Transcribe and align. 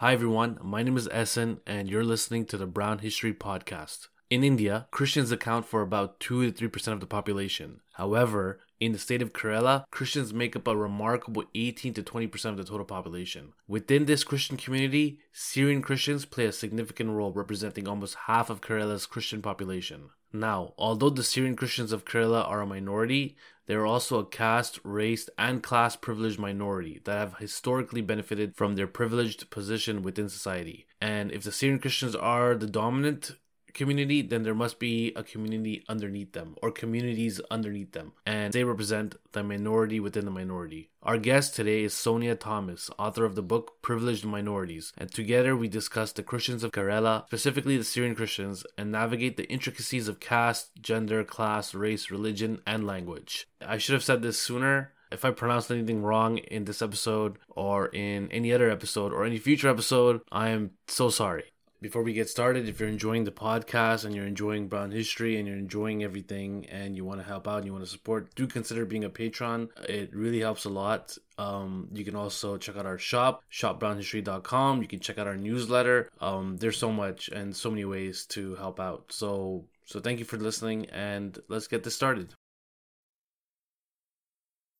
Hi 0.00 0.14
everyone, 0.14 0.58
my 0.62 0.82
name 0.82 0.96
is 0.96 1.10
Essen 1.12 1.60
and 1.66 1.90
you're 1.90 2.02
listening 2.02 2.46
to 2.46 2.56
the 2.56 2.64
Brown 2.64 3.00
History 3.00 3.34
Podcast. 3.34 4.08
In 4.30 4.42
India, 4.42 4.86
Christians 4.90 5.30
account 5.30 5.66
for 5.66 5.82
about 5.82 6.18
2 6.20 6.50
to 6.50 6.68
3% 6.70 6.92
of 6.94 7.00
the 7.00 7.06
population. 7.06 7.80
However, 7.92 8.60
in 8.80 8.92
the 8.92 8.98
state 8.98 9.20
of 9.20 9.34
Kerala, 9.34 9.84
Christians 9.90 10.32
make 10.32 10.56
up 10.56 10.66
a 10.66 10.74
remarkable 10.74 11.44
18 11.54 11.92
to 11.92 12.02
20% 12.02 12.44
of 12.46 12.56
the 12.56 12.64
total 12.64 12.86
population. 12.86 13.52
Within 13.68 14.06
this 14.06 14.24
Christian 14.24 14.56
community, 14.56 15.18
Syrian 15.34 15.82
Christians 15.82 16.24
play 16.24 16.46
a 16.46 16.52
significant 16.52 17.10
role 17.10 17.34
representing 17.34 17.86
almost 17.86 18.14
half 18.26 18.48
of 18.48 18.62
Kerala's 18.62 19.04
Christian 19.04 19.42
population. 19.42 20.08
Now, 20.32 20.74
although 20.78 21.10
the 21.10 21.24
Syrian 21.24 21.56
Christians 21.56 21.92
of 21.92 22.04
Kerala 22.04 22.48
are 22.48 22.60
a 22.60 22.66
minority, 22.66 23.36
they 23.66 23.74
are 23.74 23.86
also 23.86 24.18
a 24.18 24.26
caste, 24.26 24.78
race, 24.84 25.28
and 25.36 25.62
class 25.62 25.96
privileged 25.96 26.38
minority 26.38 27.00
that 27.04 27.18
have 27.18 27.38
historically 27.38 28.00
benefited 28.00 28.56
from 28.56 28.74
their 28.74 28.86
privileged 28.86 29.50
position 29.50 30.02
within 30.02 30.28
society. 30.28 30.86
And 31.00 31.32
if 31.32 31.42
the 31.42 31.52
Syrian 31.52 31.78
Christians 31.78 32.14
are 32.14 32.54
the 32.54 32.66
dominant 32.66 33.32
community, 33.74 34.22
then 34.22 34.42
there 34.42 34.54
must 34.54 34.78
be 34.78 35.12
a 35.16 35.22
community 35.22 35.84
underneath 35.88 36.32
them 36.32 36.56
or 36.62 36.70
communities 36.70 37.40
underneath 37.50 37.92
them, 37.92 38.12
and 38.26 38.52
they 38.52 38.64
represent 38.64 39.16
the 39.32 39.42
minority 39.42 40.00
within 40.00 40.24
the 40.24 40.30
minority. 40.30 40.90
Our 41.02 41.18
guest 41.18 41.54
today 41.54 41.84
is 41.84 41.94
Sonja 41.94 42.38
Thomas, 42.38 42.90
author 42.98 43.24
of 43.24 43.34
the 43.34 43.42
book 43.42 43.80
Privileged 43.82 44.24
Minorities, 44.24 44.92
and 44.98 45.10
together 45.10 45.56
we 45.56 45.68
discuss 45.68 46.12
the 46.12 46.22
Christians 46.22 46.62
of 46.62 46.72
Kerala, 46.72 47.26
specifically 47.26 47.76
the 47.76 47.84
Syrian 47.84 48.14
Christians, 48.14 48.64
and 48.76 48.92
navigate 48.92 49.36
the 49.36 49.48
intricacies 49.48 50.08
of 50.08 50.20
caste, 50.20 50.70
gender, 50.80 51.24
class, 51.24 51.74
race, 51.74 52.10
religion, 52.10 52.60
and 52.66 52.86
language. 52.86 53.46
I 53.60 53.78
should 53.78 53.94
have 53.94 54.04
said 54.04 54.22
this 54.22 54.40
sooner. 54.40 54.92
If 55.10 55.24
I 55.24 55.32
pronounced 55.32 55.72
anything 55.72 56.02
wrong 56.02 56.38
in 56.38 56.66
this 56.66 56.82
episode 56.82 57.38
or 57.48 57.86
in 57.86 58.30
any 58.30 58.52
other 58.52 58.70
episode 58.70 59.12
or 59.12 59.24
any 59.24 59.38
future 59.38 59.68
episode, 59.68 60.20
I 60.30 60.50
am 60.50 60.72
so 60.86 61.10
sorry 61.10 61.44
before 61.80 62.02
we 62.02 62.12
get 62.12 62.28
started, 62.28 62.68
if 62.68 62.78
you're 62.78 62.88
enjoying 62.88 63.24
the 63.24 63.30
podcast 63.30 64.04
and 64.04 64.14
you're 64.14 64.26
enjoying 64.26 64.68
Brown 64.68 64.90
History 64.90 65.38
and 65.38 65.48
you're 65.48 65.56
enjoying 65.56 66.04
everything 66.04 66.66
and 66.66 66.94
you 66.94 67.06
want 67.06 67.20
to 67.20 67.26
help 67.26 67.48
out 67.48 67.58
and 67.58 67.66
you 67.66 67.72
want 67.72 67.84
to 67.84 67.90
support, 67.90 68.34
do 68.34 68.46
consider 68.46 68.84
being 68.84 69.04
a 69.04 69.08
patron. 69.08 69.70
It 69.88 70.14
really 70.14 70.40
helps 70.40 70.66
a 70.66 70.68
lot. 70.68 71.16
Um, 71.38 71.88
you 71.92 72.04
can 72.04 72.16
also 72.16 72.58
check 72.58 72.76
out 72.76 72.84
our 72.84 72.98
shop, 72.98 73.42
shopbrownhistory.com. 73.50 74.82
You 74.82 74.88
can 74.88 75.00
check 75.00 75.16
out 75.16 75.26
our 75.26 75.38
newsletter. 75.38 76.10
Um, 76.20 76.58
there's 76.58 76.76
so 76.76 76.92
much 76.92 77.28
and 77.28 77.56
so 77.56 77.70
many 77.70 77.86
ways 77.86 78.26
to 78.26 78.56
help 78.56 78.78
out. 78.78 79.06
So, 79.10 79.64
so 79.86 80.00
thank 80.00 80.18
you 80.18 80.26
for 80.26 80.36
listening 80.36 80.86
and 80.90 81.38
let's 81.48 81.66
get 81.66 81.82
this 81.82 81.96
started. 81.96 82.34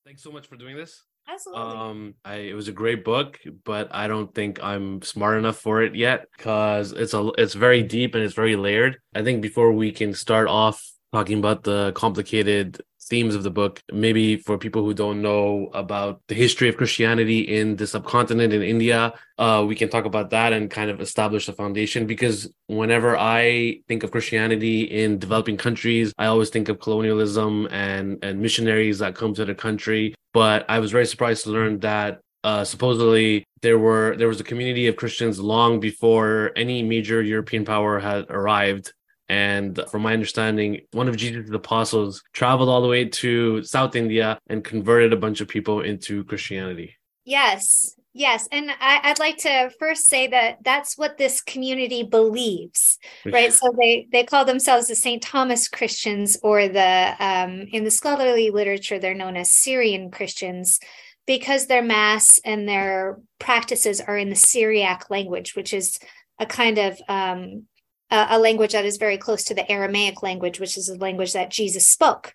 Thanks 0.05 0.23
so 0.23 0.31
much 0.31 0.47
for 0.47 0.57
doing 0.57 0.77
this. 0.77 1.05
Absolutely. 1.29 1.63
Um, 1.63 2.15
I 2.25 2.35
it 2.37 2.55
was 2.55 2.69
a 2.69 2.73
great 2.73 3.05
book, 3.05 3.39
but 3.65 3.95
I 3.95 4.09
don't 4.09 4.35
think 4.35 4.63
I'm 4.63 5.01
smart 5.03 5.39
enough 5.39 5.59
for 5.59 5.83
it 5.83 5.95
yet 5.95 6.27
because 6.37 6.93
it's 6.93 7.15
a 7.15 7.31
it's 7.39 7.55
very 7.55 7.83
deep 7.83 8.15
and 8.15 8.25
it's 8.25 8.35
very 8.35 8.57
layered. 8.57 8.99
I 9.15 9.23
think 9.23 9.41
before 9.43 9.73
we 9.73 9.93
can 9.93 10.13
start 10.13 10.49
off 10.49 10.85
talking 11.13 11.39
about 11.39 11.63
the 11.63 11.93
complicated 11.95 12.81
themes 13.11 13.35
of 13.35 13.43
the 13.43 13.51
book. 13.51 13.81
Maybe 13.93 14.37
for 14.37 14.57
people 14.57 14.83
who 14.83 14.95
don't 14.95 15.21
know 15.21 15.71
about 15.75 16.23
the 16.29 16.35
history 16.35 16.69
of 16.69 16.77
Christianity 16.77 17.41
in 17.41 17.77
the 17.77 17.87
subcontinent 17.87 18.53
in 18.53 18.63
India, 18.63 19.13
uh, 19.39 19.65
we 19.67 19.75
can 19.75 19.89
talk 19.89 20.05
about 20.05 20.31
that 20.31 20.53
and 20.53 20.71
kind 20.71 20.91
of 20.91 21.01
establish 21.01 21.47
the 21.47 21.53
foundation. 21.53 22.07
Because 22.07 22.51
whenever 22.69 23.19
I 23.19 23.81
think 23.89 24.05
of 24.05 24.13
Christianity 24.13 24.83
in 24.83 25.19
developing 25.19 25.57
countries, 25.57 26.13
I 26.17 26.27
always 26.27 26.51
think 26.51 26.69
of 26.69 26.81
colonialism 26.81 27.69
and 27.71 28.19
and 28.23 28.41
missionaries 28.41 29.01
that 29.01 29.15
come 29.15 29.35
to 29.35 29.45
the 29.45 29.55
country. 29.55 30.15
But 30.33 30.65
I 30.69 30.79
was 30.79 30.93
very 30.93 31.07
surprised 31.07 31.45
to 31.45 31.51
learn 31.51 31.81
that 31.81 32.21
uh, 32.45 32.65
supposedly 32.65 33.45
there 33.63 33.79
were 33.79 34.17
there 34.17 34.29
was 34.29 34.41
a 34.41 34.45
community 34.45 34.87
of 34.87 34.97
Christians 34.97 35.39
long 35.39 35.81
before 35.81 36.53
any 36.57 36.83
major 36.83 37.23
European 37.23 37.65
power 37.65 37.99
had 37.99 38.27
arrived 38.31 38.93
and 39.31 39.81
from 39.89 40.03
my 40.03 40.13
understanding, 40.13 40.81
one 40.91 41.09
of 41.09 41.17
Jesus' 41.17 41.49
apostles 41.53 42.25
traveled 42.33 42.69
all 42.69 42.83
the 42.83 42.89
way 42.89 43.05
to 43.05 43.63
South 43.63 43.95
India 43.95 44.41
and 44.49 44.65
converted 44.65 45.13
a 45.13 45.17
bunch 45.17 45.41
of 45.41 45.47
people 45.47 45.83
into 45.83 46.25
Christianity. 46.25 46.97
Yes, 47.25 47.95
yes. 48.13 48.49
And 48.51 48.73
I, 48.81 49.09
would 49.09 49.21
like 49.21 49.37
to 49.39 49.71
first 49.79 50.09
say 50.09 50.27
that 50.27 50.65
that's 50.65 50.99
what 50.99 51.17
this 51.17 51.43
community 51.43 52.03
believes, 52.03 52.99
right? 53.25 53.53
so 53.53 53.73
they, 53.79 54.09
they 54.11 54.25
call 54.25 54.45
themselves 54.45 54.89
the 54.89 54.97
St. 54.97 55.23
Thomas 55.23 55.69
Christians, 55.69 56.37
or 56.43 56.67
the, 56.67 57.15
um, 57.21 57.69
in 57.71 57.85
the 57.85 57.91
scholarly 57.93 58.51
literature, 58.51 58.99
they're 58.99 59.15
known 59.15 59.37
as 59.37 59.55
Syrian 59.55 60.11
Christians 60.11 60.81
because 61.25 61.69
their 61.69 61.85
mass 61.85 62.41
and 62.45 62.69
their 62.69 63.21
practices 63.39 64.01
are 64.01 64.19
in 64.19 64.29
the 64.29 64.35
Syriac 64.35 65.09
language, 65.09 65.55
which 65.55 65.73
is 65.73 66.01
a 66.41 66.47
kind 66.47 66.79
of 66.79 67.01
um, 67.09 67.67
a, 68.11 68.27
a 68.31 68.39
language 68.39 68.73
that 68.73 68.85
is 68.85 68.97
very 68.97 69.19
close 69.19 69.45
to 69.45 69.55
the 69.55 69.71
Aramaic 69.71 70.23
language, 70.23 70.61
which 70.61 70.77
is 70.77 70.89
a 70.89 70.97
language 70.97 71.33
that 71.33 71.51
Jesus 71.51 71.87
spoke. 71.87 72.35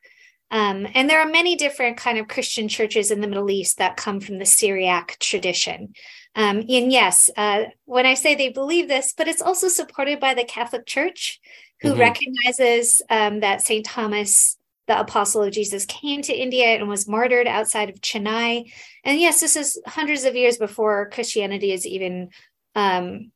Um, 0.51 0.87
and 0.93 1.09
there 1.09 1.19
are 1.19 1.29
many 1.29 1.55
different 1.55 1.97
kind 1.97 2.17
of 2.17 2.27
Christian 2.27 2.67
churches 2.67 3.11
in 3.11 3.19
the 3.19 3.27
Middle 3.27 3.49
East 3.49 3.77
that 3.77 3.97
come 3.97 4.19
from 4.19 4.37
the 4.37 4.45
Syriac 4.45 5.17
tradition. 5.19 5.93
Um, 6.35 6.63
and 6.69 6.91
yes, 6.91 7.29
uh, 7.35 7.63
when 7.85 8.05
I 8.05 8.13
say 8.13 8.35
they 8.35 8.49
believe 8.49 8.87
this, 8.87 9.13
but 9.17 9.27
it's 9.27 9.41
also 9.41 9.67
supported 9.67 10.19
by 10.19 10.33
the 10.33 10.43
Catholic 10.43 10.85
Church, 10.85 11.39
who 11.81 11.91
mm-hmm. 11.91 11.99
recognizes 11.99 13.01
um, 13.09 13.39
that 13.39 13.61
St. 13.61 13.85
Thomas, 13.85 14.57
the 14.87 14.99
apostle 14.99 15.43
of 15.43 15.53
Jesus, 15.53 15.85
came 15.85 16.21
to 16.21 16.33
India 16.33 16.67
and 16.67 16.87
was 16.87 17.07
martyred 17.07 17.47
outside 17.47 17.89
of 17.89 18.01
Chennai. 18.01 18.71
And 19.03 19.19
yes, 19.19 19.39
this 19.39 19.55
is 19.55 19.81
hundreds 19.87 20.25
of 20.25 20.35
years 20.35 20.57
before 20.57 21.09
Christianity 21.09 21.71
is 21.71 21.87
even 21.87 22.29
um, 22.75 23.31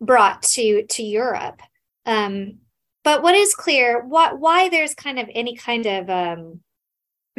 brought 0.00 0.42
to 0.42 0.84
to 0.86 1.02
Europe. 1.02 1.62
Um, 2.06 2.58
but 3.02 3.22
what 3.22 3.34
is 3.34 3.54
clear, 3.54 4.04
what 4.04 4.38
why 4.38 4.68
there's 4.68 4.94
kind 4.94 5.18
of 5.18 5.28
any 5.34 5.56
kind 5.56 5.86
of 5.86 6.10
um, 6.10 6.60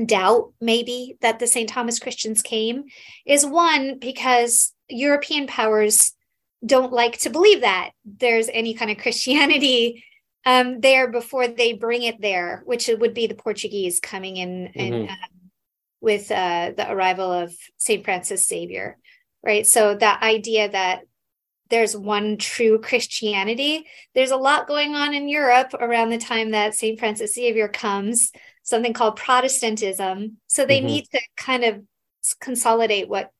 doubt, 0.06 0.54
maybe 0.60 1.18
that 1.22 1.40
the 1.40 1.48
St. 1.48 1.70
Thomas 1.70 2.00
Christians 2.00 2.42
came, 2.42 2.86
is 3.26 3.46
one 3.46 4.00
because 4.00 4.74
European 4.90 5.48
powers 5.48 6.14
don't 6.66 6.94
like 6.94 7.20
to 7.20 7.30
believe 7.30 7.62
that 7.62 7.92
there's 8.06 8.50
any 8.50 8.74
kind 8.74 8.92
of 8.92 8.98
Christianity 8.98 10.04
um, 10.46 10.82
there 10.82 11.08
before 11.08 11.48
they 11.48 11.74
bring 11.74 12.04
it 12.04 12.22
there, 12.22 12.64
which 12.66 12.88
would 12.88 13.14
be 13.14 13.28
the 13.28 13.36
Portuguese 13.36 14.00
coming 14.00 14.38
in 14.38 14.72
mm-hmm. 14.76 14.80
and 14.80 15.10
um, 15.10 15.18
with 16.00 16.32
uh, 16.32 16.72
the 16.76 16.92
arrival 16.92 17.32
of 17.32 17.54
St. 17.78 18.04
Francis 18.04 18.48
Xavier, 18.48 18.98
right? 19.44 19.68
So 19.68 19.96
that 19.96 20.24
idea 20.24 20.70
that 20.70 21.02
there's 21.72 21.98
one 21.98 22.38
true 22.38 22.80
Christianity. 22.80 23.88
There's 24.14 24.32
a 24.32 24.38
lot 24.38 24.68
going 24.68 24.94
on 24.94 25.16
in 25.16 25.28
Europe 25.28 25.74
around 25.74 26.10
the 26.10 26.18
time 26.18 26.52
that 26.52 26.76
St. 26.76 27.00
Francis 27.00 27.34
Xavier 27.34 27.70
comes, 27.70 28.32
something 28.62 28.94
called 28.94 29.16
Protestantism. 29.16 30.38
So 30.46 30.66
they 30.66 30.80
mm-hmm. 30.80 30.88
need 30.88 31.06
to 31.14 31.22
kind 31.38 31.64
of 31.64 31.82
consolidate 32.40 33.10
what 33.10 33.32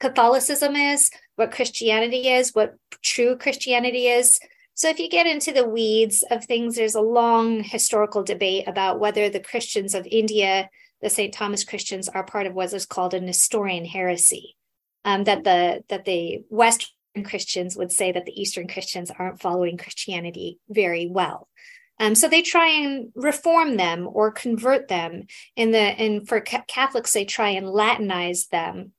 Catholicism 0.00 0.76
is, 0.76 1.10
what 1.36 1.50
Christianity 1.50 2.28
is, 2.28 2.54
what 2.54 2.76
true 3.02 3.36
Christianity 3.36 4.06
is. 4.06 4.38
So 4.74 4.88
if 4.88 4.98
you 4.98 5.08
get 5.08 5.26
into 5.26 5.52
the 5.52 5.68
weeds 5.68 6.24
of 6.30 6.44
things, 6.44 6.76
there's 6.76 6.94
a 6.94 7.00
long 7.00 7.62
historical 7.62 8.22
debate 8.22 8.66
about 8.66 9.00
whether 9.00 9.28
the 9.28 9.40
Christians 9.40 9.94
of 9.94 10.06
India, 10.10 10.70
the 11.02 11.10
St. 11.10 11.34
Thomas 11.34 11.62
Christians, 11.64 12.08
are 12.08 12.24
part 12.24 12.46
of 12.46 12.54
what 12.54 12.72
is 12.72 12.86
called 12.86 13.12
a 13.12 13.20
Nestorian 13.20 13.84
heresy. 13.84 14.56
Um, 15.04 15.24
that 15.24 15.42
the 15.42 15.82
that 15.88 16.04
the 16.04 16.44
West 16.48 16.94
Christians 17.24 17.76
would 17.76 17.92
say 17.92 18.12
that 18.12 18.24
the 18.24 18.40
Eastern 18.40 18.66
Christians 18.66 19.10
aren't 19.10 19.40
following 19.40 19.76
Christianity 19.76 20.58
very 20.68 21.06
well. 21.06 21.48
Um, 22.00 22.14
so 22.14 22.28
they 22.28 22.42
try 22.42 22.68
and 22.68 23.12
reform 23.14 23.76
them 23.76 24.08
or 24.10 24.30
convert 24.30 24.88
them. 24.88 25.26
In 25.56 25.72
the 25.72 25.78
and 25.78 26.26
for 26.26 26.40
Catholics, 26.40 27.12
they 27.12 27.24
try 27.24 27.50
and 27.50 27.66
Latinize 27.66 28.48
them, 28.48 28.92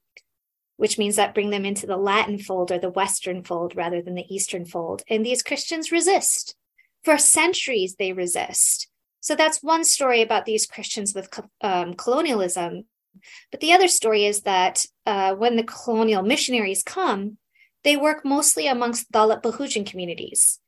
which 0.78 0.97
means 0.97 1.16
that 1.16 1.34
bring 1.34 1.50
them 1.50 1.66
into 1.66 1.88
the 1.88 1.97
Latin 1.97 2.38
fold 2.38 2.72
or 2.72 2.79
the 2.79 2.90
Western 2.90 3.44
fold 3.44 3.75
rather 3.75 4.01
than 4.01 4.16
the 4.16 4.34
Eastern 4.34 4.65
fold. 4.65 5.01
And 5.10 5.25
these 5.25 5.44
Christians 5.44 5.92
resist. 5.92 6.56
For 7.04 7.18
centuries, 7.18 7.95
they 7.95 8.13
resist. 8.13 8.88
So 9.19 9.36
that's 9.36 9.63
one 9.63 9.83
story 9.83 10.21
about 10.21 10.45
these 10.45 10.65
Christians 10.65 11.13
with 11.13 11.30
um, 11.62 11.95
colonialism. 11.95 12.86
But 13.51 13.60
the 13.60 13.74
other 13.74 13.88
story 13.88 14.25
is 14.25 14.42
that 14.42 14.86
uh, 15.06 15.36
when 15.36 15.56
the 15.56 15.63
colonial 15.63 16.24
missionaries 16.24 16.83
come, 16.83 17.38
they 17.83 17.97
work 17.97 18.25
mostly 18.25 18.68
amongst 18.68 19.12
Dalit 19.12 19.41
Bahujan 19.41 19.85
communities. 19.85 20.59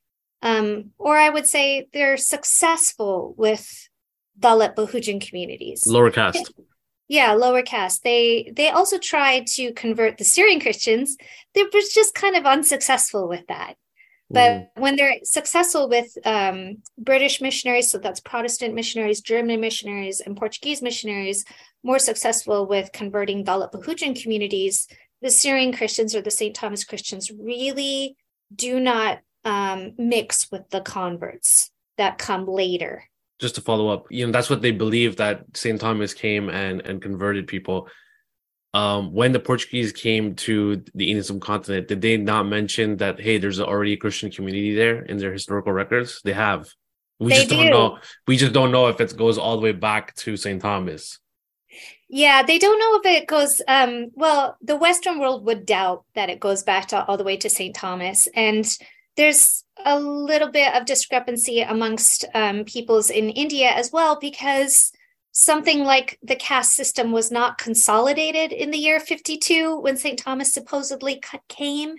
Um, 0.41 0.91
or 0.97 1.17
I 1.17 1.29
would 1.29 1.47
say 1.47 1.88
they're 1.94 2.17
successful 2.17 3.33
with 3.38 3.89
Dalit 4.39 4.75
Bahujan 4.75 5.25
communities. 5.25 5.83
Lower 5.85 6.12
caste. 6.12 6.53
Yeah, 7.07 7.33
lower 7.33 7.62
caste. 7.62 8.01
They 8.03 8.51
they 8.56 8.69
also 8.69 8.97
tried 8.97 9.45
to 9.57 9.71
convert 9.73 10.17
the 10.17 10.23
Syrian 10.23 10.59
Christians. 10.59 11.15
They 11.53 11.62
were 11.62 11.69
just 11.71 12.15
kind 12.15 12.35
of 12.35 12.47
unsuccessful 12.47 13.27
with 13.27 13.45
that. 13.45 13.75
But 14.29 14.51
mm. 14.51 14.68
when 14.77 14.95
they're 14.95 15.19
successful 15.23 15.88
with 15.88 16.18
um, 16.25 16.77
British 16.97 17.41
missionaries, 17.41 17.91
so 17.91 18.00
that's 18.00 18.19
Protestant 18.19 18.73
missionaries, 18.73 19.21
German 19.21 19.61
missionaries, 19.61 20.19
and 20.19 20.35
Portuguese 20.35 20.81
missionaries, 20.81 21.45
more 21.83 22.00
successful 22.00 22.65
with 22.65 22.91
converting 22.91 23.45
Dalit 23.45 23.71
Bahujan 23.71 24.19
communities, 24.19 24.88
the 25.21 25.31
Syrian 25.31 25.73
Christians 25.73 26.15
or 26.15 26.21
the 26.21 26.31
St. 26.31 26.56
Thomas 26.56 26.83
Christians 26.83 27.31
really 27.31 28.15
do 28.53 28.79
not 28.79 29.19
um, 29.44 29.94
mix 29.97 30.51
with 30.51 30.69
the 30.69 30.81
converts 30.81 31.71
that 31.97 32.17
come 32.17 32.47
later. 32.47 33.03
Just 33.39 33.56
to 33.56 33.62
follow 33.62 33.89
up, 33.89 34.06
you 34.09 34.25
know, 34.25 34.31
that's 34.31 34.50
what 34.50 34.62
they 34.62 34.71
believe 34.71 35.17
that 35.17 35.44
St. 35.53 35.79
Thomas 35.79 36.13
came 36.13 36.50
and 36.50 36.81
and 36.81 37.01
converted 37.01 37.47
people. 37.47 37.89
Um, 38.73 39.13
when 39.13 39.31
the 39.31 39.39
Portuguese 39.39 39.94
came 39.94 40.35
to 40.35 40.83
the 40.94 41.06
Indian 41.09 41.23
subcontinent, 41.23 41.88
did 41.88 42.01
they 42.01 42.18
not 42.18 42.44
mention 42.44 42.97
that 42.97 43.19
hey, 43.19 43.38
there's 43.38 43.59
already 43.59 43.94
a 43.94 43.97
Christian 43.97 44.31
community 44.31 44.75
there 44.75 45.03
in 45.03 45.18
their 45.18 45.33
historical 45.33 45.71
records? 45.71 46.21
They 46.23 46.33
have. 46.33 46.68
We 47.19 47.31
They 47.31 47.35
just 47.38 47.50
don't 47.50 47.69
know. 47.69 48.00
We 48.27 48.35
just 48.35 48.53
don't 48.53 48.71
know 48.71 48.88
if 48.88 49.00
it 49.00 49.15
goes 49.15 49.38
all 49.38 49.56
the 49.56 49.61
way 49.61 49.71
back 49.71 50.13
to 50.15 50.35
St. 50.35 50.61
Thomas. 50.61 51.19
Yeah, 52.07 52.44
they 52.44 52.60
don't 52.60 52.80
know 52.80 53.00
if 53.00 53.22
it 53.22 53.27
goes 53.27 53.62
um 53.68 54.07
well, 54.13 54.57
the 54.62 54.75
Western 54.75 55.19
world 55.19 55.45
would 55.45 55.66
doubt 55.66 56.06
that 56.16 56.30
it 56.30 56.39
goes 56.39 56.63
back 56.63 56.88
to 56.89 57.04
all 57.06 57.18
the 57.18 57.24
way 57.24 57.38
to 57.38 57.50
St. 57.50 57.75
Thomas. 57.75 58.27
And 58.36 58.66
there's 59.16 59.63
a 59.83 60.00
little 60.00 60.51
bit 60.51 60.74
of 60.74 60.86
discrepancy 60.86 61.62
amongst 61.62 62.25
um, 62.33 62.66
peoples 62.66 63.10
in 63.10 63.30
India 63.30 63.69
as 63.69 63.92
well, 63.92 64.18
because 64.19 64.92
something 65.31 65.83
like 65.83 66.18
the 66.24 66.36
caste 66.36 66.74
system 66.74 67.12
was 67.12 67.30
not 67.31 67.57
consolidated 67.57 68.54
in 68.54 68.71
the 68.71 68.78
year 68.78 69.00
52 69.00 69.78
when 69.80 69.98
St. 69.98 70.18
Thomas 70.18 70.54
supposedly 70.54 71.21
came. 71.50 71.95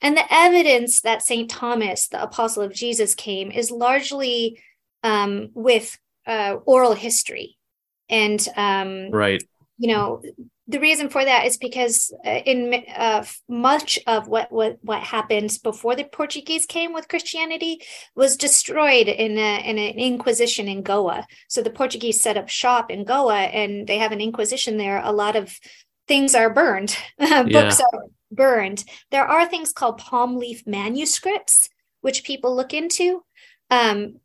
And 0.00 0.16
the 0.16 0.32
evidence 0.32 1.00
that 1.00 1.22
St. 1.22 1.50
Thomas, 1.50 2.08
the 2.08 2.22
apostle 2.22 2.62
of 2.62 2.72
Jesus, 2.72 3.14
came 3.14 3.50
is 3.50 3.70
largely 3.70 4.60
um, 5.02 5.50
with 5.54 5.98
uh, 6.26 6.56
oral 6.64 6.94
history. 6.94 7.55
And 8.08 8.46
um, 8.56 9.10
Right. 9.10 9.42
you 9.78 9.88
know 9.88 10.22
the 10.68 10.80
reason 10.80 11.08
for 11.08 11.24
that 11.24 11.46
is 11.46 11.58
because 11.58 12.12
uh, 12.24 12.40
in 12.44 12.84
uh, 12.96 13.24
much 13.48 13.98
of 14.06 14.26
what, 14.26 14.50
what 14.50 14.78
what 14.82 15.00
happened 15.00 15.56
before 15.62 15.94
the 15.94 16.04
Portuguese 16.04 16.66
came 16.66 16.92
with 16.92 17.08
Christianity 17.08 17.80
was 18.16 18.36
destroyed 18.36 19.06
in 19.06 19.38
a, 19.38 19.70
in 19.70 19.78
an 19.78 19.98
inquisition 19.98 20.66
in 20.66 20.82
Goa. 20.82 21.26
So 21.48 21.62
the 21.62 21.70
Portuguese 21.70 22.20
set 22.20 22.36
up 22.36 22.48
shop 22.48 22.90
in 22.90 23.04
Goa, 23.04 23.42
and 23.42 23.86
they 23.86 23.98
have 23.98 24.12
an 24.12 24.20
inquisition 24.20 24.76
there. 24.76 25.00
A 25.04 25.12
lot 25.12 25.36
of 25.36 25.56
things 26.08 26.34
are 26.34 26.52
burned, 26.52 26.96
books 27.18 27.80
are 27.80 28.02
burned. 28.32 28.84
There 29.10 29.26
are 29.26 29.46
things 29.46 29.72
called 29.72 29.98
palm 29.98 30.36
leaf 30.36 30.66
manuscripts, 30.66 31.68
which 32.00 32.24
people 32.24 32.56
look 32.56 32.74
into. 32.74 33.22
Um, 33.70 34.16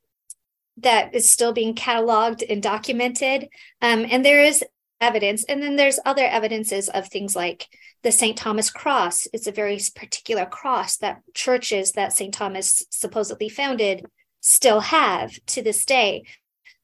that 0.81 1.13
is 1.13 1.30
still 1.30 1.54
being 1.54 1.75
cataloged 1.75 2.44
and 2.50 2.62
documented. 2.62 3.50
Um, 3.81 4.06
and 4.10 4.25
there 4.25 4.44
is 4.44 4.63
evidence. 5.00 5.44
And 5.45 5.62
then 5.62 5.75
there's 5.75 6.00
other 6.06 6.25
evidences 6.25 6.88
of 6.89 7.07
things 7.07 7.36
like 7.36 7.68
the 8.04 8.12
St. 8.12 8.38
Thomas 8.38 8.69
cross. 8.69 9.28
It's 9.33 9.48
a 9.48 9.51
very 9.51 9.80
particular 9.95 10.45
cross 10.45 10.98
that 10.98 11.22
churches 11.33 11.94
that 11.94 12.13
St. 12.13 12.33
Thomas 12.33 12.86
supposedly 12.89 13.50
founded 13.50 14.06
still 14.39 14.80
have 14.80 15.33
to 15.48 15.62
this 15.62 15.86
day. 15.86 16.24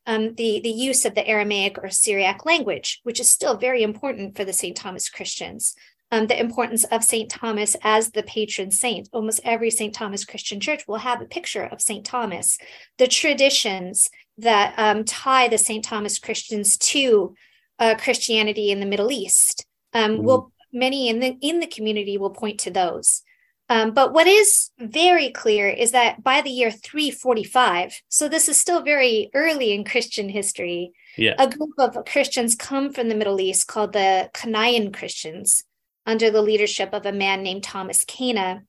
Um, 0.06 0.36
the, 0.36 0.62
the 0.64 0.70
use 0.70 1.04
of 1.04 1.16
the 1.16 1.28
Aramaic 1.28 1.78
or 1.84 1.90
Syriac 1.90 2.46
language, 2.46 3.02
which 3.04 3.20
is 3.20 3.30
still 3.30 3.58
very 3.58 3.84
important 3.84 4.38
for 4.38 4.46
the 4.46 4.54
St. 4.54 4.76
Thomas 4.76 5.10
Christians. 5.10 5.76
Um, 6.10 6.28
the 6.28 6.40
importance 6.40 6.86
of 6.86 7.04
St. 7.04 7.30
Thomas 7.30 7.76
as 7.84 8.12
the 8.12 8.24
patron 8.24 8.72
saint. 8.72 9.10
Almost 9.12 9.42
every 9.44 9.70
St. 9.70 9.94
Thomas 9.94 10.24
Christian 10.24 10.60
church 10.62 10.88
will 10.88 10.98
have 11.00 11.22
a 11.22 11.26
picture 11.26 11.64
of 11.64 11.82
St. 11.82 12.06
Thomas. 12.06 12.58
The 12.98 13.08
traditions 13.08 14.10
that 14.38 14.74
um, 14.78 15.04
tie 15.04 15.50
the 15.50 15.58
St. 15.58 15.84
Thomas 15.84 16.18
Christians 16.18 16.78
to 16.78 17.36
uh, 17.80 17.96
Christianity 18.00 18.72
in 18.72 18.80
the 18.80 18.86
Middle 18.86 19.12
East. 19.12 19.66
Um, 19.94 20.20
Mhm. 20.20 20.24
Will 20.24 20.52
many 20.72 21.10
in 21.10 21.20
the 21.20 21.36
in 21.42 21.60
the 21.60 21.68
community 21.68 22.18
will 22.18 22.30
point 22.30 22.60
to 22.62 22.72
those. 22.72 23.24
Um, 23.70 23.92
but 23.94 24.14
what 24.14 24.28
is 24.28 24.70
very 24.80 25.30
clear 25.32 25.68
is 25.70 25.92
that 25.92 26.24
by 26.24 26.40
the 26.42 26.50
year 26.50 26.72
345, 26.72 28.02
so 28.08 28.30
this 28.30 28.48
is 28.48 28.58
still 28.58 28.82
very 28.82 29.30
early 29.34 29.74
in 29.74 29.84
Christian 29.84 30.30
history, 30.30 30.92
Yeah. 31.18 31.36
a 31.38 31.50
group 31.50 31.72
of 31.78 32.06
Christians 32.06 32.56
come 32.56 32.94
from 32.94 33.10
the 33.10 33.16
Middle 33.16 33.42
East 33.42 33.68
called 33.68 33.92
the 33.94 34.30
Canaan 34.34 34.92
Christians 34.94 35.64
under 36.08 36.32
the 36.32 36.42
leadership 36.42 36.90
of 36.94 37.06
a 37.06 37.12
man 37.12 37.44
named 37.44 37.64
Thomas 37.64 38.04
Cana, 38.06 38.64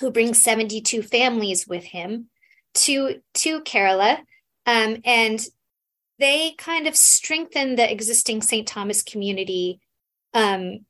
who 0.00 0.10
brings 0.10 0.40
72 0.40 1.02
families 1.02 1.66
with 1.66 1.84
him 1.84 2.28
to, 2.74 3.20
to 3.34 3.60
Kerala. 3.60 4.18
Um, 4.64 4.98
and 5.04 5.44
they 6.18 6.52
kind 6.56 6.86
of 6.86 6.96
strengthen 6.96 7.74
the 7.74 7.90
existing 7.90 8.42
St. 8.42 8.66
Thomas 8.66 9.02
community, 9.02 9.80
um, 10.32 10.86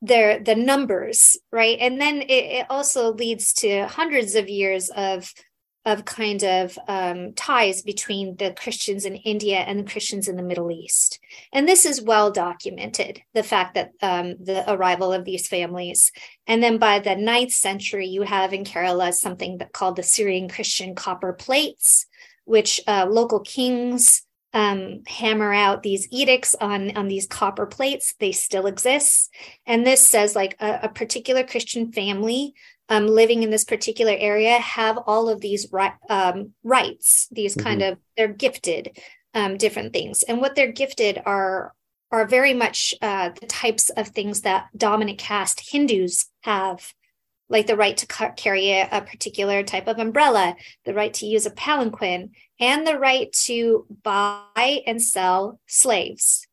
their 0.00 0.38
the 0.38 0.54
numbers, 0.54 1.36
right? 1.52 1.76
And 1.78 2.00
then 2.00 2.22
it, 2.22 2.30
it 2.30 2.66
also 2.70 3.12
leads 3.12 3.52
to 3.54 3.86
hundreds 3.86 4.34
of 4.34 4.48
years 4.48 4.88
of 4.88 5.34
of 5.86 6.04
kind 6.04 6.42
of 6.44 6.78
um, 6.88 7.32
ties 7.34 7.82
between 7.82 8.36
the 8.36 8.52
Christians 8.52 9.06
in 9.06 9.16
India 9.16 9.58
and 9.58 9.78
the 9.80 9.90
Christians 9.90 10.28
in 10.28 10.36
the 10.36 10.42
Middle 10.42 10.70
East. 10.70 11.18
And 11.52 11.66
this 11.66 11.86
is 11.86 12.02
well 12.02 12.30
documented, 12.30 13.22
the 13.32 13.42
fact 13.42 13.74
that 13.74 13.92
um, 14.02 14.36
the 14.42 14.70
arrival 14.70 15.12
of 15.12 15.24
these 15.24 15.48
families. 15.48 16.12
And 16.46 16.62
then 16.62 16.78
by 16.78 16.98
the 16.98 17.16
ninth 17.16 17.52
century, 17.52 18.06
you 18.06 18.22
have 18.22 18.52
in 18.52 18.64
Kerala 18.64 19.14
something 19.14 19.58
that 19.58 19.72
called 19.72 19.96
the 19.96 20.02
Syrian 20.02 20.48
Christian 20.48 20.94
copper 20.94 21.32
plates, 21.32 22.06
which 22.44 22.80
uh, 22.86 23.06
local 23.08 23.40
kings 23.40 24.22
um, 24.52 25.02
hammer 25.06 25.52
out 25.52 25.82
these 25.82 26.08
edicts 26.10 26.54
on, 26.56 26.96
on 26.96 27.08
these 27.08 27.26
copper 27.26 27.66
plates. 27.66 28.14
They 28.18 28.32
still 28.32 28.66
exist. 28.66 29.32
And 29.64 29.86
this 29.86 30.06
says 30.06 30.34
like 30.34 30.56
a, 30.60 30.80
a 30.82 30.88
particular 30.88 31.44
Christian 31.44 31.92
family 31.92 32.54
um, 32.90 33.06
living 33.06 33.42
in 33.42 33.50
this 33.50 33.64
particular 33.64 34.14
area 34.18 34.58
have 34.58 34.98
all 35.06 35.28
of 35.28 35.40
these 35.40 35.68
ri- 35.72 35.92
um, 36.10 36.52
rights, 36.64 37.28
these 37.30 37.54
kind 37.54 37.82
of, 37.82 37.98
they're 38.16 38.28
gifted 38.28 38.98
um, 39.32 39.56
different 39.56 39.92
things. 39.92 40.22
And 40.24 40.40
what 40.40 40.56
they're 40.56 40.72
gifted 40.72 41.22
are 41.24 41.72
are 42.12 42.26
very 42.26 42.54
much 42.54 42.92
uh, 43.02 43.30
the 43.40 43.46
types 43.46 43.88
of 43.90 44.08
things 44.08 44.40
that 44.40 44.66
dominant 44.76 45.18
caste 45.18 45.70
Hindus 45.70 46.28
have, 46.40 46.92
like 47.48 47.68
the 47.68 47.76
right 47.76 47.96
to 47.98 48.06
ca- 48.06 48.32
carry 48.32 48.70
a, 48.70 48.88
a 48.90 49.02
particular 49.02 49.62
type 49.62 49.86
of 49.86 49.98
umbrella, 49.98 50.56
the 50.84 50.92
right 50.92 51.14
to 51.14 51.26
use 51.26 51.46
a 51.46 51.52
palanquin, 51.52 52.30
and 52.58 52.84
the 52.84 52.98
right 52.98 53.32
to 53.44 53.86
buy 54.02 54.82
and 54.86 55.00
sell 55.00 55.60
slaves. 55.66 56.48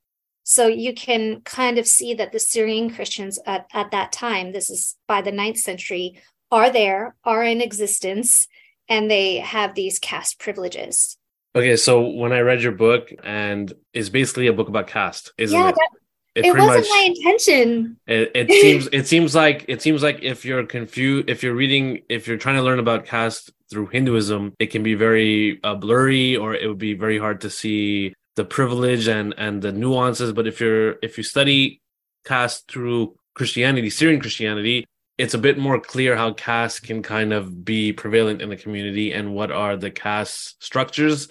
So 0.49 0.67
you 0.67 0.94
can 0.94 1.41
kind 1.41 1.77
of 1.77 1.85
see 1.85 2.13
that 2.13 2.31
the 2.31 2.39
Syrian 2.39 2.89
Christians 2.95 3.38
at, 3.45 3.67
at 3.73 3.91
that 3.91 4.13
time, 4.13 4.53
this 4.53 4.69
is 4.69 4.95
by 5.05 5.21
the 5.21 5.31
ninth 5.31 5.57
century, 5.57 6.21
are 6.49 6.69
there, 6.69 7.17
are 7.25 7.44
in 7.44 7.59
existence, 7.59 8.47
and 8.87 9.11
they 9.11 9.39
have 9.39 9.75
these 9.75 9.99
caste 9.99 10.39
privileges. 10.39 11.18
Okay, 11.54 11.75
so 11.75 11.99
when 11.99 12.31
I 12.31 12.39
read 12.39 12.61
your 12.61 12.71
book, 12.71 13.11
and 13.25 13.73
it's 13.94 14.07
basically 14.07 14.47
a 14.47 14.54
book 14.54 14.69
about 14.69 14.87
caste, 14.87 15.33
isn't 15.37 15.59
yeah, 15.59 15.68
it? 15.68 15.75
that, 15.75 15.89
It 16.35 16.45
it 16.45 16.54
wasn't 16.54 16.77
much- 16.77 16.89
my 16.92 17.13
intention. 17.13 17.97
It, 18.07 18.31
it 18.33 18.49
seems 18.49 18.87
it 18.94 19.06
seems 19.06 19.35
like 19.35 19.66
it 19.68 19.81
seems 19.81 20.01
like 20.01 20.19
if 20.21 20.45
you're 20.45 20.66
confused 20.66 21.30
if 21.30 21.44
you're 21.44 21.56
reading 21.56 22.04
if 22.07 22.25
you're 22.25 22.37
trying 22.37 22.56
to 22.56 22.61
learn 22.61 22.80
about 22.80 23.06
caste 23.06 23.51
through 23.69 23.87
Hinduism, 23.87 24.54
it 24.59 24.68
can 24.68 24.81
be 24.81 24.95
very 24.95 25.59
uh, 25.66 25.75
blurry 25.75 26.37
or 26.37 26.56
it 26.56 26.69
would 26.69 26.77
be 26.77 26.94
very 26.94 27.19
hard 27.19 27.42
to 27.42 27.49
see 27.49 28.13
the 28.37 28.45
privilege 28.45 29.09
and 29.09 29.33
and 29.37 29.61
the 29.61 29.73
nuances. 29.73 30.31
But 30.31 30.47
if 30.47 30.61
you're 30.61 30.95
if 31.01 31.17
you 31.17 31.23
study 31.23 31.81
caste 32.23 32.71
through 32.71 33.17
Christianity, 33.33 33.89
Syrian 33.89 34.21
Christianity, 34.21 34.85
it's 35.17 35.33
a 35.33 35.39
bit 35.39 35.57
more 35.57 35.79
clear 35.81 36.15
how 36.15 36.33
caste 36.33 36.83
can 36.83 37.03
kind 37.03 37.33
of 37.33 37.65
be 37.65 37.91
prevalent 37.91 38.41
in 38.41 38.49
the 38.49 38.56
community 38.56 39.11
and 39.11 39.33
what 39.33 39.51
are 39.51 39.75
the 39.75 39.91
caste 39.91 40.63
structures. 40.63 41.27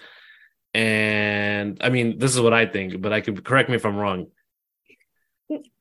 And 0.75 1.79
I 1.81 1.89
mean, 1.89 2.19
this 2.19 2.35
is 2.35 2.41
what 2.41 2.53
I 2.53 2.67
think, 2.67 3.01
but 3.01 3.13
I 3.13 3.23
could 3.23 3.43
correct 3.45 3.71
me 3.71 3.77
if 3.77 3.87
I'm 3.87 3.97
wrong. 3.97 4.27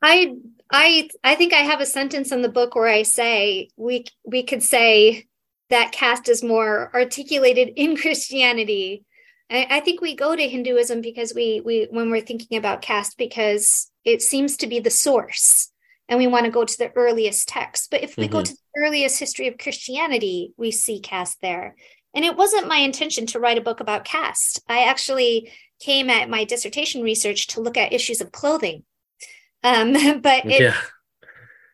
I 0.02 0.36
I 0.72 1.10
I 1.24 1.36
think 1.36 1.54
I 1.54 1.64
have 1.72 1.82
a 1.82 1.86
sentence 1.86 2.32
in 2.32 2.44
the 2.44 2.50
book 2.50 2.76
where 2.76 2.88
I 2.88 3.04
say 3.04 3.70
we 3.76 4.06
we 4.24 4.44
could 4.44 4.64
say 4.64 5.26
that 5.72 5.92
caste 5.92 6.30
is 6.30 6.44
more 6.44 6.92
articulated 6.94 7.74
in 7.76 7.98
Christianity. 7.98 9.04
I, 9.50 9.68
I 9.70 9.80
think 9.80 10.02
we 10.02 10.16
go 10.16 10.36
to 10.36 10.48
Hinduism 10.48 11.02
because 11.02 11.34
we 11.34 11.62
we 11.64 11.88
when 11.92 12.10
we're 12.10 12.22
thinking 12.22 12.58
about 12.58 12.82
caste 12.82 13.18
because 13.18 13.92
it 14.04 14.22
seems 14.22 14.58
to 14.58 14.68
be 14.68 14.80
the 14.80 14.90
source 14.90 15.72
and 16.08 16.20
we 16.20 16.28
want 16.28 16.46
to 16.46 16.52
go 16.52 16.64
to 16.64 16.78
the 16.78 16.92
earliest 16.96 17.48
text. 17.48 17.90
But 17.90 18.04
if 18.04 18.16
we 18.18 18.28
go 18.28 18.40
Mhm. 18.40 18.46
to 18.46 18.54
the 18.54 18.82
earliest 18.84 19.20
history 19.20 19.48
of 19.48 19.58
Christianity, 19.58 20.54
we 20.58 20.72
see 20.72 21.00
caste 21.00 21.40
there. 21.42 21.76
And 22.14 22.24
it 22.24 22.38
wasn't 22.38 22.68
my 22.68 22.78
intention 22.78 23.26
to 23.28 23.40
write 23.40 23.58
a 23.58 23.62
book 23.62 23.80
about 23.80 24.06
caste. 24.06 24.62
I 24.70 24.84
actually 24.84 25.52
came 25.80 26.10
at 26.10 26.30
my 26.30 26.44
dissertation 26.44 27.02
research 27.02 27.48
to 27.48 27.62
look 27.62 27.76
at 27.76 27.92
issues 27.92 28.22
of 28.22 28.32
clothing. 28.32 28.84
Um, 29.64 29.94
but 30.22 30.46
it, 30.46 30.62
yeah. 30.62 30.76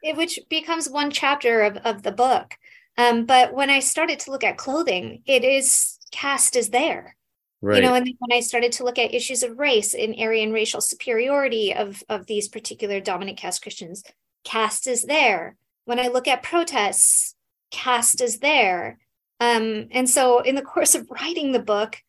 it 0.01 0.15
which 0.15 0.39
becomes 0.49 0.89
one 0.89 1.11
chapter 1.11 1.61
of, 1.61 1.77
of 1.77 2.03
the 2.03 2.11
book. 2.11 2.55
Um, 2.97 3.25
but 3.25 3.53
when 3.53 3.69
I 3.69 3.79
started 3.79 4.19
to 4.21 4.31
look 4.31 4.43
at 4.43 4.57
clothing, 4.57 5.23
it 5.25 5.43
is 5.43 5.99
caste 6.11 6.55
is 6.55 6.69
there. 6.69 7.15
Right. 7.61 7.77
You 7.77 7.89
know, 7.89 7.93
and 7.93 8.07
then 8.07 8.15
when 8.19 8.35
I 8.35 8.41
started 8.41 8.71
to 8.73 8.83
look 8.83 8.97
at 8.97 9.13
issues 9.13 9.43
of 9.43 9.59
race 9.59 9.93
and 9.93 10.15
Aryan 10.17 10.51
racial 10.51 10.81
superiority 10.81 11.73
of 11.73 12.03
of 12.09 12.25
these 12.25 12.47
particular 12.47 12.99
dominant 12.99 13.37
caste 13.37 13.61
Christians, 13.61 14.03
caste 14.43 14.87
is 14.87 15.03
there. 15.03 15.57
When 15.85 15.99
I 15.99 16.07
look 16.07 16.27
at 16.27 16.41
protests, 16.43 17.35
caste 17.69 18.21
is 18.21 18.39
there. 18.39 18.97
Um, 19.39 19.87
and 19.91 20.09
so 20.09 20.39
in 20.39 20.55
the 20.55 20.61
course 20.73 20.95
of 20.95 21.07
writing 21.09 21.51
the 21.51 21.59
book, 21.59 22.01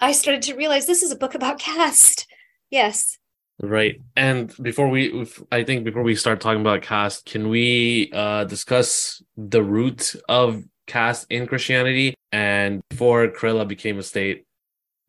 I 0.00 0.12
started 0.12 0.42
to 0.42 0.54
realize 0.54 0.86
this 0.86 1.02
is 1.02 1.12
a 1.12 1.16
book 1.16 1.34
about 1.34 1.58
caste. 1.70 2.26
Yes. 2.70 3.18
Right. 3.62 4.00
And 4.16 4.54
before 4.62 4.88
we, 4.88 5.26
I 5.52 5.64
think 5.64 5.84
before 5.84 6.02
we 6.02 6.14
start 6.14 6.40
talking 6.40 6.62
about 6.62 6.82
caste, 6.82 7.26
can 7.26 7.48
we 7.48 8.10
uh, 8.14 8.44
discuss 8.44 9.22
the 9.36 9.62
root 9.62 10.14
of 10.28 10.64
caste 10.86 11.26
in 11.28 11.46
Christianity? 11.46 12.14
And 12.32 12.80
before 12.88 13.28
Kerala 13.28 13.68
became 13.68 13.98
a 13.98 14.02
state, 14.02 14.46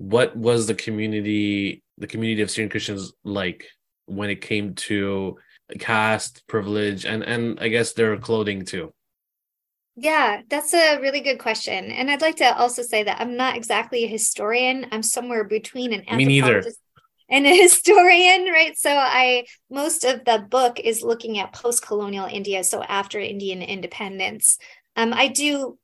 what 0.01 0.35
was 0.35 0.65
the 0.65 0.73
community, 0.73 1.83
the 1.99 2.07
community 2.07 2.41
of 2.41 2.49
Syrian 2.49 2.71
Christians 2.71 3.13
like 3.23 3.67
when 4.07 4.31
it 4.31 4.41
came 4.41 4.73
to 4.73 5.37
caste, 5.77 6.43
privilege, 6.47 7.05
and 7.05 7.23
and 7.23 7.59
I 7.59 7.67
guess 7.67 7.93
their 7.93 8.17
clothing 8.17 8.65
too? 8.65 8.91
Yeah, 9.95 10.41
that's 10.49 10.73
a 10.73 10.99
really 10.99 11.19
good 11.19 11.37
question. 11.37 11.91
And 11.91 12.09
I'd 12.09 12.21
like 12.21 12.37
to 12.37 12.57
also 12.57 12.81
say 12.81 13.03
that 13.03 13.21
I'm 13.21 13.37
not 13.37 13.55
exactly 13.55 14.03
a 14.03 14.07
historian. 14.07 14.87
I'm 14.91 15.03
somewhere 15.03 15.43
between 15.43 15.93
an 15.93 16.09
anthropologist 16.09 16.79
and 17.29 17.45
a 17.45 17.55
historian, 17.61 18.45
right? 18.45 18.75
So 18.75 18.89
I 18.89 19.45
most 19.69 20.03
of 20.03 20.25
the 20.25 20.39
book 20.49 20.79
is 20.79 21.03
looking 21.03 21.37
at 21.37 21.53
post-colonial 21.53 22.25
India, 22.25 22.63
so 22.63 22.81
after 22.81 23.19
Indian 23.19 23.61
independence. 23.61 24.57
Um, 24.95 25.13
I 25.13 25.27
do 25.27 25.77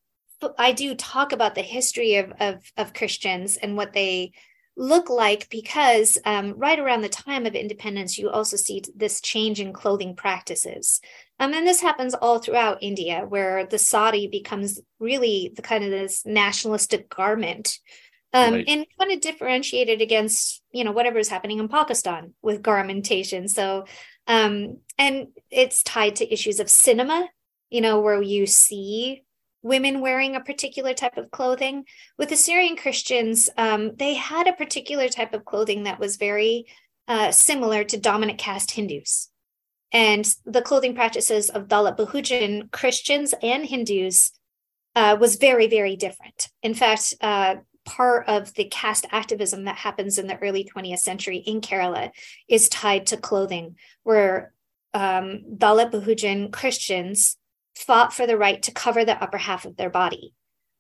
I 0.58 0.72
do 0.72 0.96
talk 0.96 1.32
about 1.32 1.56
the 1.56 1.62
history 1.62 2.16
of, 2.16 2.32
of, 2.40 2.72
of 2.78 2.94
Christians 2.94 3.58
and 3.58 3.76
what 3.76 3.94
they 3.94 4.34
look 4.78 5.10
like 5.10 5.50
because 5.50 6.20
um, 6.24 6.54
right 6.56 6.78
around 6.78 7.02
the 7.02 7.10
time 7.10 7.48
of 7.48 7.56
independence, 7.56 8.18
you 8.18 8.30
also 8.30 8.56
see 8.56 8.84
this 8.96 9.20
change 9.20 9.60
in 9.60 9.74
clothing 9.74 10.16
practices. 10.16 11.02
Um, 11.40 11.54
and 11.54 11.66
this 11.66 11.82
happens 11.82 12.14
all 12.14 12.40
throughout 12.40 12.84
India, 12.84 13.26
where 13.28 13.66
the 13.66 13.80
sari 13.80 14.28
becomes 14.28 14.80
really 15.00 15.52
the 15.56 15.64
kind 15.64 15.84
of 15.84 15.90
this 15.90 16.26
nationalistic 16.26 17.10
garment. 17.10 17.80
Um, 18.34 18.56
right. 18.56 18.66
and 18.68 18.86
kind 19.00 19.14
of 19.14 19.22
differentiated 19.22 20.02
against 20.02 20.62
you 20.74 20.84
know 20.84 20.92
whatever 20.92 21.18
is 21.18 21.30
happening 21.30 21.60
in 21.60 21.70
Pakistan 21.70 22.34
with 22.42 22.62
garmentation. 22.62 23.48
So, 23.48 23.86
um, 24.28 24.80
and 24.98 25.28
it's 25.50 25.82
tied 25.82 26.18
to 26.18 26.32
issues 26.32 26.60
of 26.60 26.70
cinema, 26.70 27.30
you 27.70 27.80
know, 27.80 28.02
where 28.02 28.22
you 28.22 28.46
see 28.46 29.24
women 29.68 30.02
wearing 30.02 30.36
a 30.36 30.42
particular 30.42 30.94
type 30.94 31.18
of 31.18 31.32
clothing. 31.32 31.86
With 32.18 32.32
Assyrian 32.32 32.78
Christians, 32.78 33.50
um, 33.58 33.96
they 33.96 34.16
had 34.16 34.48
a 34.48 34.54
particular 34.54 35.10
type 35.10 35.34
of 35.34 35.46
clothing 35.46 35.84
that 35.84 36.00
was 36.00 36.18
very 36.18 36.66
uh, 37.08 37.32
similar 37.32 37.84
to 37.84 37.98
dominant 37.98 38.40
caste 38.40 38.72
Hindus. 38.72 39.30
And 39.92 40.28
the 40.46 40.62
clothing 40.62 40.96
practices 40.96 41.50
of 41.50 41.68
Dalit 41.68 41.98
Bahujan 41.98 42.72
Christians 42.72 43.34
and 43.42 43.66
Hindus 43.66 44.32
uh, 44.96 45.16
was 45.20 45.36
very, 45.36 45.68
very 45.68 45.96
different. 45.96 46.50
In 46.64 46.74
fact, 46.74 47.14
uh, 47.22 47.58
part 47.86 48.28
of 48.28 48.54
the 48.56 48.66
caste 48.66 49.06
activism 49.12 49.64
that 49.64 49.78
happens 49.78 50.18
in 50.18 50.28
the 50.28 50.38
early 50.40 50.70
20th 50.76 51.00
century 51.00 51.38
in 51.38 51.62
Kerala 51.62 52.12
is 52.50 52.68
tied 52.68 53.08
to 53.08 53.18
clothing, 53.18 53.78
where 54.04 54.54
um, 54.94 55.44
Dalit 55.56 55.92
Bahujan 55.92 56.52
Christians 56.52 57.38
fought 57.78 58.14
for 58.14 58.28
the 58.28 58.38
right 58.38 58.62
to 58.64 58.72
cover 58.72 59.06
the 59.06 59.22
upper 59.22 59.38
half 59.38 59.66
of 59.66 59.78
their 59.78 59.90
body. 59.90 60.34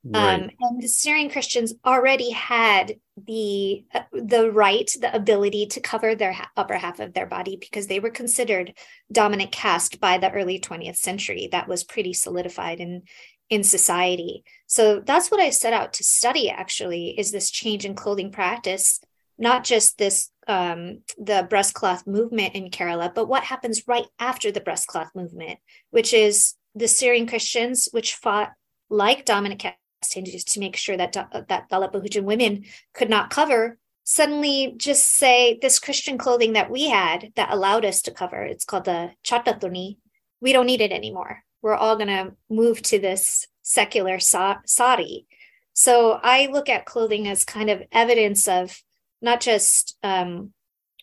Right. 0.04 0.42
Um, 0.42 0.50
and 0.60 0.82
the 0.82 0.88
Syrian 0.88 1.30
Christians 1.30 1.74
already 1.86 2.32
had 2.32 2.96
the 3.18 3.84
uh, 3.94 4.04
the 4.13 4.51
right, 4.51 4.89
the 5.01 5.13
ability 5.13 5.66
to 5.68 5.82
cover 5.82 6.16
their 6.16 6.34
ha- 6.34 6.50
upper 6.56 6.75
half 6.75 7.00
of 7.00 7.13
their 7.13 7.25
body 7.25 7.58
because 7.58 7.88
they 7.88 8.00
were 8.00 8.10
considered 8.10 8.74
dominant 9.12 9.51
caste 9.51 10.00
by 10.00 10.18
the 10.18 10.32
early 10.32 10.60
20th 10.60 10.98
century. 10.98 11.50
That 11.51 11.68
was 11.68 11.84
pretty 11.84 12.13
solidified 12.13 12.80
in 12.80 13.04
in 13.50 13.63
society. 13.63 14.44
So 14.68 15.00
that's 15.00 15.32
what 15.32 15.39
I 15.39 15.50
set 15.50 15.74
out 15.74 15.94
to 15.94 16.04
study. 16.04 16.50
Actually, 16.50 17.20
is 17.20 17.32
this 17.32 17.50
change 17.50 17.84
in 17.84 17.96
clothing 17.96 18.32
practice, 18.32 19.01
not 19.38 19.63
just 19.63 19.98
this 19.98 20.30
um, 20.48 21.00
the 21.18 21.48
breastcloth 21.50 22.08
movement 22.08 22.56
in 22.56 22.70
Kerala, 22.70 23.13
but 23.13 23.27
what 23.27 23.44
happens 23.44 23.88
right 23.88 24.06
after 24.20 24.51
the 24.51 24.62
breastcloth 24.62 25.10
movement, 25.16 25.60
which 25.89 26.13
is 26.13 26.54
the 26.77 26.88
Syrian 26.88 27.27
Christians, 27.27 27.89
which 27.91 28.15
fought 28.15 28.53
like 28.89 29.25
dominant 29.25 29.60
caste 29.60 30.13
Hindus 30.13 30.43
to 30.46 30.60
make 30.60 30.75
sure 30.75 30.98
that 30.98 31.13
that 31.13 31.69
Dalit 31.69 31.91
Bahujan 31.91 32.24
women 32.24 32.65
could 32.93 33.10
not 33.10 33.29
cover, 33.29 33.77
suddenly 34.03 34.74
just 34.77 35.05
say 35.05 35.60
this 35.62 35.79
Christian 35.79 36.17
clothing 36.17 36.53
that 36.53 36.72
we 36.72 36.88
had 36.88 37.34
that 37.36 37.51
allowed 37.51 37.84
us 37.84 38.01
to 38.03 38.12
cover. 38.12 38.41
It's 38.43 38.65
called 38.65 38.86
the 38.86 39.12
Chattaturni. 39.25 39.98
We 40.39 40.53
don't 40.53 40.67
need 40.67 40.81
it 40.81 40.91
anymore. 40.91 41.43
We're 41.62 41.75
all 41.75 41.96
going 41.96 42.07
to 42.07 42.34
move 42.50 42.81
to 42.84 43.00
this 43.00 43.48
secular 43.63 44.19
sa- 44.19 44.60
sari. 44.65 45.25
So 45.74 46.19
I 46.24 46.48
look 46.48 46.69
at 46.69 46.86
clothing 46.86 47.27
as 47.27 47.43
kind 47.43 47.69
of 47.69 47.84
evidence 47.91 48.48
of 48.48 48.81
not 49.22 49.41
just 49.41 49.98
um, 50.03 50.53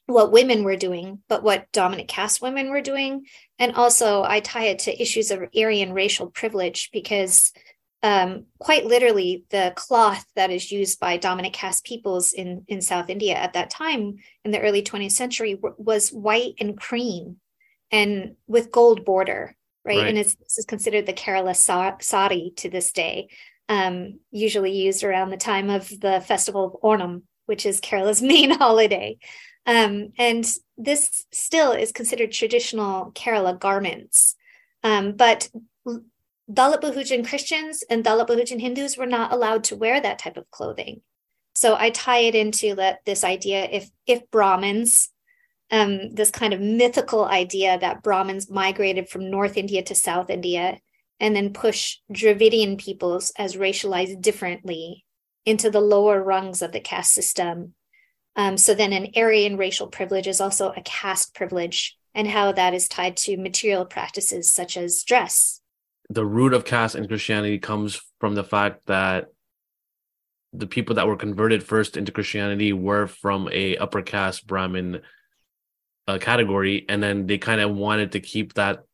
what 0.07 0.33
women 0.33 0.65
were 0.65 0.77
doing, 0.77 1.21
but 1.29 1.43
what 1.43 1.71
dominant 1.73 2.09
caste 2.09 2.43
women 2.43 2.71
were 2.71 2.83
doing. 2.83 3.27
And 3.59 3.75
also, 3.75 4.23
I 4.23 4.41
tie 4.41 4.67
it 4.67 4.81
to 4.81 5.01
issues 5.03 5.31
of 5.31 5.45
Aryan 5.57 5.93
racial 5.93 6.27
privilege 6.29 6.91
because, 6.93 7.53
um, 8.03 8.45
quite 8.59 8.85
literally, 8.85 9.45
the 9.49 9.73
cloth 9.77 10.27
that 10.37 10.51
is 10.51 10.71
used 10.71 11.01
by 11.01 11.17
dominant 11.17 11.55
caste 11.55 11.85
peoples 11.85 12.35
in, 12.35 12.65
in 12.69 12.83
South 12.83 13.09
India 13.09 13.35
at 13.35 13.55
that 13.55 13.71
time 13.71 14.17
in 14.45 14.51
the 14.51 14.61
early 14.61 14.83
20th 14.83 15.13
century 15.13 15.55
w- 15.55 15.75
was 15.79 16.11
white 16.11 16.55
and 16.61 16.79
cream 16.79 17.37
and 17.91 18.37
with 18.47 18.71
gold 18.71 19.07
border, 19.07 19.57
right? 19.85 19.99
right. 19.99 20.09
And 20.09 20.19
it's, 20.19 20.35
this 20.35 20.59
is 20.59 20.67
considered 20.67 21.07
the 21.07 21.15
Kerala 21.15 21.57
sa- 21.57 21.97
sari 22.01 22.53
to 22.57 22.69
this 22.69 22.93
day, 22.93 23.29
um, 23.71 24.19
usually 24.31 24.73
used 24.73 25.03
around 25.03 25.31
the 25.31 25.39
time 25.39 25.71
of 25.71 25.89
the 25.89 26.21
festival 26.21 26.67
of 26.67 26.83
Onam, 26.83 27.23
which 27.47 27.65
is 27.65 27.81
Kerala's 27.81 28.21
main 28.35 28.51
holiday. 28.51 29.17
Um, 29.67 30.13
and 30.19 30.51
this 30.77 31.25
still 31.33 31.73
is 31.73 31.93
considered 31.93 32.33
traditional 32.33 33.13
Kerala 33.13 33.59
garments. 33.59 34.37
Um, 34.83 35.13
but 35.13 35.49
Dalit 36.51 36.83
Bahujan 36.83 37.27
Christians 37.27 37.83
and 37.89 38.05
Dalit 38.05 38.29
Bahujan 38.29 38.61
Hindus 38.61 38.99
were 38.99 39.07
not 39.07 39.33
allowed 39.33 39.65
to 39.65 39.77
wear 39.77 40.01
that 40.01 40.19
type 40.19 40.37
of 40.37 40.51
clothing. 40.51 41.01
So 41.55 41.77
I 41.77 41.91
tie 41.91 42.19
it 42.19 42.35
into 42.35 42.75
that 42.75 42.99
this 43.07 43.25
idea 43.25 43.65
if 43.65 43.89
if 44.07 44.29
Brahmins, 44.31 45.11
um, 45.71 46.15
this 46.15 46.31
kind 46.31 46.53
of 46.53 46.61
mythical 46.61 47.25
idea 47.25 47.79
that 47.79 48.03
Brahmins 48.03 48.51
migrated 48.51 49.09
from 49.09 49.31
North 49.31 49.57
India 49.57 49.83
to 49.85 49.95
South 49.95 50.29
India 50.29 50.79
and 51.21 51.35
then 51.35 51.53
push 51.53 51.99
Dravidian 52.13 52.77
peoples 52.77 53.33
as 53.39 53.57
racialized 53.57 54.21
differently 54.21 55.05
into 55.47 55.71
the 55.71 55.81
lower 55.81 56.23
rungs 56.23 56.61
of 56.61 56.73
the 56.73 56.81
caste 56.81 57.13
system 57.13 57.75
um, 58.37 58.57
so 58.57 58.75
then 58.75 58.93
an 58.93 59.09
Aryan 59.17 59.57
racial 59.57 59.87
privilege 59.87 60.27
is 60.27 60.41
also 60.41 60.73
a 60.77 60.83
caste 60.83 61.35
privilege 61.35 61.97
and 62.15 62.29
how 62.29 62.53
that 62.53 62.75
is 62.75 62.89
tied 62.89 63.17
to 63.19 63.37
material 63.37 63.85
practices 63.85 64.51
such 64.51 64.77
as 64.77 65.03
dress. 65.03 65.61
The 66.11 66.25
root 66.25 66.53
of 66.53 66.65
caste 66.65 66.95
in 66.95 67.09
Christianity 67.09 67.59
comes 67.59 68.01
from 68.21 68.35
the 68.35 68.45
fact 68.45 68.87
that 68.87 69.27
the 70.53 70.67
people 70.67 70.97
that 70.97 71.07
were 71.07 71.17
converted 71.17 71.65
first 71.65 71.97
into 71.97 72.13
Christianity 72.13 72.73
were 72.73 73.07
from 73.07 73.49
a 73.51 73.77
upper 73.77 74.03
caste 74.03 74.47
Brahmin 74.47 75.01
uh, 76.07 76.19
category, 76.19 76.85
and 76.89 77.03
then 77.03 77.27
they 77.27 77.39
kind 77.39 77.61
of 77.61 77.75
wanted 77.75 78.13
to 78.13 78.21
keep 78.21 78.55
that 78.55 78.85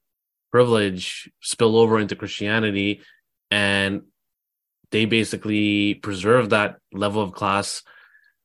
privilege 0.51 1.31
spill 1.41 1.77
over 1.77 1.99
into 1.99 2.17
Christianity, 2.17 3.03
and 3.51 4.03
they 4.91 5.05
basically 5.05 5.95
preserved 5.95 6.51
that 6.51 6.77
level 6.93 7.23
of 7.23 7.33
class 7.33 7.83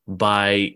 by 0.07 0.75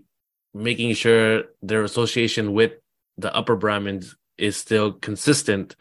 making 0.54 0.94
sure 0.94 1.44
their 1.62 1.84
association 1.84 2.54
with 2.54 2.74
the 3.18 3.34
upper 3.36 3.56
Brahmins 3.56 4.16
is 4.38 4.58
still 4.58 4.94
consistent 4.94 5.76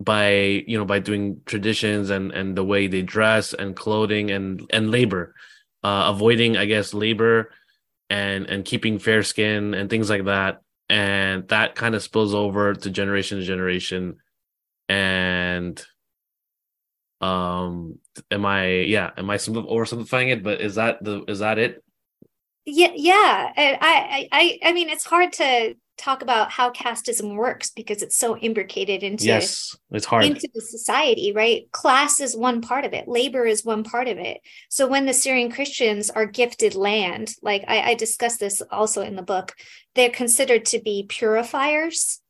by 0.00 0.62
you 0.66 0.76
know 0.78 0.84
by 0.84 0.98
doing 0.98 1.40
traditions 1.46 2.10
and 2.10 2.30
and 2.32 2.56
the 2.56 2.64
way 2.64 2.86
they 2.86 3.02
dress 3.02 3.54
and 3.54 3.76
clothing 3.76 4.30
and 4.30 4.68
and 4.72 4.90
labor. 4.90 5.34
Uh 5.82 6.10
avoiding 6.14 6.56
i 6.56 6.64
guess 6.64 6.94
labor 6.94 7.52
and 8.10 8.46
and 8.46 8.64
keeping 8.64 8.98
fair 8.98 9.22
skin 9.22 9.74
and 9.74 9.90
things 9.90 10.10
like 10.10 10.24
that. 10.26 10.62
And 10.88 11.48
that 11.48 11.74
kind 11.74 11.94
of 11.94 12.02
spills 12.02 12.34
over 12.34 12.74
to 12.74 12.90
generation 12.90 13.38
to 13.38 13.44
generation. 13.44 14.18
And 14.88 15.82
um 17.20 17.98
am 18.30 18.44
i 18.44 18.66
yeah 18.80 19.10
am 19.16 19.30
i 19.30 19.36
oversimplifying 19.36 20.30
it? 20.30 20.42
But 20.42 20.60
is 20.60 20.74
that 20.74 21.02
the 21.02 21.24
is 21.24 21.40
that 21.40 21.58
it 21.58 21.82
yeah 22.66 22.92
yeah. 22.94 23.52
I, 23.56 24.28
I 24.32 24.58
i 24.64 24.72
mean 24.72 24.90
it's 24.90 25.04
hard 25.04 25.32
to 25.34 25.74
talk 25.96 26.20
about 26.20 26.50
how 26.50 26.70
casteism 26.70 27.36
works 27.36 27.70
because 27.70 28.02
it's 28.02 28.18
so 28.18 28.36
imbricated 28.36 29.02
into 29.02 29.24
yes 29.24 29.74
it's 29.90 30.04
hard. 30.04 30.24
into 30.24 30.48
the 30.54 30.60
society 30.60 31.32
right? 31.34 31.70
Class 31.72 32.20
is 32.20 32.36
one 32.36 32.60
part 32.60 32.84
of 32.84 32.92
it. 32.92 33.08
Labor 33.08 33.46
is 33.46 33.64
one 33.64 33.82
part 33.82 34.08
of 34.08 34.18
it. 34.18 34.40
So 34.68 34.86
when 34.86 35.06
the 35.06 35.14
syrian 35.14 35.50
christians 35.50 36.10
are 36.10 36.26
gifted 36.26 36.74
land 36.74 37.34
like 37.40 37.64
i, 37.68 37.92
I 37.92 37.94
discuss 37.94 38.36
this 38.36 38.60
also 38.70 39.02
in 39.02 39.16
the 39.16 39.22
book 39.22 39.54
they're 39.94 40.10
considered 40.10 40.66
to 40.66 40.80
be 40.80 41.06
purifiers 41.08 42.20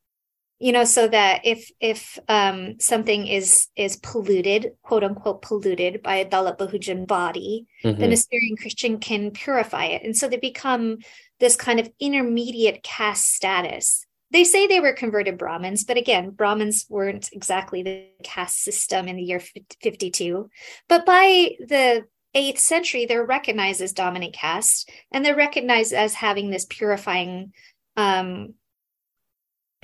you 0.58 0.72
know 0.72 0.84
so 0.84 1.06
that 1.06 1.42
if 1.44 1.70
if 1.80 2.18
um, 2.28 2.80
something 2.80 3.26
is 3.26 3.68
is 3.76 3.96
polluted 3.96 4.72
quote 4.82 5.04
unquote 5.04 5.42
polluted 5.42 6.02
by 6.02 6.16
a 6.16 6.28
dalit 6.28 6.58
bahujan 6.58 7.06
body 7.06 7.66
mm-hmm. 7.84 8.00
then 8.00 8.12
a 8.12 8.16
syrian 8.16 8.56
christian 8.56 8.98
can 8.98 9.30
purify 9.30 9.86
it. 9.86 10.02
And 10.02 10.16
so 10.16 10.28
they 10.28 10.38
become 10.38 10.98
this 11.40 11.56
kind 11.56 11.78
of 11.78 11.90
intermediate 12.00 12.82
caste 12.82 13.34
status. 13.34 14.06
They 14.32 14.44
say 14.44 14.66
they 14.66 14.80
were 14.80 14.92
converted 14.92 15.38
brahmins 15.38 15.84
but 15.84 15.98
again 15.98 16.30
brahmins 16.30 16.86
weren't 16.88 17.28
exactly 17.32 17.82
the 17.82 18.06
caste 18.22 18.62
system 18.62 19.08
in 19.08 19.16
the 19.16 19.22
year 19.22 19.40
52 19.82 20.50
but 20.88 21.06
by 21.06 21.50
the 21.60 22.04
8th 22.34 22.58
century 22.58 23.06
they're 23.06 23.25
recognized 23.25 23.80
as 23.80 23.92
dominant 23.92 24.34
caste 24.34 24.90
and 25.12 25.25
they're 25.25 25.36
recognized 25.36 25.92
as 25.92 26.14
having 26.14 26.50
this 26.50 26.66
purifying 26.68 27.52
um, 27.96 28.54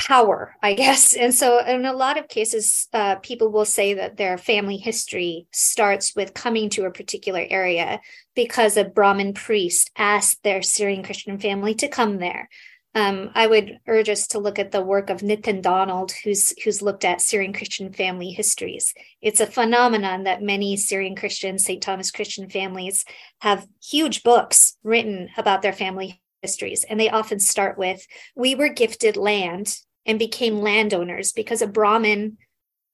power, 0.03 0.55
I 0.63 0.75
guess. 0.75 1.17
And 1.23 1.35
so, 1.35 1.65
in 1.65 1.85
a 1.85 1.93
lot 1.93 2.19
of 2.19 2.29
cases, 2.29 2.89
uh, 2.93 3.17
people 3.17 3.51
will 3.51 3.65
say 3.65 3.95
that 3.95 4.17
their 4.17 4.37
family 4.37 4.77
history 4.77 5.47
starts 5.53 6.17
with 6.17 6.35
coming 6.35 6.69
to 6.71 6.85
a 6.85 6.91
particular 6.91 7.45
area 7.49 8.01
because 8.35 8.77
a 8.77 8.85
Brahmin 8.85 9.35
priest 9.35 9.91
asked 9.97 10.43
their 10.43 10.63
Syrian 10.63 11.05
Christian 11.05 11.39
family 11.39 11.75
to 11.77 11.89
come 11.89 12.19
there. 12.19 12.49
Um, 12.95 13.31
I 13.35 13.47
would 13.47 13.79
urge 13.87 14.11
us 14.11 14.27
to 14.29 14.39
look 14.39 14.59
at 14.59 14.71
the 14.71 14.83
work 14.83 15.09
of 15.09 15.21
Nidhin 15.21 15.63
Donald, 15.63 16.13
who's 16.25 16.53
who's 16.63 16.83
looked 16.83 17.05
at 17.05 17.23
Syrian 17.23 17.53
Christian 17.53 17.93
family 17.93 18.31
histories. 18.31 18.93
It's 19.23 19.41
a 19.41 19.47
phenomenon 19.47 20.25
that 20.25 20.43
many 20.43 20.77
Syrian 20.77 21.17
Christian, 21.17 21.59
St. 21.59 21.83
Thomas 21.83 22.11
Christian 22.11 22.51
families 22.51 23.05
have 23.41 23.67
huge 23.83 24.23
books 24.23 24.77
written 24.83 25.31
about 25.39 25.63
their 25.63 25.73
family 25.73 26.21
histories, 26.43 26.85
and 26.85 27.01
they 27.01 27.09
often 27.09 27.41
start 27.41 27.79
with, 27.79 28.07
"We 28.35 28.55
were 28.55 28.69
gifted 28.69 29.17
land 29.17 29.79
and 30.07 30.19
became 30.19 30.61
landowners 30.61 31.33
because 31.33 31.63
a 31.63 31.67
Brahmin 31.67 32.39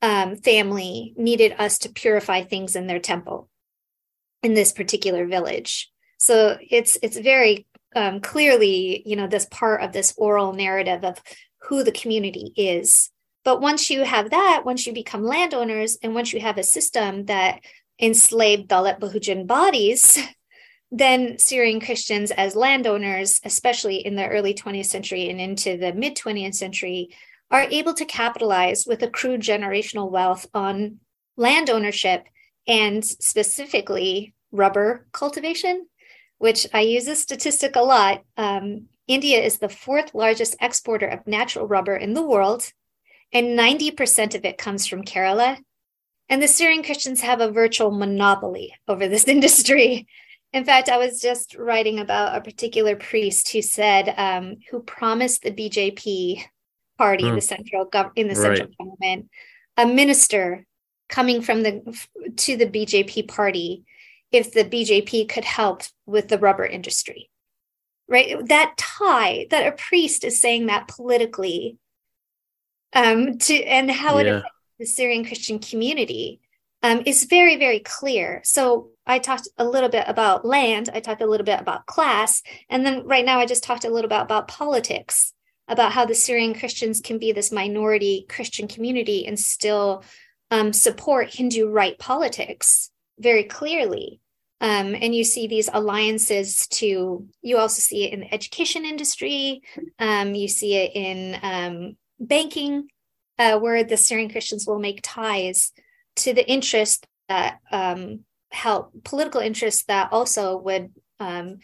um, 0.03 0.37
family 0.37 1.15
needed 1.17 1.55
us 1.59 1.79
to 1.81 1.89
purify 1.89 2.43
things 2.43 2.77
in 2.77 2.87
their 2.87 3.01
temple 3.01 3.49
in 4.43 4.55
this 4.55 4.73
particular 4.73 5.27
village. 5.27 5.91
So 6.19 6.59
it's 6.61 6.99
it's 7.03 7.19
very 7.19 7.67
um, 7.95 8.21
clearly, 8.21 9.03
you 9.07 9.17
know, 9.17 9.27
this 9.27 9.47
part 9.47 9.83
of 9.83 9.93
this 9.93 10.15
oral 10.17 10.53
narrative 10.53 11.05
of 11.05 11.21
who 11.63 11.83
the 11.83 11.93
community 11.93 12.53
is. 12.57 13.11
But 13.45 13.61
once 13.61 13.89
you 13.89 14.05
have 14.05 14.31
that, 14.31 14.63
once 14.65 14.87
you 14.87 14.93
become 14.93 15.25
landowners, 15.25 15.97
and 16.03 16.15
once 16.15 16.33
you 16.33 16.41
have 16.41 16.59
a 16.59 16.63
system 16.63 17.27
that 17.27 17.61
enslaved 18.01 18.69
Dalit 18.69 19.01
Bahujan 19.01 19.47
bodies, 19.47 20.19
then 20.91 21.39
Syrian 21.39 21.81
Christians 21.81 22.31
as 22.31 22.57
landowners, 22.57 23.41
especially 23.45 23.97
in 23.97 24.17
the 24.17 24.27
early 24.27 24.55
20th 24.55 24.87
century 24.87 25.29
and 25.29 25.41
into 25.41 25.77
the 25.77 25.93
mid 25.93 26.17
20th 26.17 26.55
century, 26.55 27.11
are 27.51 27.67
able 27.71 27.95
to 27.95 28.05
capitalize 28.05 28.87
with 28.87 29.03
accrued 29.03 29.41
generational 29.41 30.11
wealth 30.11 30.47
on 30.55 31.01
land 31.37 31.71
ownership 31.71 32.27
and 32.67 33.05
specifically 33.05 34.35
rubber 34.53 35.07
cultivation, 35.13 35.87
which 36.39 36.67
I 36.73 36.81
use 36.81 37.05
this 37.05 37.23
statistic 37.23 37.77
a 37.77 37.81
lot. 37.81 38.23
Um, 38.37 38.87
India 39.07 39.41
is 39.41 39.59
the 39.59 39.71
fourth 39.71 40.15
largest 40.15 40.57
exporter 40.61 41.07
of 41.07 41.27
natural 41.27 41.67
rubber 41.67 41.97
in 41.97 42.13
the 42.13 42.23
world, 42.23 42.73
and 43.33 43.59
90% 43.59 44.35
of 44.35 44.45
it 44.45 44.59
comes 44.59 44.87
from 44.87 45.05
Kerala. 45.05 45.59
And 46.31 46.43
the 46.43 46.49
Syrian 46.49 46.83
Christians 46.83 47.23
have 47.23 47.41
a 47.41 47.51
virtual 47.51 47.91
monopoly 47.91 48.75
over 48.87 49.09
this 49.09 49.25
industry. 49.29 50.07
In 50.53 50.65
fact, 50.65 50.89
I 50.89 50.97
was 50.97 51.21
just 51.21 51.55
writing 51.57 51.99
about 51.99 52.37
a 52.37 52.41
particular 52.41 52.97
priest 52.97 53.51
who 53.53 53.61
said, 53.61 54.15
um, 54.17 54.57
who 54.71 54.81
promised 54.81 55.43
the 55.43 55.51
BJP 55.51 56.43
party, 56.97 57.25
mm. 57.25 57.35
the 57.35 57.41
central 57.41 57.87
gov- 57.87 58.13
in 58.17 58.29
the 58.29 58.35
central 58.35 58.69
right. 58.69 58.79
government, 58.79 59.31
a 59.77 59.87
minister 59.87 60.65
coming 61.09 61.43
from 61.43 61.63
the 61.63 62.07
to 62.37 62.57
the 62.57 62.67
BJP 62.67 63.29
party 63.29 63.85
if 64.31 64.53
the 64.53 64.65
BJP 64.65 65.29
could 65.29 65.45
help 65.45 65.83
with 66.07 66.29
the 66.29 66.39
rubber 66.39 66.67
industry. 66.67 67.31
Right? 68.09 68.37
That 68.49 68.75
tie 68.79 69.47
that 69.51 69.67
a 69.67 69.73
priest 69.73 70.25
is 70.25 70.41
saying 70.41 70.67
that 70.67 70.89
politically 70.89 71.77
um 72.95 73.37
to 73.37 73.65
and 73.65 73.91
how 73.91 74.15
yeah. 74.15 74.21
it 74.21 74.27
affects 74.29 74.55
the 74.79 74.87
Syrian 74.87 75.25
Christian 75.25 75.59
community 75.59 76.41
um, 76.83 77.03
is 77.07 77.25
very, 77.25 77.57
very 77.57 77.81
clear. 77.81 78.41
So 78.45 78.91
I 79.09 79.19
talked 79.19 79.49
a 79.57 79.65
little 79.65 79.89
bit 79.89 80.05
about 80.07 80.45
land, 80.45 80.91
I 80.93 81.01
talked 81.01 81.23
a 81.23 81.27
little 81.27 81.45
bit 81.45 81.61
about 81.61 81.87
class, 81.87 82.43
and 82.69 82.85
then 82.85 83.07
right 83.07 83.25
now 83.25 83.39
I 83.39 83.47
just 83.47 83.65
talked 83.65 83.85
a 83.85 83.91
little 83.91 84.09
bit 84.09 84.21
about 84.21 84.49
politics, 84.49 85.33
about 85.67 85.93
how 85.93 86.05
the 86.05 86.15
Syrian 86.15 86.55
Christians 86.55 87.01
can 87.01 87.19
be 87.19 87.33
this 87.33 87.51
minority 87.51 88.27
Christian 88.29 88.69
community 88.69 89.27
and 89.27 89.41
still 89.41 90.05
um, 90.51 90.73
support 90.73 91.35
Hindu 91.35 91.69
right 91.69 91.99
politics 91.99 92.91
very 93.19 93.45
clearly. 93.45 94.21
Um, 94.61 94.95
and 94.95 95.15
you 95.15 95.25
see 95.25 95.47
these 95.47 95.71
alliances 95.73 96.67
to, 96.69 97.27
you 97.43 97.59
also 97.59 97.81
see 97.81 98.05
it 98.05 98.13
in 98.13 98.21
the 98.21 98.35
education 98.35 98.85
industry, 98.85 99.63
um, 99.99 100.35
you 100.35 100.49
see 100.49 100.75
it 100.77 100.93
in 100.95 101.39
um, 101.43 101.97
banking, 102.19 102.89
uh, 103.39 103.59
where 103.59 103.85
the 103.85 103.97
Syrian 103.97 104.31
Christians 104.31 104.67
will 104.67 104.81
make 104.81 105.01
ties 105.03 105.73
to 106.17 106.35
the 106.35 106.47
interest 106.47 107.07
that 107.29 107.61
um, 107.71 108.25
help 108.51 108.93
political 109.05 109.41
interests 109.41 109.85
that 109.85 110.13
also 110.13 110.57
would 110.57 110.93
um, 111.21 111.59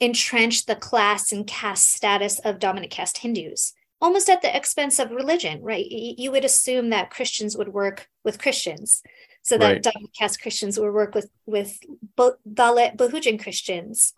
entrench 0.00 0.66
the 0.66 0.76
class 0.76 1.32
and 1.32 1.46
caste 1.46 1.92
status 1.92 2.38
of 2.40 2.58
dominant 2.58 2.92
caste 2.92 3.18
Hindus, 3.18 3.74
almost 4.00 4.28
at 4.28 4.42
the 4.42 4.54
expense 4.54 4.98
of 4.98 5.10
religion, 5.10 5.62
right? 5.62 5.86
You 5.86 6.30
would 6.30 6.44
assume 6.44 6.90
that 6.90 7.10
Christians 7.10 7.56
would 7.56 7.68
work 7.68 8.08
with 8.24 8.38
Christians, 8.38 9.02
so 9.42 9.58
that 9.58 9.72
right. 9.72 9.82
dominant 9.82 10.14
caste 10.18 10.40
Christians 10.40 10.78
would 10.78 10.92
work 10.92 11.14
with 11.14 11.30
with 11.46 11.78
Dalit 12.16 12.96
Bahujan 12.96 13.42
Christians. 13.42 14.12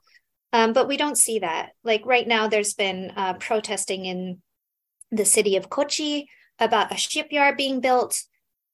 Um, 0.52 0.72
but 0.72 0.88
we 0.88 0.96
don't 0.96 1.18
see 1.18 1.40
that. 1.40 1.70
Like 1.84 2.06
right 2.06 2.26
now, 2.26 2.48
there's 2.48 2.74
been 2.74 3.12
uh, 3.16 3.34
protesting 3.34 4.06
in 4.06 4.42
the 5.10 5.24
city 5.24 5.56
of 5.56 5.68
Kochi 5.68 6.28
about 6.58 6.92
a 6.92 6.96
shipyard 6.96 7.56
being 7.56 7.80
built, 7.80 8.22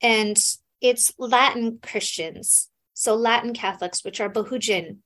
and 0.01 0.39
it's 0.81 1.13
Latin 1.19 1.79
Christians, 1.83 2.69
so 2.95 3.15
Latin 3.15 3.55
Catholics, 3.55 4.05
which 4.05 4.21
are 4.21 4.31
Bahujan 4.31 4.99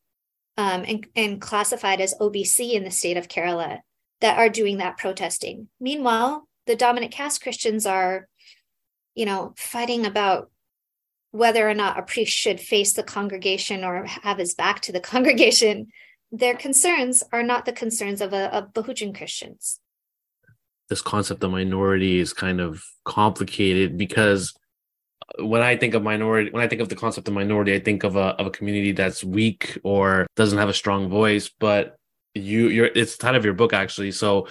um, 0.57 0.85
and, 0.87 1.07
and 1.15 1.41
classified 1.41 2.01
as 2.01 2.15
OBC 2.21 2.73
in 2.73 2.85
the 2.85 2.91
state 2.91 3.17
of 3.17 3.29
Kerala, 3.29 3.81
that 4.21 4.39
are 4.39 4.49
doing 4.49 4.79
that 4.79 4.97
protesting. 4.97 5.69
Meanwhile, 5.81 6.49
the 6.67 6.77
dominant 6.77 7.13
caste 7.13 7.43
Christians 7.43 7.87
are, 7.87 8.29
you 9.15 9.25
know, 9.25 9.55
fighting 9.57 10.07
about 10.07 10.51
whether 11.31 11.69
or 11.69 11.75
not 11.75 11.99
a 11.99 12.03
priest 12.03 12.33
should 12.33 12.61
face 12.61 12.95
the 12.95 13.03
congregation 13.03 13.85
or 13.85 14.07
have 14.07 14.39
his 14.39 14.55
back 14.55 14.81
to 14.81 14.93
the 14.93 15.01
congregation. 15.13 15.89
Their 16.33 16.57
concerns 16.57 17.23
are 17.33 17.43
not 17.43 17.67
the 17.67 17.73
concerns 17.73 18.21
of 18.21 18.33
a 18.33 18.55
of 18.55 18.73
Bahujan 18.73 19.17
Christians. 19.17 19.81
This 20.89 21.03
concept 21.03 21.43
of 21.43 21.51
minority 21.51 22.19
is 22.19 22.33
kind 22.33 22.61
of 22.61 22.85
complicated 23.05 23.99
because 23.99 24.55
when 25.39 25.63
I 25.63 25.77
think 25.77 25.95
of 25.95 26.03
minority, 26.03 26.51
when 26.51 26.63
I 26.63 26.69
think 26.69 26.81
of 26.81 26.89
the 26.89 26.97
concept 26.97 27.29
of 27.29 27.35
minority, 27.35 27.75
I 27.75 27.81
think 27.81 28.05
of 28.05 28.17
a 28.17 28.35
of 28.39 28.47
a 28.47 28.51
community 28.51 28.93
that's 28.93 29.25
weak 29.25 29.79
or 29.83 30.27
doesn't 30.37 30.59
have 30.59 30.69
a 30.69 30.75
strong 30.75 31.09
voice. 31.09 31.51
But 31.59 31.97
you, 32.35 32.69
you're 32.69 32.87
it's 32.87 33.17
the 33.17 33.23
title 33.23 33.39
of 33.39 33.45
your 33.45 33.55
book 33.55 33.73
actually. 33.73 34.13
So 34.13 34.49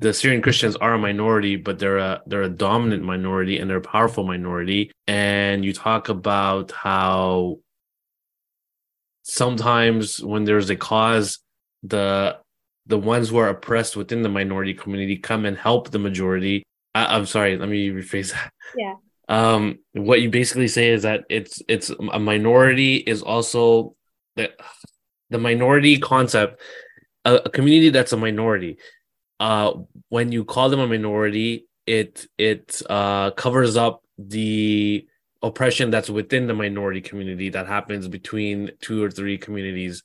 the 0.00 0.12
Syrian 0.12 0.42
Christians 0.42 0.76
are 0.76 0.94
a 0.94 0.98
minority, 0.98 1.56
but 1.56 1.78
they're 1.78 1.98
a 1.98 2.22
they're 2.26 2.42
a 2.42 2.48
dominant 2.48 3.02
minority 3.02 3.58
and 3.58 3.68
they're 3.68 3.78
a 3.78 3.82
powerful 3.82 4.24
minority. 4.24 4.90
And 5.06 5.64
you 5.64 5.72
talk 5.72 6.08
about 6.08 6.72
how 6.72 7.58
sometimes 9.22 10.22
when 10.22 10.44
there's 10.44 10.70
a 10.70 10.76
cause, 10.76 11.40
the 11.82 12.38
the 12.86 12.98
ones 12.98 13.28
who 13.28 13.36
are 13.38 13.48
oppressed 13.48 13.96
within 13.96 14.22
the 14.22 14.28
minority 14.28 14.72
community 14.72 15.16
come 15.18 15.44
and 15.44 15.58
help 15.58 15.90
the 15.90 15.98
majority. 15.98 16.62
I, 16.94 17.16
I'm 17.16 17.26
sorry, 17.26 17.58
let 17.58 17.68
me 17.68 17.90
rephrase 17.90 18.32
that. 18.32 18.50
Yeah 18.76 18.94
um 19.28 19.78
what 19.92 20.20
you 20.20 20.30
basically 20.30 20.68
say 20.68 20.90
is 20.90 21.02
that 21.02 21.24
it's 21.28 21.62
it's 21.68 21.90
a 22.12 22.18
minority 22.18 22.96
is 22.96 23.22
also 23.22 23.96
the 24.36 24.52
the 25.30 25.38
minority 25.38 25.98
concept 25.98 26.60
a, 27.24 27.34
a 27.44 27.50
community 27.50 27.90
that's 27.90 28.12
a 28.12 28.16
minority. 28.16 28.78
Uh 29.40 29.72
when 30.08 30.32
you 30.32 30.44
call 30.44 30.68
them 30.70 30.80
a 30.80 30.86
minority 30.86 31.66
it 31.86 32.26
it 32.38 32.80
uh 32.88 33.30
covers 33.32 33.76
up 33.76 34.02
the 34.18 35.06
oppression 35.42 35.90
that's 35.90 36.08
within 36.08 36.46
the 36.46 36.54
minority 36.54 37.00
community 37.00 37.50
that 37.50 37.66
happens 37.66 38.08
between 38.08 38.70
two 38.80 39.02
or 39.02 39.10
three 39.10 39.36
communities 39.36 40.02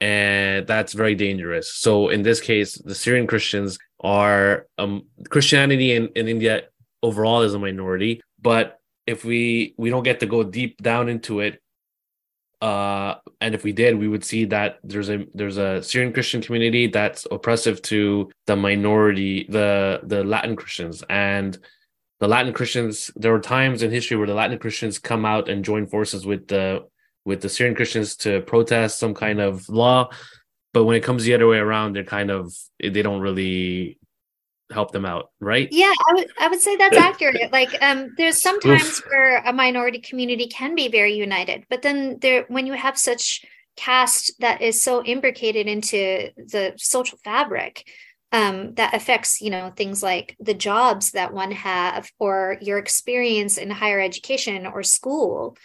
and 0.00 0.66
that's 0.66 0.94
very 0.94 1.14
dangerous. 1.14 1.74
So 1.74 2.08
in 2.08 2.22
this 2.22 2.40
case 2.40 2.74
the 2.78 2.94
syrian 2.94 3.26
christians 3.26 3.78
are 4.00 4.66
um 4.78 5.02
christianity 5.30 5.92
in, 5.92 6.08
in 6.16 6.26
india 6.28 6.62
overall 7.02 7.42
is 7.42 7.54
a 7.54 7.58
minority 7.58 8.20
but 8.42 8.80
if 9.06 9.24
we 9.24 9.74
we 9.78 9.90
don't 9.90 10.02
get 10.02 10.20
to 10.20 10.26
go 10.26 10.42
deep 10.42 10.82
down 10.82 11.08
into 11.08 11.40
it 11.40 11.62
uh, 12.62 13.16
and 13.40 13.56
if 13.56 13.64
we 13.64 13.72
did, 13.72 13.98
we 13.98 14.06
would 14.06 14.24
see 14.24 14.44
that 14.44 14.78
there's 14.84 15.10
a 15.10 15.26
there's 15.34 15.56
a 15.56 15.82
Syrian 15.82 16.12
Christian 16.12 16.40
community 16.40 16.86
that's 16.86 17.26
oppressive 17.28 17.82
to 17.82 18.30
the 18.46 18.54
minority, 18.54 19.46
the 19.50 20.00
the 20.04 20.22
Latin 20.22 20.54
Christians, 20.54 21.02
and 21.10 21.58
the 22.20 22.28
Latin 22.28 22.52
Christians. 22.52 23.10
There 23.16 23.32
were 23.32 23.40
times 23.40 23.82
in 23.82 23.90
history 23.90 24.16
where 24.16 24.28
the 24.28 24.34
Latin 24.34 24.60
Christians 24.60 25.00
come 25.00 25.24
out 25.24 25.48
and 25.48 25.64
join 25.64 25.88
forces 25.88 26.24
with 26.24 26.46
the 26.46 26.86
with 27.24 27.40
the 27.40 27.48
Syrian 27.48 27.74
Christians 27.74 28.14
to 28.18 28.42
protest 28.42 29.00
some 29.00 29.12
kind 29.12 29.40
of 29.40 29.68
law, 29.68 30.10
but 30.72 30.84
when 30.84 30.94
it 30.94 31.02
comes 31.02 31.24
the 31.24 31.34
other 31.34 31.48
way 31.48 31.58
around, 31.58 31.96
they're 31.96 32.04
kind 32.04 32.30
of 32.30 32.54
they 32.80 33.02
don't 33.02 33.20
really 33.20 33.98
help 34.72 34.92
them 34.92 35.04
out, 35.04 35.30
right? 35.40 35.68
Yeah, 35.70 35.92
I 36.08 36.14
would 36.14 36.26
I 36.38 36.48
would 36.48 36.60
say 36.60 36.76
that's 36.76 36.96
accurate. 37.10 37.52
Like 37.52 37.76
um 37.80 38.14
there's 38.16 38.42
sometimes 38.42 38.98
Oof. 38.98 39.04
where 39.08 39.38
a 39.38 39.52
minority 39.52 40.00
community 40.00 40.46
can 40.48 40.74
be 40.74 40.88
very 40.88 41.14
united, 41.14 41.64
but 41.70 41.82
then 41.82 42.18
there 42.20 42.44
when 42.48 42.66
you 42.66 42.72
have 42.72 42.98
such 42.98 43.44
caste 43.76 44.32
that 44.40 44.60
is 44.60 44.82
so 44.82 45.02
imbricated 45.02 45.66
into 45.66 46.30
the 46.36 46.74
social 46.76 47.18
fabric 47.24 47.84
um, 48.32 48.74
that 48.74 48.94
affects 48.94 49.40
you 49.40 49.50
know 49.50 49.72
things 49.76 50.02
like 50.02 50.36
the 50.40 50.54
jobs 50.54 51.12
that 51.12 51.32
one 51.32 51.52
have 51.52 52.10
or 52.18 52.56
your 52.60 52.78
experience 52.78 53.58
in 53.58 53.70
higher 53.70 54.00
education 54.00 54.66
or 54.66 54.82
school 54.82 55.56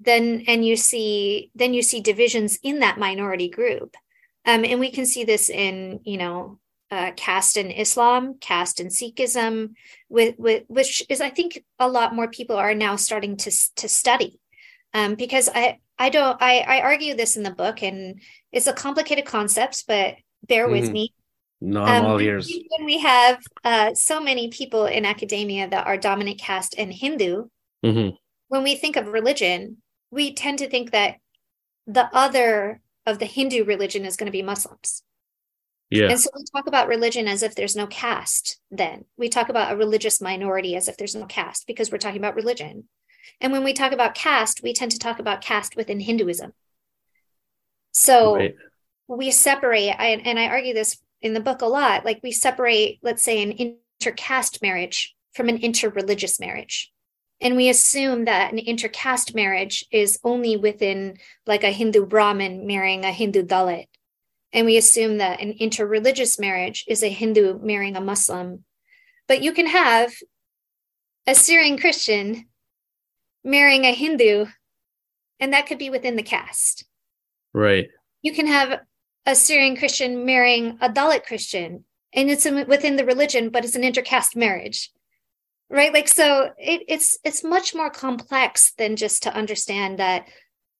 then 0.00 0.44
and 0.46 0.64
you 0.64 0.76
see 0.76 1.50
then 1.54 1.74
you 1.74 1.82
see 1.82 2.00
divisions 2.00 2.58
in 2.62 2.80
that 2.80 2.98
minority 2.98 3.48
group 3.48 3.96
um, 4.44 4.64
and 4.64 4.80
we 4.80 4.90
can 4.90 5.06
see 5.06 5.24
this 5.24 5.50
in 5.50 6.00
you 6.04 6.16
know 6.16 6.58
uh, 6.92 7.10
caste 7.16 7.56
in 7.56 7.70
Islam, 7.70 8.36
caste 8.38 8.78
in 8.78 8.88
Sikhism, 8.88 9.70
with, 10.10 10.38
with, 10.38 10.64
which 10.68 11.02
is 11.08 11.22
I 11.22 11.30
think 11.30 11.64
a 11.78 11.88
lot 11.88 12.14
more 12.14 12.28
people 12.28 12.56
are 12.56 12.74
now 12.74 12.96
starting 12.96 13.38
to 13.38 13.50
to 13.76 13.88
study, 13.88 14.38
um, 14.92 15.14
because 15.14 15.48
I 15.52 15.78
I 15.98 16.10
don't 16.10 16.36
I 16.40 16.58
I 16.58 16.80
argue 16.82 17.16
this 17.16 17.34
in 17.34 17.44
the 17.44 17.50
book 17.50 17.82
and 17.82 18.20
it's 18.52 18.66
a 18.66 18.74
complicated 18.74 19.24
concept, 19.24 19.84
but 19.88 20.16
bear 20.46 20.68
with 20.68 20.90
mm. 20.90 20.92
me. 20.92 21.14
No, 21.62 21.82
I'm 21.82 22.04
um, 22.04 22.10
all 22.10 22.20
ears. 22.20 22.52
When 22.76 22.84
we 22.84 22.98
have 22.98 23.38
uh, 23.64 23.94
so 23.94 24.20
many 24.20 24.50
people 24.50 24.84
in 24.84 25.06
academia 25.06 25.68
that 25.70 25.86
are 25.86 25.96
dominant 25.96 26.40
caste 26.40 26.74
and 26.76 26.92
Hindu, 26.92 27.46
mm-hmm. 27.82 28.16
when 28.48 28.62
we 28.62 28.74
think 28.74 28.96
of 28.96 29.06
religion, 29.06 29.78
we 30.10 30.34
tend 30.34 30.58
to 30.58 30.68
think 30.68 30.90
that 30.90 31.16
the 31.86 32.10
other 32.12 32.82
of 33.06 33.18
the 33.18 33.26
Hindu 33.26 33.64
religion 33.64 34.04
is 34.04 34.16
going 34.16 34.26
to 34.26 34.32
be 34.32 34.42
Muslims. 34.42 35.02
Yeah. 35.92 36.08
And 36.08 36.18
so 36.18 36.30
we 36.34 36.42
talk 36.54 36.66
about 36.66 36.88
religion 36.88 37.28
as 37.28 37.42
if 37.42 37.54
there's 37.54 37.76
no 37.76 37.86
caste, 37.86 38.58
then 38.70 39.04
we 39.18 39.28
talk 39.28 39.50
about 39.50 39.72
a 39.72 39.76
religious 39.76 40.22
minority 40.22 40.74
as 40.74 40.88
if 40.88 40.96
there's 40.96 41.14
no 41.14 41.26
caste 41.26 41.66
because 41.66 41.92
we're 41.92 41.98
talking 41.98 42.16
about 42.16 42.34
religion. 42.34 42.88
And 43.42 43.52
when 43.52 43.62
we 43.62 43.74
talk 43.74 43.92
about 43.92 44.14
caste, 44.14 44.62
we 44.62 44.72
tend 44.72 44.92
to 44.92 44.98
talk 44.98 45.18
about 45.18 45.42
caste 45.42 45.76
within 45.76 46.00
Hinduism. 46.00 46.54
So 47.90 48.36
right. 48.36 48.54
we 49.06 49.30
separate, 49.30 49.90
I, 49.90 50.22
and 50.24 50.38
I 50.38 50.46
argue 50.46 50.72
this 50.72 50.96
in 51.20 51.34
the 51.34 51.40
book 51.40 51.60
a 51.60 51.66
lot 51.66 52.06
like 52.06 52.20
we 52.22 52.32
separate, 52.32 52.98
let's 53.02 53.22
say, 53.22 53.42
an 53.42 53.52
intercaste 53.52 54.62
marriage 54.62 55.14
from 55.34 55.50
an 55.50 55.58
interreligious 55.58 56.40
marriage. 56.40 56.90
And 57.42 57.54
we 57.54 57.68
assume 57.68 58.24
that 58.24 58.50
an 58.50 58.58
intercaste 58.58 59.34
marriage 59.34 59.84
is 59.92 60.18
only 60.24 60.56
within 60.56 61.18
like 61.46 61.64
a 61.64 61.70
Hindu 61.70 62.06
Brahmin 62.06 62.66
marrying 62.66 63.04
a 63.04 63.12
Hindu 63.12 63.42
Dalit 63.42 63.88
and 64.52 64.66
we 64.66 64.76
assume 64.76 65.18
that 65.18 65.40
an 65.40 65.54
interreligious 65.54 66.38
marriage 66.38 66.84
is 66.86 67.02
a 67.02 67.08
Hindu 67.08 67.58
marrying 67.62 67.96
a 67.96 68.00
Muslim. 68.00 68.64
But 69.28 69.42
you 69.42 69.52
can 69.52 69.66
have 69.66 70.12
a 71.26 71.34
Syrian 71.34 71.78
Christian 71.78 72.46
marrying 73.44 73.84
a 73.84 73.94
Hindu, 73.94 74.46
and 75.40 75.52
that 75.52 75.66
could 75.66 75.78
be 75.78 75.90
within 75.90 76.16
the 76.16 76.22
caste. 76.22 76.84
Right. 77.54 77.88
You 78.22 78.32
can 78.32 78.46
have 78.46 78.80
a 79.26 79.34
Syrian 79.34 79.76
Christian 79.76 80.24
marrying 80.24 80.78
a 80.80 80.88
Dalit 80.88 81.24
Christian, 81.24 81.84
and 82.12 82.30
it's 82.30 82.44
within 82.44 82.96
the 82.96 83.04
religion, 83.04 83.50
but 83.50 83.64
it's 83.64 83.76
an 83.76 83.82
intercaste 83.82 84.36
marriage. 84.36 84.90
Right. 85.70 85.92
Like, 85.92 86.08
so 86.08 86.50
it, 86.58 86.82
it's 86.86 87.18
it's 87.24 87.42
much 87.42 87.74
more 87.74 87.88
complex 87.88 88.72
than 88.76 88.96
just 88.96 89.22
to 89.22 89.34
understand 89.34 89.98
that 89.98 90.28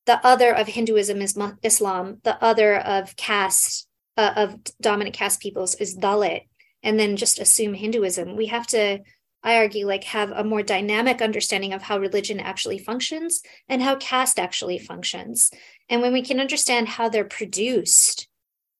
the 0.06 0.24
other 0.26 0.54
of 0.54 0.66
Hinduism 0.66 1.22
is 1.22 1.38
Islam, 1.62 2.18
the 2.24 2.42
other 2.42 2.76
of 2.76 3.16
caste, 3.16 3.86
uh, 4.16 4.32
of 4.36 4.58
dominant 4.80 5.14
caste 5.14 5.40
peoples 5.40 5.74
is 5.76 5.96
Dalit, 5.96 6.42
and 6.82 6.98
then 6.98 7.16
just 7.16 7.38
assume 7.38 7.74
Hinduism. 7.74 8.36
We 8.36 8.46
have 8.46 8.66
to, 8.68 9.00
I 9.42 9.56
argue, 9.56 9.86
like 9.86 10.04
have 10.04 10.32
a 10.32 10.44
more 10.44 10.62
dynamic 10.62 11.22
understanding 11.22 11.72
of 11.72 11.82
how 11.82 11.98
religion 11.98 12.40
actually 12.40 12.78
functions 12.78 13.42
and 13.68 13.82
how 13.82 13.96
caste 13.96 14.38
actually 14.38 14.78
functions. 14.78 15.50
And 15.88 16.02
when 16.02 16.12
we 16.12 16.22
can 16.22 16.40
understand 16.40 16.88
how 16.88 17.08
they're 17.08 17.24
produced 17.24 18.28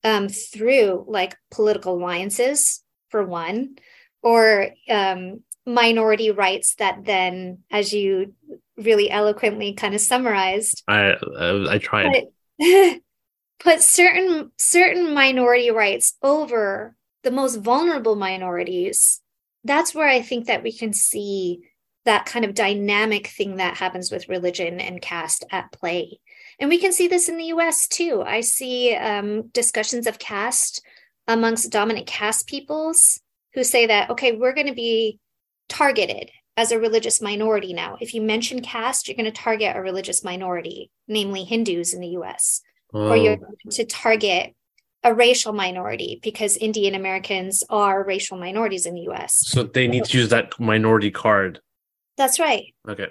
um, 0.05 0.29
through 0.29 1.05
like 1.09 1.37
political 1.51 1.95
alliances, 1.95 2.83
for 3.13 3.23
one, 3.23 3.77
or 4.23 4.71
um, 4.89 5.43
minority 5.65 6.33
rights 6.33 6.75
that 6.77 7.05
then, 7.05 7.59
as 7.71 7.93
you 7.93 8.35
really 8.77 9.11
eloquently 9.11 9.75
kind 9.75 9.95
of 9.95 10.01
summarized. 10.01 10.83
I 10.89 11.15
I, 11.39 11.75
I 11.75 11.79
tried. 11.79 12.27
Put, 12.61 13.03
put 13.61 13.81
certain 13.81 14.51
certain 14.59 15.15
minority 15.15 15.71
rights 15.71 16.17
over 16.23 16.97
the 17.23 17.31
most 17.31 17.57
vulnerable 17.57 18.17
minorities. 18.17 19.21
That's 19.65 19.95
where 19.95 20.09
I 20.09 20.23
think 20.23 20.47
that 20.47 20.63
we 20.63 20.73
can 20.73 20.93
see 20.93 21.61
that 22.05 22.27
kind 22.27 22.45
of 22.45 22.55
dynamic 22.55 23.29
thing 23.29 23.57
that 23.57 23.77
happens 23.77 24.11
with 24.11 24.29
religion 24.29 24.81
and 24.81 25.01
caste 25.01 25.45
at 25.53 25.71
play. 25.71 26.19
And 26.59 26.69
we 26.69 26.79
can 26.79 26.93
see 26.93 27.07
this 27.07 27.29
in 27.29 27.37
the 27.37 27.47
US 27.47 27.87
too. 27.87 28.23
I 28.27 28.41
see 28.41 28.95
um, 28.95 29.49
discussions 29.49 30.09
of 30.09 30.19
caste 30.19 30.85
amongst 31.29 31.71
dominant 31.71 32.07
caste 32.07 32.49
peoples 32.49 33.21
who 33.55 33.63
say 33.63 33.87
that, 33.87 34.11
okay, 34.11 34.33
we're 34.33 34.55
going 34.55 34.67
to 34.67 34.75
be 34.75 35.21
targeted 35.69 36.31
as 36.57 36.71
a 36.71 36.79
religious 36.79 37.21
minority 37.21 37.73
now. 37.73 37.97
If 38.01 38.15
you 38.15 38.21
mention 38.21 38.61
caste, 38.61 39.09
you're 39.09 39.17
going 39.17 39.25
to 39.25 39.31
target 39.31 39.77
a 39.77 39.81
religious 39.81 40.23
minority, 40.23 40.91
namely 41.09 41.45
Hindus 41.45 41.95
in 41.95 42.01
the 42.01 42.09
US, 42.09 42.61
oh. 42.93 43.09
or 43.09 43.17
you're 43.17 43.37
going 43.37 43.71
to 43.71 43.85
target 43.85 44.55
a 45.05 45.15
racial 45.15 45.53
minority 45.53 46.21
because 46.23 46.57
Indian 46.57 46.95
Americans 46.95 47.65
are 47.69 48.05
racial 48.05 48.39
minorities 48.39 48.87
in 48.87 48.95
the 48.95 49.09
US. 49.11 49.35
So 49.47 49.65
they 49.65 49.89
need 49.89 50.05
to 50.05 50.19
use 50.19 50.29
that 50.29 50.59
minority 50.61 51.11
card. 51.11 51.61
That's 52.17 52.39
right. 52.39 52.75
Okay. 52.89 53.09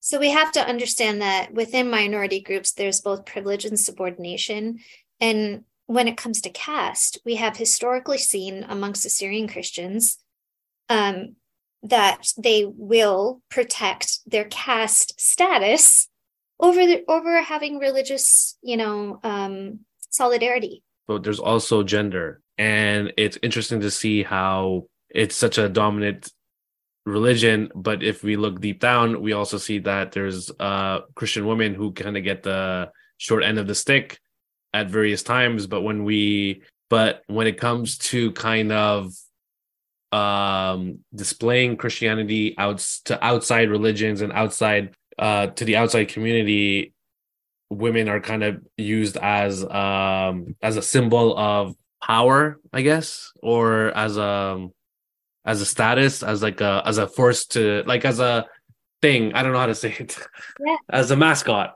So 0.00 0.18
we 0.18 0.30
have 0.30 0.52
to 0.52 0.66
understand 0.66 1.20
that 1.22 1.52
within 1.52 1.90
minority 1.90 2.40
groups, 2.40 2.72
there's 2.72 3.00
both 3.00 3.26
privilege 3.26 3.64
and 3.64 3.78
subordination. 3.78 4.80
And 5.20 5.64
when 5.86 6.08
it 6.08 6.16
comes 6.16 6.40
to 6.42 6.50
caste, 6.50 7.18
we 7.24 7.36
have 7.36 7.56
historically 7.56 8.18
seen 8.18 8.64
amongst 8.68 9.06
Assyrian 9.06 9.48
Christians 9.48 10.18
um, 10.88 11.36
that 11.84 12.32
they 12.38 12.64
will 12.66 13.42
protect 13.50 14.20
their 14.26 14.44
caste 14.44 15.20
status 15.20 16.08
over 16.58 16.86
the, 16.86 17.04
over 17.08 17.42
having 17.42 17.78
religious, 17.78 18.56
you 18.62 18.76
know, 18.76 19.20
um, 19.22 19.80
solidarity. 20.10 20.82
But 21.06 21.22
there's 21.22 21.40
also 21.40 21.82
gender, 21.82 22.40
and 22.56 23.12
it's 23.18 23.38
interesting 23.42 23.80
to 23.80 23.90
see 23.90 24.22
how 24.22 24.86
it's 25.10 25.36
such 25.36 25.58
a 25.58 25.68
dominant 25.68 26.32
religion. 27.04 27.70
But 27.74 28.02
if 28.02 28.24
we 28.24 28.36
look 28.36 28.60
deep 28.60 28.80
down, 28.80 29.20
we 29.20 29.34
also 29.34 29.58
see 29.58 29.80
that 29.80 30.12
there's 30.12 30.50
uh, 30.58 31.00
Christian 31.14 31.46
women 31.46 31.74
who 31.74 31.92
kind 31.92 32.16
of 32.16 32.24
get 32.24 32.42
the 32.42 32.90
short 33.18 33.44
end 33.44 33.58
of 33.58 33.66
the 33.66 33.74
stick 33.74 34.18
at 34.72 34.88
various 34.88 35.22
times. 35.22 35.66
But 35.66 35.82
when 35.82 36.04
we, 36.04 36.62
but 36.88 37.22
when 37.26 37.46
it 37.46 37.60
comes 37.60 37.98
to 37.98 38.32
kind 38.32 38.72
of 38.72 39.12
um, 40.14 41.00
displaying 41.12 41.76
Christianity 41.76 42.54
out 42.56 42.78
to 43.06 43.22
outside 43.24 43.68
religions 43.68 44.20
and 44.20 44.32
outside 44.32 44.94
uh, 45.18 45.48
to 45.48 45.64
the 45.64 45.76
outside 45.76 46.08
community, 46.08 46.94
women 47.68 48.08
are 48.08 48.20
kind 48.20 48.44
of 48.44 48.62
used 48.76 49.16
as 49.16 49.64
um, 49.64 50.54
as 50.62 50.76
a 50.76 50.82
symbol 50.82 51.36
of 51.36 51.74
power, 52.00 52.60
I 52.72 52.82
guess, 52.82 53.32
or 53.42 53.96
as 53.96 54.16
a 54.16 54.68
as 55.44 55.60
a 55.60 55.66
status, 55.66 56.22
as 56.22 56.42
like 56.42 56.60
a 56.60 56.82
as 56.86 56.98
a 56.98 57.08
force 57.08 57.46
to 57.46 57.82
like 57.86 58.04
as 58.04 58.20
a 58.20 58.46
thing. 59.02 59.34
I 59.34 59.42
don't 59.42 59.52
know 59.52 59.58
how 59.58 59.66
to 59.66 59.74
say 59.74 59.96
it. 59.98 60.16
Yeah. 60.64 60.76
As 60.90 61.10
a 61.10 61.16
mascot. 61.16 61.74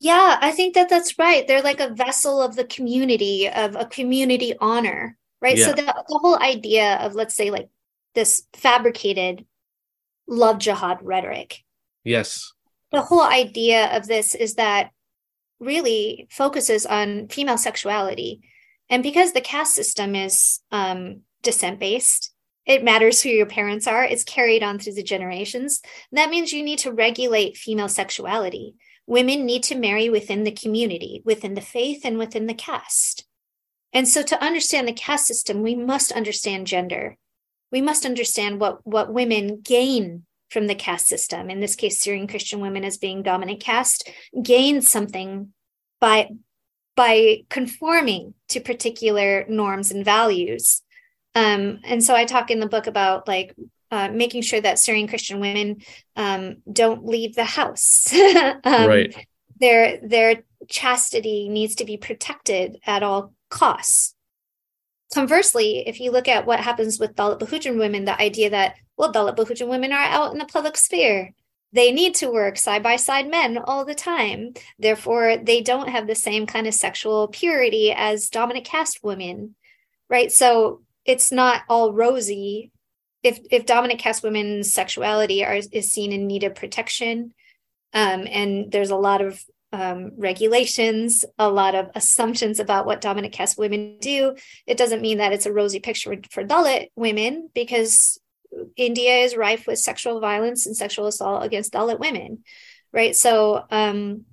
Yeah, 0.00 0.38
I 0.40 0.52
think 0.52 0.74
that 0.74 0.88
that's 0.88 1.18
right. 1.18 1.46
They're 1.46 1.62
like 1.62 1.80
a 1.80 1.92
vessel 1.94 2.40
of 2.40 2.56
the 2.56 2.64
community, 2.64 3.48
of 3.48 3.74
a 3.74 3.84
community 3.84 4.54
honor 4.60 5.17
right? 5.40 5.56
Yeah. 5.56 5.66
so 5.66 5.72
the, 5.72 5.82
the 5.82 6.18
whole 6.18 6.38
idea 6.38 6.96
of 6.96 7.14
let's 7.14 7.34
say 7.34 7.50
like 7.50 7.68
this 8.14 8.44
fabricated 8.54 9.44
love 10.26 10.58
jihad 10.58 10.98
rhetoric. 11.02 11.58
Yes. 12.04 12.52
The 12.90 13.02
whole 13.02 13.22
idea 13.22 13.96
of 13.96 14.06
this 14.06 14.34
is 14.34 14.54
that 14.54 14.90
really 15.60 16.26
focuses 16.30 16.86
on 16.86 17.28
female 17.28 17.58
sexuality. 17.58 18.40
And 18.88 19.02
because 19.02 19.32
the 19.32 19.40
caste 19.40 19.74
system 19.74 20.14
is 20.14 20.60
um, 20.70 21.22
descent 21.42 21.78
based 21.78 22.32
it 22.66 22.84
matters 22.84 23.22
who 23.22 23.30
your 23.30 23.46
parents 23.46 23.86
are 23.86 24.04
it's 24.04 24.24
carried 24.24 24.62
on 24.62 24.78
through 24.78 24.94
the 24.94 25.02
generations 25.02 25.80
that 26.12 26.30
means 26.30 26.52
you 26.52 26.62
need 26.62 26.78
to 26.80 26.92
regulate 26.92 27.56
female 27.56 27.88
sexuality. 27.88 28.74
Women 29.06 29.46
need 29.46 29.62
to 29.64 29.74
marry 29.74 30.10
within 30.10 30.44
the 30.44 30.52
community, 30.52 31.22
within 31.24 31.54
the 31.54 31.62
faith, 31.62 32.02
and 32.04 32.18
within 32.18 32.46
the 32.46 32.52
caste. 32.52 33.24
And 33.92 34.06
so 34.06 34.22
to 34.22 34.42
understand 34.42 34.86
the 34.86 34.92
caste 34.92 35.26
system, 35.26 35.62
we 35.62 35.74
must 35.74 36.12
understand 36.12 36.66
gender. 36.66 37.16
We 37.72 37.80
must 37.80 38.04
understand 38.04 38.60
what, 38.60 38.86
what 38.86 39.12
women 39.12 39.60
gain 39.60 40.24
from 40.50 40.66
the 40.66 40.74
caste 40.74 41.06
system. 41.06 41.50
In 41.50 41.60
this 41.60 41.76
case, 41.76 42.00
Syrian 42.00 42.26
Christian 42.26 42.60
women 42.60 42.84
as 42.84 42.96
being 42.96 43.22
dominant 43.22 43.60
caste 43.60 44.08
gain 44.42 44.80
something 44.80 45.52
by 46.00 46.30
by 46.96 47.44
conforming 47.48 48.34
to 48.48 48.58
particular 48.58 49.44
norms 49.48 49.92
and 49.92 50.04
values. 50.04 50.82
Um, 51.36 51.78
and 51.84 52.02
so 52.02 52.16
I 52.16 52.24
talk 52.24 52.50
in 52.50 52.58
the 52.58 52.66
book 52.66 52.88
about 52.88 53.28
like 53.28 53.54
uh, 53.92 54.08
making 54.08 54.42
sure 54.42 54.60
that 54.60 54.80
Syrian 54.80 55.06
Christian 55.06 55.38
women 55.38 55.82
um, 56.16 56.56
don't 56.70 57.06
leave 57.06 57.36
the 57.36 57.44
house. 57.44 58.12
um, 58.14 58.58
right. 58.64 59.26
Their 59.60 60.00
their 60.02 60.42
chastity 60.68 61.48
needs 61.48 61.76
to 61.76 61.84
be 61.84 61.96
protected 61.96 62.78
at 62.84 63.02
all 63.02 63.32
costs. 63.48 64.14
Conversely, 65.14 65.86
if 65.86 66.00
you 66.00 66.10
look 66.10 66.28
at 66.28 66.46
what 66.46 66.60
happens 66.60 67.00
with 67.00 67.14
Dalit 67.14 67.40
Bahujan 67.40 67.78
women, 67.78 68.04
the 68.04 68.20
idea 68.20 68.50
that, 68.50 68.76
well, 68.96 69.12
Dalit 69.12 69.36
Bahujan 69.36 69.68
women 69.68 69.92
are 69.92 69.98
out 69.98 70.32
in 70.32 70.38
the 70.38 70.44
public 70.44 70.76
sphere. 70.76 71.32
They 71.72 71.92
need 71.92 72.14
to 72.16 72.30
work 72.30 72.56
side 72.56 72.82
by 72.82 72.96
side 72.96 73.28
men 73.30 73.58
all 73.58 73.84
the 73.84 73.94
time. 73.94 74.54
Therefore, 74.78 75.36
they 75.36 75.60
don't 75.60 75.88
have 75.88 76.06
the 76.06 76.14
same 76.14 76.46
kind 76.46 76.66
of 76.66 76.74
sexual 76.74 77.28
purity 77.28 77.92
as 77.92 78.30
dominant 78.30 78.64
caste 78.64 79.00
women, 79.02 79.54
right? 80.08 80.32
So 80.32 80.82
it's 81.04 81.30
not 81.32 81.62
all 81.68 81.92
rosy. 81.92 82.70
If 83.22 83.40
if 83.50 83.66
dominant 83.66 84.00
caste 84.00 84.22
women's 84.22 84.72
sexuality 84.72 85.44
are, 85.44 85.60
is 85.72 85.92
seen 85.92 86.12
in 86.12 86.26
need 86.26 86.44
of 86.44 86.54
protection, 86.54 87.34
um, 87.92 88.26
and 88.30 88.70
there's 88.70 88.90
a 88.90 88.96
lot 88.96 89.20
of 89.20 89.42
um, 89.72 90.12
regulations, 90.16 91.24
a 91.38 91.50
lot 91.50 91.74
of 91.74 91.90
assumptions 91.94 92.58
about 92.58 92.86
what 92.86 93.00
dominant 93.00 93.34
caste 93.34 93.58
women 93.58 93.98
do. 94.00 94.34
It 94.66 94.78
doesn't 94.78 95.02
mean 95.02 95.18
that 95.18 95.32
it's 95.32 95.46
a 95.46 95.52
rosy 95.52 95.80
picture 95.80 96.16
for 96.30 96.44
Dalit 96.44 96.88
women 96.96 97.50
because 97.54 98.18
India 98.76 99.16
is 99.18 99.36
rife 99.36 99.66
with 99.66 99.78
sexual 99.78 100.20
violence 100.20 100.66
and 100.66 100.76
sexual 100.76 101.06
assault 101.06 101.44
against 101.44 101.72
Dalit 101.72 101.98
women, 101.98 102.44
right? 102.92 103.14
So, 103.14 103.64
um, 103.70 104.24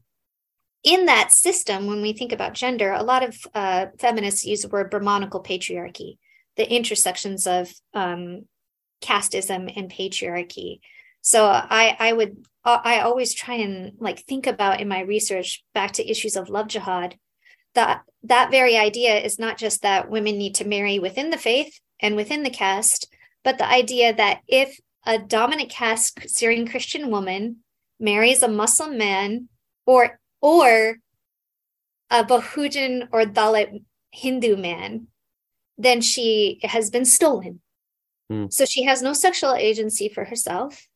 in 0.84 1.08
that 1.08 1.32
system, 1.32 1.88
when 1.88 2.04
we 2.04 2.14
think 2.14 2.32
about 2.32 2.54
gender, 2.54 2.92
a 2.92 3.02
lot 3.02 3.24
of 3.24 3.36
uh, 3.56 3.88
feminists 4.00 4.46
use 4.46 4.62
the 4.62 4.70
word 4.70 4.92
Brahmanical 4.92 5.42
patriarchy, 5.42 6.20
the 6.58 6.72
intersections 6.72 7.48
of 7.48 7.74
um, 7.96 8.46
casteism 9.02 9.72
and 9.76 9.92
patriarchy. 9.92 10.80
So 11.26 11.44
I, 11.48 11.98
I 11.98 12.14
would 12.14 12.46
I 12.64 13.00
always 13.00 13.34
try 13.34 13.56
and 13.56 13.94
like 13.98 14.20
think 14.20 14.46
about 14.46 14.80
in 14.80 14.88
my 14.88 15.00
research 15.02 15.64
back 15.74 15.94
to 15.94 16.08
issues 16.10 16.36
of 16.36 16.50
love 16.50 16.68
jihad 16.68 17.18
that 17.74 18.04
that 18.24 18.52
very 18.52 18.78
idea 18.78 19.16
is 19.16 19.40
not 19.40 19.58
just 19.58 19.82
that 19.82 20.10
women 20.10 20.38
need 20.38 20.56
to 20.56 20.68
marry 20.68 21.00
within 21.00 21.32
the 21.32 21.38
faith 21.38 21.80
and 22.00 22.16
within 22.16 22.44
the 22.44 22.50
caste 22.52 23.12
but 23.44 23.58
the 23.58 23.68
idea 23.68 24.14
that 24.14 24.42
if 24.48 24.80
a 25.06 25.18
dominant 25.18 25.70
caste 25.70 26.30
Syrian 26.30 26.68
Christian 26.68 27.10
woman 27.10 27.58
marries 28.00 28.44
a 28.44 28.48
Muslim 28.48 28.96
man 28.98 29.50
or 29.88 30.20
or 30.42 30.98
a 32.12 32.24
Bahujan 32.24 33.08
or 33.12 33.24
Dalit 33.24 33.84
Hindu 34.12 34.58
man, 34.58 35.08
then 35.78 36.02
she 36.02 36.60
has 36.62 36.92
been 36.92 37.06
stolen. 37.06 37.62
Mm. 38.32 38.54
So 38.54 38.66
she 38.66 38.84
has 38.84 39.02
no 39.02 39.14
sexual 39.14 39.56
agency 39.56 40.08
for 40.08 40.26
herself 40.26 40.88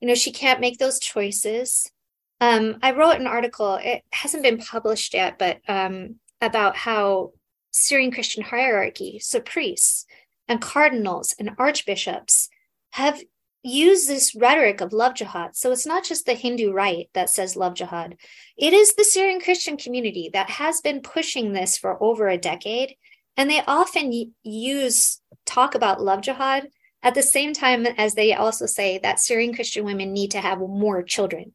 you 0.00 0.08
know 0.08 0.14
she 0.14 0.32
can't 0.32 0.60
make 0.60 0.78
those 0.78 0.98
choices. 0.98 1.90
Um, 2.38 2.76
i 2.82 2.92
wrote 2.92 3.18
an 3.18 3.26
article 3.26 3.78
it 3.82 4.02
hasn't 4.12 4.42
been 4.42 4.58
published 4.58 5.14
yet 5.14 5.38
but 5.38 5.58
um, 5.68 6.16
about 6.42 6.76
how 6.76 7.32
syrian 7.70 8.10
christian 8.10 8.42
hierarchy 8.42 9.18
so 9.20 9.40
priests 9.40 10.04
and 10.46 10.60
cardinals 10.60 11.34
and 11.38 11.52
archbishops 11.58 12.50
have 12.90 13.22
used 13.62 14.08
this 14.08 14.34
rhetoric 14.34 14.80
of 14.80 14.92
love 14.92 15.14
jihad. 15.14 15.56
So 15.56 15.72
it's 15.72 15.86
not 15.86 16.04
just 16.04 16.24
the 16.24 16.34
hindu 16.34 16.72
right 16.72 17.08
that 17.14 17.30
says 17.30 17.56
love 17.56 17.74
jihad. 17.74 18.16
It 18.56 18.72
is 18.72 18.94
the 18.94 19.04
syrian 19.04 19.40
christian 19.40 19.76
community 19.76 20.30
that 20.32 20.50
has 20.50 20.80
been 20.80 21.00
pushing 21.00 21.52
this 21.52 21.76
for 21.76 22.00
over 22.02 22.28
a 22.28 22.38
decade 22.38 22.94
and 23.36 23.50
they 23.50 23.62
often 23.66 24.32
use 24.42 25.20
talk 25.44 25.74
about 25.74 26.02
love 26.02 26.22
jihad 26.22 26.68
at 27.06 27.14
the 27.14 27.22
same 27.22 27.52
time 27.52 27.86
as 27.86 28.14
they 28.14 28.34
also 28.34 28.66
say 28.66 28.98
that 28.98 29.20
Syrian 29.20 29.54
Christian 29.54 29.84
women 29.84 30.12
need 30.12 30.32
to 30.32 30.40
have 30.40 30.58
more 30.58 31.04
children. 31.04 31.54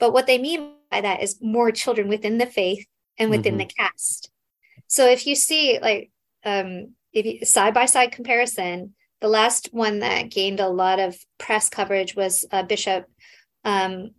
But 0.00 0.12
what 0.12 0.26
they 0.26 0.36
mean 0.36 0.72
by 0.90 1.00
that 1.02 1.22
is 1.22 1.38
more 1.40 1.70
children 1.70 2.08
within 2.08 2.38
the 2.38 2.46
faith 2.46 2.84
and 3.16 3.30
within 3.30 3.52
mm-hmm. 3.52 3.68
the 3.68 3.74
caste. 3.78 4.32
So 4.88 5.08
if 5.08 5.28
you 5.28 5.36
see 5.36 5.78
like 5.80 6.10
um 6.44 6.96
if 7.12 7.24
you 7.24 7.46
side 7.46 7.72
by 7.72 7.86
side 7.86 8.10
comparison, 8.10 8.94
the 9.20 9.28
last 9.28 9.68
one 9.70 10.00
that 10.00 10.28
gained 10.28 10.58
a 10.58 10.68
lot 10.68 10.98
of 10.98 11.16
press 11.38 11.68
coverage 11.68 12.16
was 12.16 12.44
a 12.50 12.64
bishop 12.64 13.04
um 13.64 14.10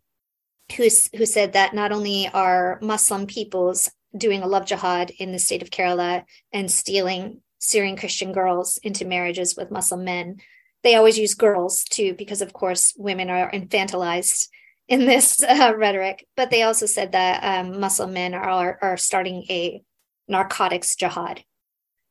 who 0.78 0.88
who 1.18 1.26
said 1.26 1.52
that 1.52 1.74
not 1.74 1.92
only 1.92 2.30
are 2.30 2.80
Muslim 2.82 3.28
peoples 3.28 3.92
doing 4.16 4.42
a 4.42 4.48
love 4.48 4.66
jihad 4.66 5.10
in 5.20 5.34
the 5.34 5.40
state 5.40 5.62
of 5.62 5.70
Kerala 5.70 6.24
and 6.54 6.72
stealing 6.72 7.42
Syrian 7.60 7.98
Christian 7.98 8.32
girls 8.32 8.80
into 8.82 9.04
marriages 9.04 9.58
with 9.58 9.70
Muslim 9.70 10.06
men, 10.06 10.38
they 10.84 10.96
always 10.96 11.18
use 11.18 11.34
girls 11.34 11.84
too, 11.84 12.14
because 12.18 12.42
of 12.42 12.54
course 12.54 12.94
women 12.98 13.30
are 13.30 13.52
infantilized 13.52 14.48
in 14.88 15.06
this 15.06 15.42
uh, 15.50 15.74
rhetoric. 15.76 16.28
But 16.36 16.50
they 16.50 16.64
also 16.64 16.86
said 16.86 17.14
that 17.14 17.44
um, 17.44 17.80
Muslim 17.80 18.14
men 18.14 18.34
are 18.34 18.78
are 18.82 18.98
starting 18.98 19.46
a 19.50 19.82
narcotics 20.28 20.96
jihad. 20.96 21.44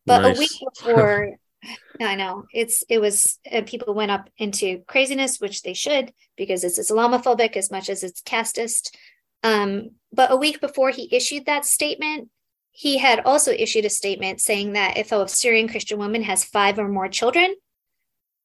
But 0.06 0.22
nice. 0.22 0.36
a 0.36 0.38
week 0.38 0.50
before, 0.74 1.36
I 2.00 2.16
know 2.16 2.44
it's 2.52 2.84
it 2.88 3.00
was 3.00 3.38
uh, 3.50 3.62
people 3.66 3.94
went 3.94 4.10
up 4.10 4.28
into 4.38 4.82
craziness, 4.86 5.40
which 5.40 5.62
they 5.62 5.74
should 5.74 6.12
because 6.36 6.64
it's 6.64 6.78
Islamophobic 6.78 7.56
as 7.56 7.70
much 7.70 7.88
as 7.88 8.02
it's 8.02 8.22
casteist. 8.22 8.94
Um, 9.42 9.92
but 10.12 10.32
a 10.32 10.36
week 10.36 10.60
before 10.60 10.90
he 10.90 11.14
issued 11.14 11.46
that 11.46 11.64
statement, 11.64 12.28
he 12.72 12.98
had 12.98 13.20
also 13.20 13.52
issued 13.52 13.84
a 13.84 13.90
statement 13.90 14.40
saying 14.40 14.74
that 14.74 14.96
if 14.96 15.12
a 15.12 15.28
Syrian 15.28 15.68
Christian 15.68 15.98
woman 15.98 16.22
has 16.22 16.44
five 16.44 16.78
or 16.78 16.88
more 16.88 17.08
children, 17.08 17.54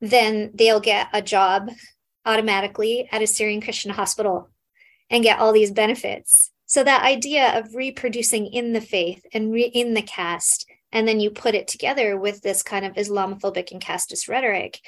then 0.10 0.52
they'll 0.54 0.80
get 0.80 1.08
a 1.14 1.22
job 1.22 1.70
automatically 2.26 3.08
at 3.12 3.22
a 3.22 3.28
Syrian 3.28 3.62
Christian 3.62 3.92
hospital 3.92 4.50
and 5.10 5.24
get 5.24 5.40
all 5.40 5.54
these 5.54 5.72
benefits. 5.72 6.52
So 6.66 6.84
that 6.84 7.04
idea 7.04 7.58
of 7.60 7.76
reproducing 7.76 8.48
in 8.48 8.74
the 8.74 8.82
faith 8.82 9.24
and 9.34 9.52
re- 9.52 9.64
in 9.64 9.94
the 9.94 10.02
caste, 10.02 10.66
and 10.92 11.08
then 11.08 11.20
you 11.20 11.30
put 11.30 11.56
it 11.56 11.68
together 11.68 12.18
with 12.18 12.42
this 12.42 12.64
kind 12.64 12.86
of 12.86 12.94
Islamophobic 12.94 13.72
and 13.72 13.82
casteist 13.82 14.28
rhetoric, 14.28 14.80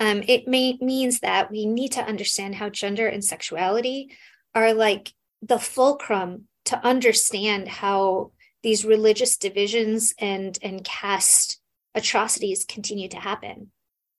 um, 0.00 0.22
it 0.26 0.48
may, 0.48 0.78
means 0.80 1.20
that 1.20 1.50
we 1.50 1.66
need 1.66 1.92
to 1.92 2.04
understand 2.04 2.54
how 2.54 2.68
gender 2.68 3.06
and 3.06 3.24
sexuality 3.24 4.10
are 4.54 4.72
like 4.72 5.12
the 5.42 5.58
fulcrum 5.58 6.48
to 6.66 6.84
understand 6.84 7.68
how 7.68 8.32
these 8.62 8.84
religious 8.84 9.36
divisions 9.36 10.12
and 10.18 10.58
and 10.60 10.82
caste 10.82 11.60
atrocities 11.94 12.64
continue 12.64 13.08
to 13.08 13.16
happen. 13.16 13.70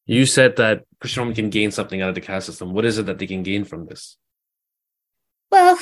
You 0.07 0.25
said 0.25 0.55
that 0.55 0.85
Christian 1.01 1.23
women 1.23 1.35
can 1.35 1.49
gain 1.49 1.69
something 1.69 2.01
out 2.01 2.09
of 2.09 2.15
the 2.15 2.21
caste 2.21 2.47
system. 2.47 2.73
What 2.73 2.85
is 2.85 2.97
it 2.97 3.05
that 3.05 3.19
they 3.19 3.27
can 3.27 3.43
gain 3.43 3.65
from 3.65 3.85
this? 3.85 4.17
Well, 5.51 5.77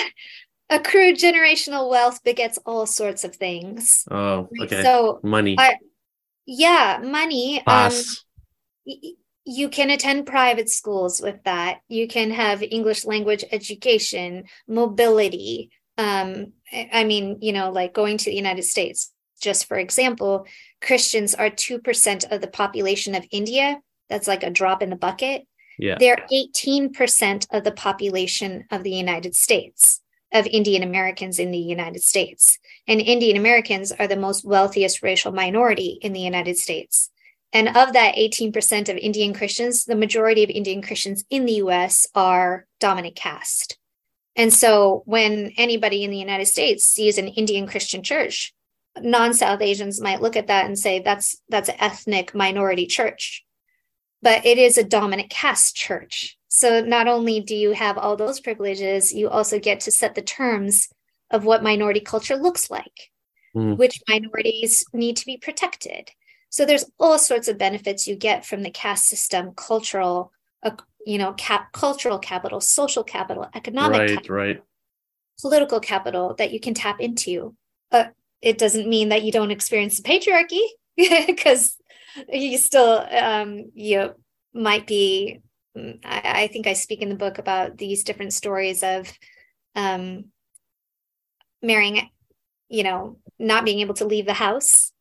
accrued 0.70 1.16
generational 1.16 1.90
wealth 1.90 2.22
begets 2.22 2.58
all 2.64 2.86
sorts 2.86 3.24
of 3.24 3.34
things. 3.34 4.04
Oh, 4.10 4.48
okay. 4.62 4.82
So 4.82 5.20
money. 5.24 5.56
Yeah, 6.46 7.00
money. 7.02 7.66
Um, 7.66 7.92
you 9.44 9.68
can 9.68 9.90
attend 9.90 10.26
private 10.26 10.70
schools 10.70 11.20
with 11.20 11.42
that. 11.44 11.80
You 11.88 12.06
can 12.06 12.30
have 12.30 12.62
English 12.62 13.04
language 13.04 13.44
education, 13.50 14.44
mobility. 14.68 15.70
Um, 15.98 16.52
I 16.92 17.04
mean, 17.04 17.38
you 17.40 17.52
know, 17.52 17.70
like 17.70 17.92
going 17.92 18.18
to 18.18 18.24
the 18.30 18.36
United 18.36 18.64
States, 18.64 19.12
just 19.40 19.66
for 19.66 19.76
example, 19.76 20.46
Christians 20.84 21.34
are 21.34 21.50
2% 21.50 22.30
of 22.30 22.40
the 22.40 22.46
population 22.46 23.14
of 23.14 23.26
India. 23.30 23.80
That's 24.08 24.28
like 24.28 24.42
a 24.42 24.50
drop 24.50 24.82
in 24.82 24.90
the 24.90 24.96
bucket. 24.96 25.46
Yeah. 25.78 25.96
They're 25.98 26.24
18% 26.32 27.46
of 27.50 27.64
the 27.64 27.72
population 27.72 28.66
of 28.70 28.82
the 28.84 28.92
United 28.92 29.34
States, 29.34 30.00
of 30.32 30.46
Indian 30.46 30.82
Americans 30.82 31.38
in 31.38 31.50
the 31.50 31.58
United 31.58 32.02
States. 32.02 32.58
And 32.86 33.00
Indian 33.00 33.36
Americans 33.36 33.90
are 33.92 34.06
the 34.06 34.16
most 34.16 34.44
wealthiest 34.44 35.02
racial 35.02 35.32
minority 35.32 35.98
in 36.02 36.12
the 36.12 36.20
United 36.20 36.58
States. 36.58 37.10
And 37.52 37.68
of 37.68 37.92
that 37.92 38.16
18% 38.16 38.88
of 38.88 38.96
Indian 38.96 39.32
Christians, 39.32 39.84
the 39.84 39.96
majority 39.96 40.44
of 40.44 40.50
Indian 40.50 40.82
Christians 40.82 41.24
in 41.30 41.46
the 41.46 41.54
US 41.54 42.06
are 42.14 42.66
dominant 42.80 43.16
caste. 43.16 43.78
And 44.36 44.52
so 44.52 45.02
when 45.06 45.52
anybody 45.56 46.02
in 46.02 46.10
the 46.10 46.18
United 46.18 46.46
States 46.46 46.84
sees 46.84 47.16
an 47.16 47.28
Indian 47.28 47.68
Christian 47.68 48.02
church, 48.02 48.52
non-south 49.00 49.60
asians 49.60 50.00
might 50.00 50.22
look 50.22 50.36
at 50.36 50.46
that 50.46 50.66
and 50.66 50.78
say 50.78 51.00
that's 51.00 51.36
that's 51.48 51.68
an 51.68 51.76
ethnic 51.78 52.34
minority 52.34 52.86
church 52.86 53.44
but 54.22 54.44
it 54.46 54.56
is 54.56 54.78
a 54.78 54.84
dominant 54.84 55.30
caste 55.30 55.76
church 55.76 56.38
So 56.54 56.80
not 56.80 57.08
only 57.08 57.40
do 57.40 57.56
you 57.56 57.72
have 57.72 57.98
all 57.98 58.14
those 58.14 58.38
privileges, 58.38 59.12
you 59.12 59.28
also 59.28 59.58
get 59.58 59.80
to 59.80 59.90
set 59.90 60.14
the 60.14 60.22
terms 60.22 60.88
of 61.32 61.44
what 61.44 61.64
minority 61.64 61.98
culture 61.98 62.36
looks 62.36 62.70
like, 62.70 63.10
mm. 63.56 63.76
which 63.76 64.00
minorities 64.08 64.84
need 64.92 65.16
to 65.16 65.26
be 65.26 65.36
protected. 65.36 66.12
So 66.50 66.64
there's 66.64 66.84
all 67.00 67.18
sorts 67.18 67.48
of 67.48 67.58
benefits 67.58 68.06
you 68.06 68.14
get 68.14 68.46
from 68.46 68.62
the 68.62 68.70
caste 68.70 69.06
system, 69.06 69.52
cultural, 69.56 70.30
uh, 70.62 70.76
you 71.04 71.18
know, 71.18 71.32
cap, 71.32 71.72
cultural 71.72 72.20
capital, 72.20 72.60
social 72.60 73.02
capital, 73.02 73.48
economic 73.52 73.98
right, 73.98 74.10
capital, 74.10 74.36
right. 74.36 74.62
political 75.40 75.80
capital 75.80 76.36
that 76.38 76.52
you 76.52 76.60
can 76.60 76.74
tap 76.74 77.00
into. 77.00 77.56
Uh, 77.90 78.04
it 78.44 78.58
doesn't 78.58 78.88
mean 78.88 79.08
that 79.08 79.24
you 79.24 79.32
don't 79.32 79.50
experience 79.50 80.00
the 80.00 80.08
patriarchy 80.08 80.62
because 81.26 81.76
you 82.30 82.58
still 82.58 83.04
um, 83.10 83.70
you 83.74 84.14
might 84.52 84.86
be 84.86 85.40
I, 85.76 86.20
I, 86.24 86.46
think 86.46 86.68
I 86.68 86.74
speak 86.74 87.00
in 87.00 87.08
the 87.08 87.16
book 87.16 87.38
about 87.38 87.78
these 87.78 88.04
different 88.04 88.32
stories 88.32 88.84
of 88.84 89.12
um, 89.74 90.26
marrying, 91.60 92.08
you 92.68 92.84
know, 92.84 93.18
not 93.40 93.64
being 93.64 93.80
able 93.80 93.94
to 93.94 94.04
leave 94.04 94.26
the 94.26 94.34
house, 94.34 94.92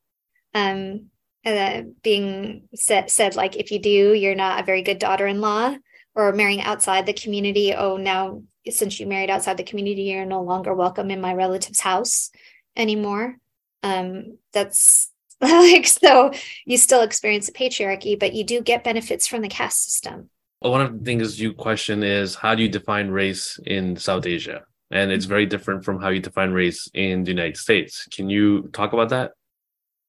um, 0.56 1.10
uh, 1.45 1.84
being 2.01 2.69
said, 2.73 3.12
said 3.12 3.36
like, 3.36 3.56
if 3.56 3.71
you 3.71 3.77
do, 3.77 4.13
you're 4.13 4.34
not 4.34 4.62
a 4.62 4.65
very 4.65 4.82
good 4.82 4.97
daughter-in-law, 4.97 5.75
or 6.15 6.32
marrying 6.32 6.62
outside 6.62 7.06
the 7.06 7.13
community. 7.13 7.75
Oh, 7.75 7.97
now 7.97 8.41
since 8.67 8.99
you 8.99 9.06
married 9.06 9.29
outside 9.29 9.58
the 9.58 9.63
community, 9.63 10.03
you're 10.03 10.25
no 10.25 10.41
longer 10.41 10.73
welcome 10.73 11.12
in 11.12 11.21
my 11.21 11.36
relative's 11.36 11.82
house 11.82 12.32
anymore. 12.76 13.38
Um, 13.84 14.38
that's 14.52 15.12
like 15.42 15.88
so 15.88 16.32
you 16.66 16.78
still 16.78 17.02
experience 17.02 17.48
the 17.48 17.52
patriarchy, 17.52 18.20
but 18.20 18.34
you 18.34 18.44
do 18.44 18.62
get 18.62 18.84
benefits 18.84 19.28
from 19.28 19.42
the 19.42 19.50
caste 19.50 19.84
system 19.84 20.30
one 20.70 20.82
of 20.82 20.98
the 20.98 21.06
things 21.06 21.40
you 21.40 21.54
question 21.54 22.04
is 22.04 22.36
how 22.36 22.56
do 22.56 22.64
you 22.64 22.70
define 22.70 23.10
race 23.10 23.60
in 23.66 23.98
South 23.98 24.26
Asia? 24.26 24.64
And 24.92 25.12
it's 25.12 25.26
very 25.26 25.46
different 25.46 25.84
from 25.84 26.00
how 26.00 26.10
you 26.10 26.20
define 26.20 26.52
race 26.52 26.90
in 26.94 27.24
the 27.24 27.32
United 27.32 27.58
States. 27.58 28.08
Can 28.12 28.30
you 28.30 28.70
talk 28.74 28.94
about 28.94 29.10
that? 29.10 29.32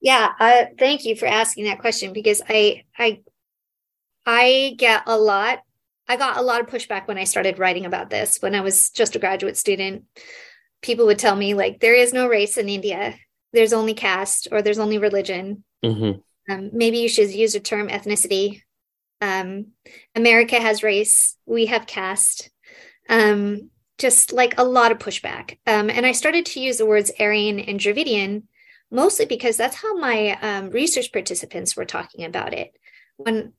Yeah, 0.00 0.32
uh, 0.38 0.66
thank 0.78 1.04
you 1.04 1.16
for 1.16 1.26
asking 1.26 1.64
that 1.64 1.78
question 1.78 2.12
because 2.12 2.42
I 2.48 2.84
I 2.98 3.22
I 4.26 4.74
get 4.76 5.02
a 5.06 5.16
lot. 5.18 5.60
I 6.06 6.16
got 6.16 6.36
a 6.36 6.42
lot 6.42 6.60
of 6.60 6.66
pushback 6.66 7.08
when 7.08 7.16
I 7.16 7.24
started 7.24 7.58
writing 7.58 7.86
about 7.86 8.10
this. 8.10 8.38
When 8.40 8.54
I 8.54 8.60
was 8.60 8.90
just 8.90 9.16
a 9.16 9.18
graduate 9.18 9.56
student, 9.56 10.04
people 10.84 11.06
would 11.06 11.18
tell 11.18 11.34
me 11.34 11.54
like 11.54 11.80
there 11.80 11.96
is 11.96 12.12
no 12.12 12.28
race 12.28 12.56
in 12.56 12.68
India. 12.68 13.16
There's 13.52 13.72
only 13.72 13.94
caste 13.94 14.46
or 14.52 14.62
there's 14.62 14.78
only 14.78 14.98
religion. 14.98 15.64
Mm-hmm. 15.84 16.20
Um, 16.52 16.70
maybe 16.72 16.98
you 16.98 17.08
should 17.08 17.30
use 17.32 17.54
the 17.54 17.60
term 17.60 17.88
ethnicity 17.88 18.60
um, 19.24 19.68
America 20.14 20.60
has 20.60 20.82
race, 20.82 21.36
we 21.46 21.66
have 21.66 21.86
caste. 21.86 22.50
Um, 23.08 23.70
just 23.96 24.32
like 24.32 24.58
a 24.58 24.64
lot 24.64 24.90
of 24.90 24.98
pushback. 24.98 25.58
Um, 25.66 25.88
and 25.88 26.04
I 26.04 26.12
started 26.12 26.46
to 26.46 26.60
use 26.60 26.78
the 26.78 26.86
words 26.86 27.12
Aryan 27.20 27.60
and 27.60 27.78
Dravidian 27.78 28.44
mostly 28.90 29.24
because 29.24 29.56
that's 29.56 29.76
how 29.76 29.96
my 29.96 30.36
um, 30.42 30.70
research 30.70 31.12
participants 31.12 31.76
were 31.76 31.84
talking 31.84 32.24
about 32.24 32.52
it. 32.52 32.76
When 33.16 33.52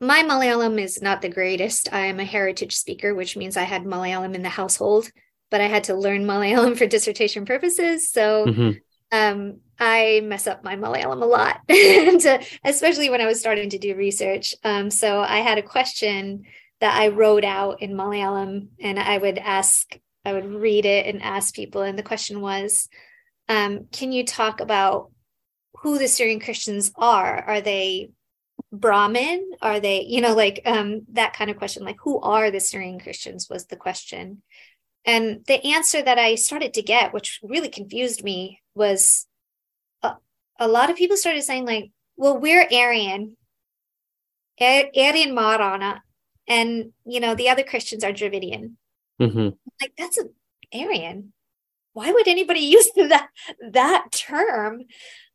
my 0.00 0.22
Malayalam 0.22 0.80
is 0.80 1.00
not 1.00 1.22
the 1.22 1.28
greatest, 1.28 1.92
I 1.92 2.06
am 2.06 2.18
a 2.18 2.24
heritage 2.24 2.76
speaker, 2.76 3.14
which 3.14 3.36
means 3.36 3.56
I 3.56 3.62
had 3.62 3.84
Malayalam 3.84 4.34
in 4.34 4.42
the 4.42 4.48
household, 4.48 5.10
but 5.50 5.60
I 5.60 5.66
had 5.66 5.84
to 5.84 5.94
learn 5.94 6.24
Malayalam 6.24 6.76
for 6.76 6.86
dissertation 6.86 7.44
purposes. 7.44 8.10
So 8.10 8.46
mm-hmm. 8.46 8.70
um, 9.12 9.60
I 9.78 10.22
mess 10.24 10.46
up 10.46 10.64
my 10.64 10.76
Malayalam 10.76 11.22
a 11.22 11.26
lot, 11.26 11.60
and 11.68 12.24
uh, 12.24 12.38
especially 12.64 13.10
when 13.10 13.20
I 13.20 13.26
was 13.26 13.40
starting 13.40 13.70
to 13.70 13.78
do 13.78 13.94
research. 13.94 14.54
Um, 14.64 14.90
so 14.90 15.20
I 15.20 15.38
had 15.38 15.58
a 15.58 15.62
question 15.62 16.44
that 16.80 16.98
I 16.98 17.08
wrote 17.08 17.44
out 17.44 17.82
in 17.82 17.92
Malayalam, 17.92 18.68
and 18.80 18.98
I 18.98 19.18
would 19.18 19.38
ask, 19.38 19.98
I 20.24 20.32
would 20.32 20.46
read 20.46 20.84
it 20.84 21.06
and 21.06 21.22
ask 21.22 21.54
people, 21.54 21.82
and 21.82 21.98
the 21.98 22.02
question 22.02 22.40
was, 22.40 22.88
um, 23.48 23.86
"Can 23.92 24.12
you 24.12 24.24
talk 24.24 24.60
about 24.60 25.10
who 25.78 25.98
the 25.98 26.08
Syrian 26.08 26.40
Christians 26.40 26.90
are? 26.96 27.42
Are 27.42 27.60
they 27.60 28.10
Brahmin? 28.72 29.50
Are 29.60 29.78
they, 29.78 30.02
you 30.02 30.20
know, 30.20 30.34
like 30.34 30.62
um, 30.64 31.02
that 31.12 31.34
kind 31.34 31.50
of 31.50 31.58
question? 31.58 31.84
Like, 31.84 31.98
who 32.02 32.18
are 32.20 32.50
the 32.50 32.60
Syrian 32.60 32.98
Christians? 32.98 33.48
Was 33.50 33.66
the 33.66 33.76
question." 33.76 34.42
And 35.06 35.44
the 35.46 35.64
answer 35.64 36.02
that 36.02 36.18
I 36.18 36.34
started 36.34 36.74
to 36.74 36.82
get, 36.82 37.14
which 37.14 37.38
really 37.42 37.68
confused 37.68 38.24
me, 38.24 38.60
was 38.74 39.26
a 40.58 40.68
lot 40.68 40.90
of 40.90 40.96
people 40.96 41.16
started 41.16 41.42
saying 41.42 41.66
like, 41.66 41.90
well, 42.16 42.38
we're 42.38 42.66
Aryan, 42.72 43.36
Aryan 44.60 45.34
Marana, 45.34 46.02
and 46.48 46.92
you 47.04 47.20
know 47.20 47.34
the 47.34 47.48
other 47.48 47.62
Christians 47.62 48.04
are 48.04 48.12
Dravidian. 48.12 48.76
Mm-hmm. 49.20 49.48
Like 49.80 49.92
that's 49.98 50.18
an 50.18 50.32
Aryan. 50.74 51.32
Why 51.92 52.12
would 52.12 52.28
anybody 52.28 52.60
use 52.76 52.90
that 52.96 53.28
that 53.72 54.06
term? 54.12 54.84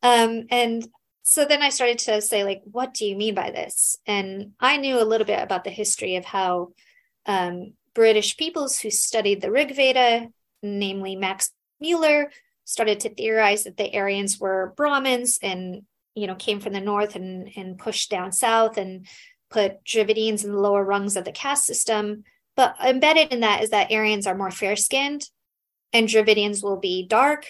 Um, 0.02 0.44
and 0.50 0.86
so 1.22 1.44
then 1.44 1.62
I 1.62 1.68
started 1.68 1.98
to 2.00 2.20
say 2.20 2.42
like, 2.42 2.62
what 2.64 2.94
do 2.94 3.06
you 3.06 3.16
mean 3.16 3.34
by 3.34 3.50
this? 3.50 3.96
And 4.06 4.52
I 4.58 4.76
knew 4.76 5.00
a 5.00 5.04
little 5.04 5.26
bit 5.26 5.40
about 5.40 5.62
the 5.62 5.70
history 5.70 6.16
of 6.16 6.24
how 6.24 6.72
um, 7.26 7.74
British 7.94 8.36
peoples 8.36 8.78
who 8.78 8.90
studied 8.90 9.40
the 9.40 9.50
Rig 9.50 9.74
Veda, 9.74 10.28
namely 10.62 11.16
Max 11.16 11.50
Muller, 11.80 12.30
started 12.64 13.00
to 13.00 13.14
theorize 13.14 13.64
that 13.64 13.76
the 13.76 13.94
Aryans 13.96 14.38
were 14.38 14.72
Brahmins 14.76 15.38
and 15.42 15.82
you 16.14 16.26
know 16.26 16.34
came 16.34 16.60
from 16.60 16.72
the 16.72 16.80
north 16.80 17.16
and 17.16 17.50
and 17.56 17.78
pushed 17.78 18.10
down 18.10 18.32
south 18.32 18.76
and 18.76 19.06
put 19.50 19.84
Dravidians 19.84 20.44
in 20.44 20.52
the 20.52 20.58
lower 20.58 20.84
rungs 20.84 21.16
of 21.16 21.24
the 21.24 21.32
caste 21.32 21.64
system. 21.64 22.24
But 22.56 22.76
embedded 22.84 23.32
in 23.32 23.40
that 23.40 23.62
is 23.62 23.70
that 23.70 23.92
Aryans 23.92 24.26
are 24.26 24.36
more 24.36 24.50
fair 24.50 24.76
skinned 24.76 25.28
and 25.92 26.08
Dravidians 26.08 26.62
will 26.62 26.78
be 26.78 27.06
dark. 27.06 27.46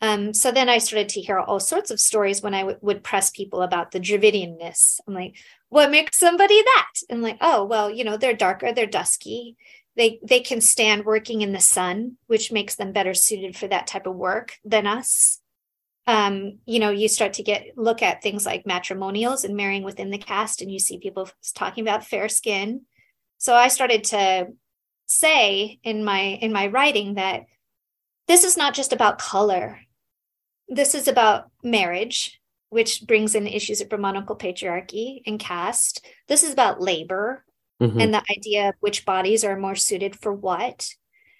Um, 0.00 0.32
so 0.32 0.52
then 0.52 0.68
I 0.68 0.78
started 0.78 1.08
to 1.10 1.20
hear 1.20 1.38
all 1.38 1.58
sorts 1.58 1.90
of 1.90 1.98
stories 1.98 2.40
when 2.40 2.54
I 2.54 2.60
w- 2.60 2.78
would 2.82 3.02
press 3.02 3.30
people 3.30 3.62
about 3.62 3.90
the 3.90 3.98
Dravidianness. 3.98 5.00
I'm 5.06 5.14
like, 5.14 5.34
what 5.70 5.90
makes 5.90 6.18
somebody 6.18 6.62
that? 6.62 6.92
And 7.10 7.20
like, 7.20 7.38
oh, 7.40 7.64
well, 7.64 7.90
you 7.90 8.04
know, 8.04 8.16
they're 8.16 8.32
darker, 8.32 8.72
they're 8.72 8.86
dusky, 8.86 9.56
they 9.98 10.20
they 10.22 10.40
can 10.40 10.62
stand 10.62 11.04
working 11.04 11.42
in 11.42 11.52
the 11.52 11.60
sun 11.60 12.16
which 12.28 12.50
makes 12.50 12.76
them 12.76 12.92
better 12.92 13.12
suited 13.12 13.54
for 13.54 13.68
that 13.68 13.86
type 13.86 14.06
of 14.06 14.14
work 14.14 14.54
than 14.64 14.86
us 14.86 15.40
um, 16.06 16.60
you 16.64 16.78
know 16.78 16.90
you 16.90 17.08
start 17.08 17.34
to 17.34 17.42
get 17.42 17.76
look 17.76 18.00
at 18.00 18.22
things 18.22 18.46
like 18.46 18.64
matrimonials 18.64 19.44
and 19.44 19.56
marrying 19.56 19.82
within 19.82 20.10
the 20.10 20.16
caste 20.16 20.62
and 20.62 20.72
you 20.72 20.78
see 20.78 20.98
people 20.98 21.28
talking 21.54 21.84
about 21.84 22.06
fair 22.06 22.28
skin 22.30 22.82
so 23.36 23.54
i 23.54 23.68
started 23.68 24.04
to 24.04 24.46
say 25.06 25.78
in 25.82 26.04
my 26.04 26.20
in 26.20 26.52
my 26.52 26.68
writing 26.68 27.14
that 27.14 27.42
this 28.28 28.44
is 28.44 28.56
not 28.56 28.74
just 28.74 28.92
about 28.92 29.18
color 29.18 29.80
this 30.68 30.94
is 30.94 31.08
about 31.08 31.50
marriage 31.62 32.40
which 32.70 33.06
brings 33.06 33.34
in 33.34 33.46
issues 33.46 33.80
of 33.80 33.88
brahmanical 33.88 34.36
patriarchy 34.36 35.22
and 35.26 35.38
caste 35.38 36.06
this 36.28 36.42
is 36.42 36.52
about 36.52 36.80
labor 36.80 37.44
mm-hmm. 37.80 38.00
and 38.00 38.12
the 38.12 38.22
idea 38.30 38.68
of 38.68 38.74
which 38.80 39.06
bodies 39.06 39.44
are 39.44 39.58
more 39.58 39.76
suited 39.76 40.14
for 40.14 40.32
what 40.32 40.88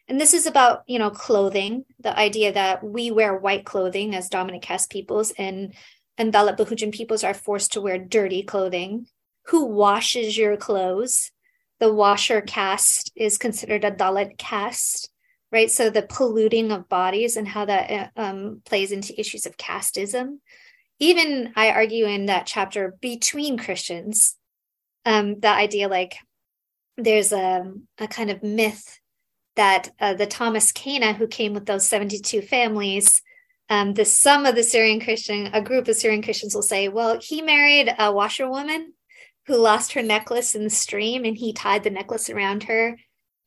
and 0.08 0.20
this 0.20 0.32
is 0.32 0.46
about 0.46 0.82
you 0.86 0.98
know 0.98 1.10
clothing 1.10 1.84
the 2.00 2.18
idea 2.18 2.52
that 2.52 2.82
we 2.82 3.10
wear 3.10 3.36
white 3.36 3.64
clothing 3.64 4.14
as 4.14 4.28
dominant 4.28 4.62
caste 4.62 4.90
peoples 4.90 5.32
and 5.38 5.74
and 6.18 6.32
Dalit 6.32 6.56
Bahujan 6.56 6.92
peoples 6.92 7.22
are 7.22 7.32
forced 7.32 7.72
to 7.72 7.80
wear 7.80 7.96
dirty 7.96 8.42
clothing. 8.42 9.06
Who 9.46 9.64
washes 9.66 10.36
your 10.36 10.56
clothes? 10.56 11.30
The 11.78 11.94
washer 11.94 12.40
caste 12.40 13.12
is 13.14 13.38
considered 13.38 13.84
a 13.84 13.92
Dalit 13.92 14.36
caste, 14.36 15.10
right? 15.50 15.70
So 15.70 15.90
the 15.90 16.02
polluting 16.02 16.72
of 16.72 16.88
bodies 16.88 17.36
and 17.36 17.48
how 17.48 17.64
that 17.64 18.12
uh, 18.16 18.20
um, 18.20 18.62
plays 18.64 18.92
into 18.92 19.18
issues 19.18 19.46
of 19.46 19.56
casteism. 19.56 20.38
Even 20.98 21.52
I 21.56 21.70
argue 21.70 22.06
in 22.06 22.26
that 22.26 22.46
chapter 22.46 22.96
between 23.00 23.56
Christians, 23.56 24.36
um, 25.04 25.40
the 25.40 25.48
idea 25.48 25.88
like 25.88 26.16
there's 26.96 27.32
a, 27.32 27.72
a 27.98 28.08
kind 28.08 28.30
of 28.30 28.42
myth 28.42 28.98
that 29.56 29.90
uh, 30.00 30.14
the 30.14 30.26
Thomas 30.26 30.72
Cana, 30.72 31.12
who 31.12 31.26
came 31.26 31.54
with 31.54 31.66
those 31.66 31.86
72 31.86 32.42
families, 32.42 33.22
um, 33.70 33.94
the 33.94 34.04
some 34.04 34.46
of 34.46 34.54
the 34.54 34.62
Syrian 34.62 35.00
Christian, 35.00 35.50
a 35.52 35.62
group 35.62 35.88
of 35.88 35.96
Syrian 35.96 36.22
Christians 36.22 36.54
will 36.54 36.62
say, 36.62 36.88
well, 36.88 37.18
he 37.20 37.42
married 37.42 37.94
a 37.98 38.12
washerwoman 38.12 38.92
who 39.46 39.56
lost 39.56 39.92
her 39.92 40.02
necklace 40.02 40.54
in 40.54 40.64
the 40.64 40.70
stream 40.70 41.24
and 41.24 41.36
he 41.36 41.52
tied 41.52 41.84
the 41.84 41.90
necklace 41.90 42.30
around 42.30 42.64
her. 42.64 42.96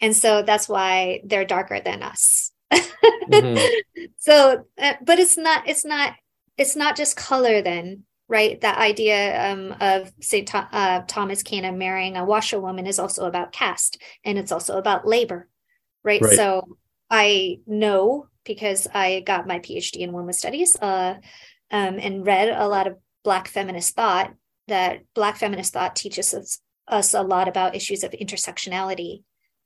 And 0.01 0.15
so 0.15 0.41
that's 0.41 0.67
why 0.67 1.21
they're 1.23 1.45
darker 1.45 1.79
than 1.79 2.03
us. 2.03 2.51
mm-hmm. 2.73 3.57
So, 4.17 4.65
uh, 4.79 4.93
but 5.03 5.19
it's 5.19 5.37
not, 5.37 5.67
it's 5.67 5.85
not, 5.85 6.13
it's 6.57 6.75
not 6.75 6.95
just 6.95 7.15
color 7.15 7.61
then 7.61 8.03
right? 8.31 8.61
That 8.61 8.77
idea 8.77 9.51
um, 9.51 9.75
of 9.81 10.09
St. 10.21 10.47
Th- 10.47 10.63
uh, 10.71 11.01
Thomas 11.05 11.43
Cana 11.43 11.73
marrying 11.73 12.15
a 12.15 12.23
washerwoman 12.23 12.87
is 12.87 12.97
also 12.97 13.25
about 13.25 13.51
caste 13.51 14.01
and 14.23 14.37
it's 14.37 14.53
also 14.53 14.77
about 14.77 15.05
labor, 15.05 15.49
right? 16.01 16.21
right. 16.21 16.37
So 16.37 16.77
I 17.09 17.59
know 17.67 18.27
because 18.45 18.87
I 18.93 19.19
got 19.19 19.47
my 19.47 19.59
PhD 19.59 19.97
in 19.97 20.13
women's 20.13 20.37
studies 20.37 20.77
uh, 20.81 21.15
um, 21.71 21.99
and 21.99 22.25
read 22.25 22.47
a 22.47 22.69
lot 22.69 22.87
of 22.87 22.97
Black 23.23 23.49
feminist 23.49 23.95
thought 23.95 24.33
that 24.69 25.01
Black 25.13 25.35
feminist 25.35 25.73
thought 25.73 25.95
teaches 25.95 26.33
us 26.33 26.59
us 26.87 27.13
a 27.13 27.21
lot 27.21 27.47
about 27.47 27.75
issues 27.75 28.03
of 28.03 28.11
intersectionality, 28.11 29.23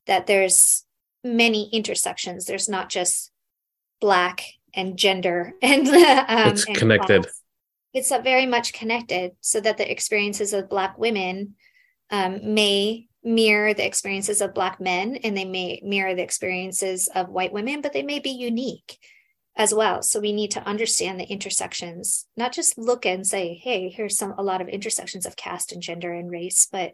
that 0.08 0.28
there's 0.28 0.86
many 1.24 1.70
intersections. 1.72 2.46
There's 2.46 2.70
not 2.70 2.90
just 2.90 3.32
black 4.02 4.44
and 4.74 4.98
gender 4.98 5.54
and 5.62 5.88
um, 5.88 6.50
it's 6.50 6.66
connected. 6.66 7.24
Class. 7.24 7.42
It's 7.94 8.10
very 8.10 8.46
much 8.46 8.74
connected, 8.74 9.32
so 9.40 9.62
that 9.62 9.78
the 9.78 9.90
experiences 9.90 10.52
of 10.52 10.70
black 10.70 10.98
women 10.98 11.56
um, 12.12 12.54
may 12.54 13.08
mirror 13.26 13.74
the 13.74 13.86
experiences 13.86 14.40
of 14.40 14.54
black 14.54 14.80
men 14.80 15.18
and 15.24 15.36
they 15.36 15.46
may 15.46 15.82
mirror 15.84 16.14
the 16.14 16.22
experiences 16.22 17.10
of 17.16 17.28
white 17.28 17.52
women 17.52 17.82
but 17.82 17.92
they 17.92 18.04
may 18.04 18.20
be 18.20 18.30
unique 18.30 19.00
as 19.58 19.74
well 19.74 20.04
so 20.04 20.20
we 20.20 20.32
need 20.32 20.52
to 20.52 20.64
understand 20.64 21.20
the 21.20 21.26
intersections 21.26 22.28
not 22.38 22.52
just 22.52 22.78
look 22.78 23.04
and 23.04 23.26
say 23.26 23.56
hey 23.56 23.90
here's 23.90 24.16
some 24.16 24.36
a 24.38 24.44
lot 24.44 24.62
of 24.62 24.68
intersections 24.68 25.26
of 25.26 25.36
caste 25.36 25.72
and 25.72 25.82
gender 25.82 26.14
and 26.14 26.30
race 26.30 26.68
but 26.72 26.92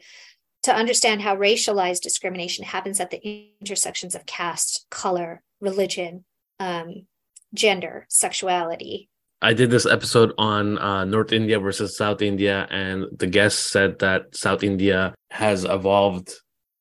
to 0.64 0.76
understand 0.76 1.22
how 1.22 1.36
racialized 1.36 2.02
discrimination 2.02 2.66
happens 2.66 3.00
at 3.00 3.10
the 3.12 3.50
intersections 3.60 4.16
of 4.16 4.26
caste 4.26 4.86
color 4.90 5.42
religion 5.60 6.24
um, 6.60 7.08
gender 7.54 8.06
sexuality 8.10 9.10
I 9.44 9.54
did 9.54 9.72
this 9.72 9.88
episode 9.88 10.34
on 10.38 10.78
uh, 10.78 11.04
North 11.04 11.32
India 11.32 11.60
versus 11.60 11.98
South 11.98 12.22
India, 12.22 12.68
and 12.70 13.08
the 13.18 13.26
guest 13.26 13.72
said 13.72 13.98
that 13.98 14.36
South 14.36 14.62
India 14.62 15.16
has 15.32 15.64
evolved 15.64 16.32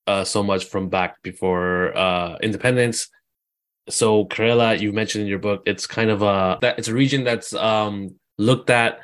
uh, 0.07 0.25
so 0.25 0.43
much 0.43 0.67
from 0.67 0.91
back 0.91 1.23
before 1.23 1.97
uh, 1.97 2.37
independence. 2.43 3.09
So 3.89 4.27
Kerala, 4.27 4.79
you 4.79 4.93
mentioned 4.93 5.23
in 5.23 5.29
your 5.29 5.39
book, 5.39 5.63
it's 5.65 5.87
kind 5.87 6.11
of 6.11 6.21
a 6.21 6.59
that 6.61 6.79
it's 6.79 6.89
a 6.89 6.95
region 6.95 7.25
that's 7.25 7.55
um, 7.55 8.17
looked 8.37 8.69
at 8.69 9.01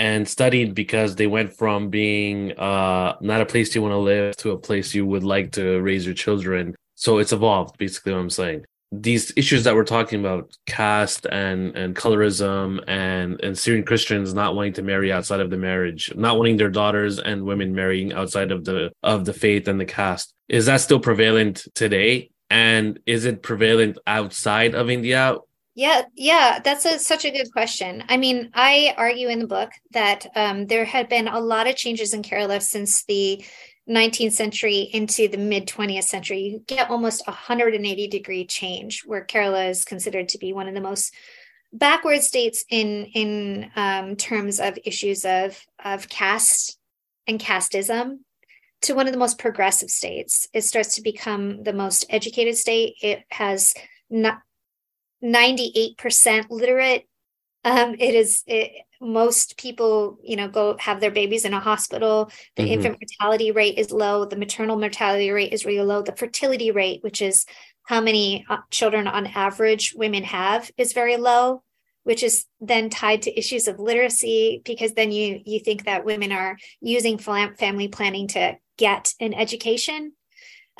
and 0.00 0.26
studied 0.26 0.74
because 0.74 1.14
they 1.14 1.26
went 1.26 1.52
from 1.52 1.90
being 1.90 2.52
uh, 2.58 3.14
not 3.20 3.42
a 3.42 3.44
place 3.44 3.74
you 3.74 3.82
want 3.82 3.92
to 3.92 3.98
live 3.98 4.34
to 4.34 4.52
a 4.52 4.58
place 4.58 4.94
you 4.94 5.04
would 5.04 5.22
like 5.22 5.52
to 5.52 5.78
raise 5.82 6.06
your 6.06 6.14
children. 6.14 6.74
So 6.94 7.18
it's 7.18 7.32
evolved, 7.32 7.76
basically. 7.76 8.12
What 8.12 8.20
I'm 8.20 8.30
saying 8.30 8.64
these 8.92 9.32
issues 9.36 9.62
that 9.62 9.74
we're 9.76 9.84
talking 9.84 10.18
about 10.18 10.52
caste 10.66 11.24
and 11.30 11.76
and 11.76 11.94
colorism 11.94 12.82
and 12.88 13.40
and 13.44 13.56
Syrian 13.56 13.84
Christians 13.84 14.34
not 14.34 14.56
wanting 14.56 14.72
to 14.72 14.82
marry 14.82 15.12
outside 15.12 15.38
of 15.38 15.50
the 15.50 15.56
marriage 15.56 16.12
not 16.16 16.36
wanting 16.36 16.56
their 16.56 16.70
daughters 16.70 17.20
and 17.20 17.44
women 17.44 17.72
marrying 17.72 18.12
outside 18.12 18.50
of 18.50 18.64
the 18.64 18.90
of 19.04 19.26
the 19.26 19.32
faith 19.32 19.68
and 19.68 19.78
the 19.78 19.84
caste 19.84 20.34
is 20.48 20.66
that 20.66 20.80
still 20.80 20.98
prevalent 20.98 21.68
today 21.74 22.30
and 22.48 22.98
is 23.06 23.26
it 23.26 23.44
prevalent 23.44 23.96
outside 24.08 24.74
of 24.74 24.90
India 24.90 25.36
yeah, 25.74 26.02
yeah, 26.14 26.58
that's 26.62 26.84
a, 26.84 26.98
such 26.98 27.24
a 27.24 27.30
good 27.30 27.52
question. 27.52 28.04
I 28.08 28.16
mean, 28.16 28.50
I 28.54 28.94
argue 28.96 29.28
in 29.28 29.38
the 29.38 29.46
book 29.46 29.70
that 29.92 30.26
um, 30.34 30.66
there 30.66 30.84
had 30.84 31.08
been 31.08 31.28
a 31.28 31.40
lot 31.40 31.68
of 31.68 31.76
changes 31.76 32.12
in 32.12 32.22
Kerala 32.22 32.60
since 32.60 33.04
the 33.04 33.44
19th 33.88 34.32
century 34.32 34.88
into 34.92 35.28
the 35.28 35.36
mid 35.36 35.66
20th 35.66 36.04
century, 36.04 36.40
you 36.40 36.62
get 36.66 36.90
almost 36.90 37.26
180 37.26 38.08
degree 38.08 38.46
change, 38.46 39.02
where 39.04 39.24
Kerala 39.24 39.68
is 39.68 39.84
considered 39.84 40.28
to 40.30 40.38
be 40.38 40.52
one 40.52 40.68
of 40.68 40.74
the 40.74 40.80
most 40.80 41.12
backward 41.72 42.22
states 42.22 42.64
in 42.68 43.06
in 43.14 43.70
um, 43.76 44.16
terms 44.16 44.60
of 44.60 44.78
issues 44.84 45.24
of 45.24 45.60
of 45.84 46.08
caste 46.08 46.78
and 47.26 47.40
casteism 47.40 48.18
to 48.82 48.94
one 48.94 49.06
of 49.06 49.12
the 49.12 49.18
most 49.18 49.38
progressive 49.38 49.90
states. 49.90 50.46
It 50.52 50.62
starts 50.62 50.94
to 50.96 51.02
become 51.02 51.62
the 51.64 51.72
most 51.72 52.06
educated 52.08 52.56
state. 52.56 52.94
It 53.02 53.24
has 53.30 53.74
not 54.08 54.38
98% 55.22 56.46
literate. 56.50 57.06
Um, 57.64 57.94
it 57.98 58.14
is 58.14 58.42
it, 58.46 58.72
most 59.00 59.56
people 59.56 60.18
you 60.22 60.36
know 60.36 60.48
go 60.48 60.76
have 60.78 61.00
their 61.00 61.10
babies 61.10 61.44
in 61.44 61.54
a 61.54 61.60
hospital 61.60 62.30
the 62.56 62.62
mm-hmm. 62.62 62.72
infant 62.72 62.98
mortality 63.00 63.50
rate 63.50 63.78
is 63.78 63.90
low 63.90 64.26
the 64.26 64.36
maternal 64.36 64.76
mortality 64.76 65.30
rate 65.30 65.52
is 65.52 65.64
really 65.64 65.84
low 65.84 66.02
the 66.02 66.14
fertility 66.16 66.70
rate 66.70 67.02
which 67.02 67.22
is 67.22 67.46
how 67.84 68.00
many 68.00 68.44
uh, 68.50 68.58
children 68.70 69.06
on 69.06 69.26
average 69.26 69.94
women 69.96 70.22
have 70.22 70.70
is 70.76 70.92
very 70.92 71.16
low 71.16 71.62
which 72.02 72.22
is 72.22 72.46
then 72.60 72.90
tied 72.90 73.22
to 73.22 73.38
issues 73.38 73.68
of 73.68 73.78
literacy 73.78 74.60
because 74.64 74.92
then 74.92 75.12
you 75.12 75.40
you 75.46 75.60
think 75.60 75.84
that 75.84 76.04
women 76.04 76.30
are 76.30 76.58
using 76.80 77.16
family 77.16 77.88
planning 77.88 78.28
to 78.28 78.56
get 78.76 79.14
an 79.18 79.32
education 79.32 80.12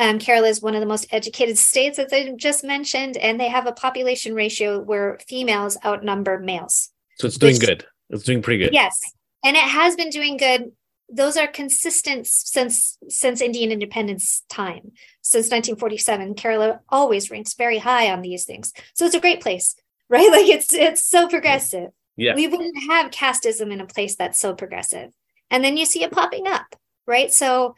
um, 0.01 0.19
Kerala 0.19 0.49
is 0.49 0.63
one 0.63 0.75
of 0.75 0.81
the 0.81 0.87
most 0.87 1.07
educated 1.13 1.59
states, 1.59 1.99
as 1.99 2.11
I 2.11 2.33
just 2.35 2.65
mentioned, 2.65 3.19
and 3.19 3.39
they 3.39 3.49
have 3.49 3.67
a 3.67 3.73
population 3.73 4.35
ratio 4.35 4.81
where 4.81 5.19
females 5.29 5.77
outnumber 5.85 6.39
males. 6.39 6.89
So 7.19 7.27
it's 7.27 7.37
doing 7.37 7.59
good. 7.59 7.85
It's 8.09 8.25
doing 8.25 8.41
pretty 8.41 8.65
good. 8.65 8.73
Yes. 8.73 8.99
And 9.45 9.59
it 9.59 9.63
has 9.63 9.97
been 9.97 10.09
doing 10.09 10.39
good. 10.39 10.73
Those 11.13 11.37
are 11.37 11.47
consistent 11.47 12.27
since 12.27 12.97
since 13.09 13.43
Indian 13.43 13.73
independence 13.73 14.43
time. 14.49 14.93
Since 15.21 15.51
1947, 15.51 16.35
Kerala 16.35 16.79
always 16.89 17.31
ranks 17.31 17.53
very 17.53 17.77
high 17.77 18.11
on 18.11 18.23
these 18.23 18.47
things. 18.47 18.73
So 18.95 19.05
it's 19.05 19.15
a 19.15 19.21
great 19.21 19.43
place, 19.43 19.77
right? 20.09 20.31
Like 20.31 20.49
it's 20.49 20.73
it's 20.73 21.07
so 21.07 21.29
progressive. 21.29 21.91
Yeah. 22.17 22.35
We 22.35 22.49
wouldn't 22.49 22.75
have 22.89 23.11
casteism 23.11 23.71
in 23.71 23.83
a 23.83 23.87
place 23.87 24.17
that's 24.17 24.41
so 24.41 24.55
progressive. 24.55 25.11
And 25.51 25.63
then 25.63 25.77
you 25.77 25.85
see 25.85 26.03
it 26.05 26.13
popping 26.13 26.47
up, 26.47 26.75
right? 27.07 27.31
So 27.31 27.75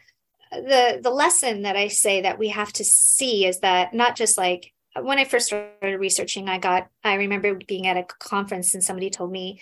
the 0.52 1.00
the 1.02 1.10
lesson 1.10 1.62
that 1.62 1.76
I 1.76 1.88
say 1.88 2.22
that 2.22 2.38
we 2.38 2.48
have 2.48 2.72
to 2.74 2.84
see 2.84 3.46
is 3.46 3.60
that 3.60 3.94
not 3.94 4.16
just 4.16 4.36
like 4.36 4.72
when 5.00 5.18
I 5.18 5.24
first 5.24 5.46
started 5.46 5.98
researching, 5.98 6.48
I 6.48 6.58
got 6.58 6.88
I 7.02 7.14
remember 7.14 7.54
being 7.54 7.86
at 7.86 7.96
a 7.96 8.04
conference 8.04 8.74
and 8.74 8.84
somebody 8.84 9.10
told 9.10 9.32
me 9.32 9.60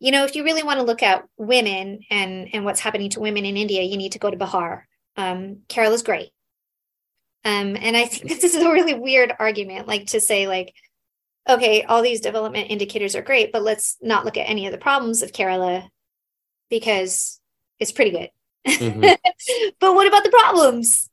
you 0.00 0.10
know, 0.10 0.24
if 0.24 0.34
you 0.34 0.44
really 0.44 0.62
want 0.62 0.78
to 0.80 0.84
look 0.84 1.02
at 1.02 1.26
women 1.36 2.00
and 2.10 2.48
and 2.52 2.64
what's 2.64 2.80
happening 2.80 3.10
to 3.10 3.20
women 3.20 3.44
in 3.44 3.56
India, 3.56 3.82
you 3.82 3.98
need 3.98 4.12
to 4.12 4.18
go 4.18 4.30
to 4.30 4.36
Bihar. 4.36 4.82
Um, 5.16 5.58
Kerala 5.68 5.92
is 5.92 6.02
great. 6.02 6.30
Um, 7.44 7.76
and 7.76 7.96
I 7.96 8.06
think 8.06 8.28
this 8.40 8.54
is 8.54 8.62
a 8.62 8.72
really 8.72 8.94
weird 8.94 9.34
argument, 9.38 9.86
like 9.86 10.06
to 10.08 10.20
say, 10.20 10.48
like, 10.48 10.74
okay, 11.48 11.82
all 11.84 12.02
these 12.02 12.20
development 12.20 12.70
indicators 12.70 13.14
are 13.14 13.22
great, 13.22 13.52
but 13.52 13.62
let's 13.62 13.98
not 14.00 14.24
look 14.24 14.36
at 14.36 14.48
any 14.48 14.66
of 14.66 14.72
the 14.72 14.78
problems 14.78 15.22
of 15.22 15.32
Kerala 15.32 15.88
because 16.70 17.38
it's 17.78 17.92
pretty 17.92 18.10
good. 18.10 18.30
Mm-hmm. 18.66 19.00
but 19.80 19.94
what 19.94 20.06
about 20.06 20.24
the 20.24 20.30
problems? 20.30 21.08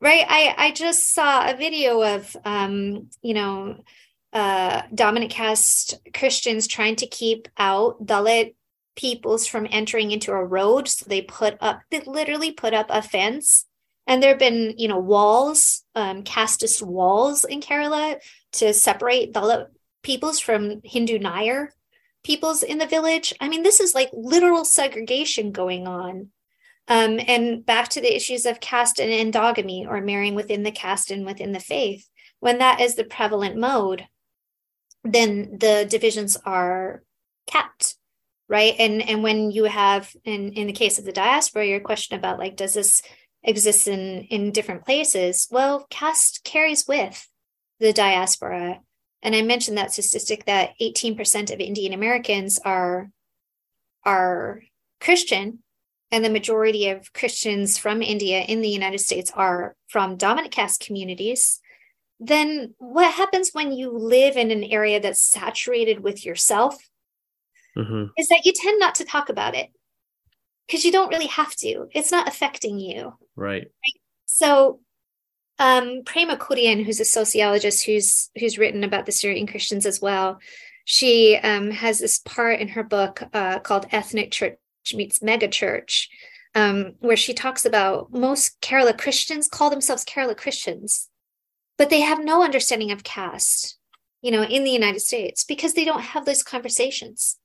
Right? 0.00 0.24
I 0.28 0.54
I 0.56 0.70
just 0.72 1.14
saw 1.14 1.48
a 1.48 1.56
video 1.56 2.02
of 2.02 2.36
um, 2.44 3.08
you 3.22 3.34
know, 3.34 3.82
uh, 4.32 4.82
dominant 4.94 5.30
caste 5.30 5.98
Christians 6.14 6.66
trying 6.66 6.96
to 6.96 7.06
keep 7.06 7.48
out 7.58 8.04
Dalit 8.04 8.54
peoples 8.94 9.46
from 9.46 9.66
entering 9.70 10.10
into 10.10 10.32
a 10.32 10.44
road. 10.44 10.88
So 10.88 11.06
they 11.08 11.22
put 11.22 11.56
up, 11.60 11.80
they 11.90 12.00
literally 12.00 12.52
put 12.52 12.74
up 12.74 12.86
a 12.90 13.02
fence. 13.02 13.66
And 14.06 14.22
there 14.22 14.30
have 14.30 14.38
been, 14.38 14.74
you 14.78 14.88
know, 14.88 14.98
walls, 14.98 15.84
um, 15.94 16.24
casteist 16.24 16.82
walls 16.82 17.44
in 17.44 17.60
Kerala 17.60 18.16
to 18.54 18.74
separate 18.74 19.32
Dalit 19.32 19.66
peoples 20.02 20.40
from 20.40 20.80
Hindu 20.82 21.18
Nair 21.18 21.72
peoples 22.24 22.62
in 22.62 22.78
the 22.78 22.86
village. 22.86 23.32
I 23.40 23.48
mean, 23.48 23.62
this 23.62 23.80
is 23.80 23.94
like 23.94 24.10
literal 24.12 24.64
segregation 24.64 25.52
going 25.52 25.86
on. 25.86 26.30
Um, 26.88 27.20
and 27.26 27.64
back 27.64 27.88
to 27.90 28.00
the 28.00 28.14
issues 28.14 28.44
of 28.44 28.60
caste 28.60 29.00
and 29.00 29.10
endogamy 29.10 29.86
or 29.86 30.00
marrying 30.00 30.34
within 30.34 30.62
the 30.62 30.72
caste 30.72 31.10
and 31.10 31.24
within 31.24 31.52
the 31.52 31.60
faith. 31.60 32.08
When 32.40 32.58
that 32.58 32.80
is 32.80 32.96
the 32.96 33.04
prevalent 33.04 33.56
mode, 33.56 34.06
then 35.04 35.58
the 35.58 35.86
divisions 35.88 36.36
are 36.44 37.02
kept 37.46 37.96
right 38.48 38.74
and 38.78 39.02
and 39.08 39.22
when 39.22 39.50
you 39.50 39.64
have 39.64 40.14
in 40.24 40.52
in 40.52 40.66
the 40.66 40.72
case 40.72 40.98
of 40.98 41.04
the 41.04 41.12
diaspora 41.12 41.66
your 41.66 41.80
question 41.80 42.16
about 42.16 42.38
like 42.38 42.56
does 42.56 42.74
this 42.74 43.02
exist 43.42 43.88
in 43.88 44.22
in 44.30 44.52
different 44.52 44.84
places 44.84 45.48
well 45.50 45.86
caste 45.90 46.42
carries 46.44 46.86
with 46.86 47.28
the 47.80 47.92
diaspora 47.92 48.78
and 49.22 49.34
i 49.34 49.42
mentioned 49.42 49.76
that 49.76 49.92
statistic 49.92 50.44
that 50.44 50.70
18% 50.80 51.52
of 51.52 51.60
indian 51.60 51.92
americans 51.92 52.58
are 52.64 53.10
are 54.04 54.62
christian 55.00 55.60
and 56.12 56.24
the 56.24 56.30
majority 56.30 56.88
of 56.88 57.12
christians 57.12 57.76
from 57.76 58.02
india 58.02 58.42
in 58.42 58.60
the 58.60 58.68
united 58.68 58.98
states 58.98 59.32
are 59.34 59.74
from 59.88 60.16
dominant 60.16 60.52
caste 60.52 60.80
communities 60.80 61.60
then 62.20 62.74
what 62.78 63.12
happens 63.12 63.50
when 63.52 63.72
you 63.72 63.90
live 63.90 64.36
in 64.36 64.52
an 64.52 64.62
area 64.62 65.00
that's 65.00 65.20
saturated 65.20 66.00
with 66.00 66.24
yourself 66.24 66.76
mm-hmm. 67.76 68.04
is 68.16 68.28
that 68.28 68.42
you 68.44 68.52
tend 68.54 68.78
not 68.78 68.94
to 68.94 69.04
talk 69.04 69.28
about 69.28 69.56
it 69.56 69.70
because 70.66 70.84
you 70.84 70.92
don't 70.92 71.10
really 71.10 71.26
have 71.26 71.54
to. 71.56 71.88
It's 71.92 72.12
not 72.12 72.28
affecting 72.28 72.78
you. 72.78 73.14
Right. 73.36 73.62
right? 73.62 74.00
So 74.26 74.80
um, 75.58 76.02
Prema 76.04 76.36
Kurien, 76.36 76.84
who's 76.84 77.00
a 77.00 77.04
sociologist 77.04 77.84
who's 77.84 78.30
who's 78.38 78.58
written 78.58 78.84
about 78.84 79.06
the 79.06 79.12
Syrian 79.12 79.46
Christians 79.46 79.86
as 79.86 80.00
well, 80.00 80.38
she 80.84 81.36
um, 81.36 81.70
has 81.70 81.98
this 81.98 82.18
part 82.18 82.60
in 82.60 82.68
her 82.68 82.82
book 82.82 83.22
uh, 83.32 83.58
called 83.58 83.86
"Ethnic 83.92 84.30
Church 84.30 84.56
She 84.82 84.96
meets 84.96 85.20
Megachurch," 85.20 86.08
um, 86.54 86.94
where 87.00 87.16
she 87.16 87.34
talks 87.34 87.64
about 87.64 88.12
most 88.12 88.60
Kerala 88.60 88.96
Christians 88.96 89.48
call 89.48 89.70
themselves 89.70 90.04
Kerala 90.04 90.36
Christians, 90.36 91.08
but 91.78 91.90
they 91.90 92.00
have 92.00 92.22
no 92.22 92.42
understanding 92.42 92.90
of 92.90 93.04
caste, 93.04 93.78
you 94.20 94.30
know, 94.30 94.42
in 94.42 94.64
the 94.64 94.70
United 94.70 95.00
States 95.00 95.44
because 95.44 95.74
they 95.74 95.84
don't 95.84 96.02
have 96.02 96.24
those 96.24 96.42
conversations 96.42 97.38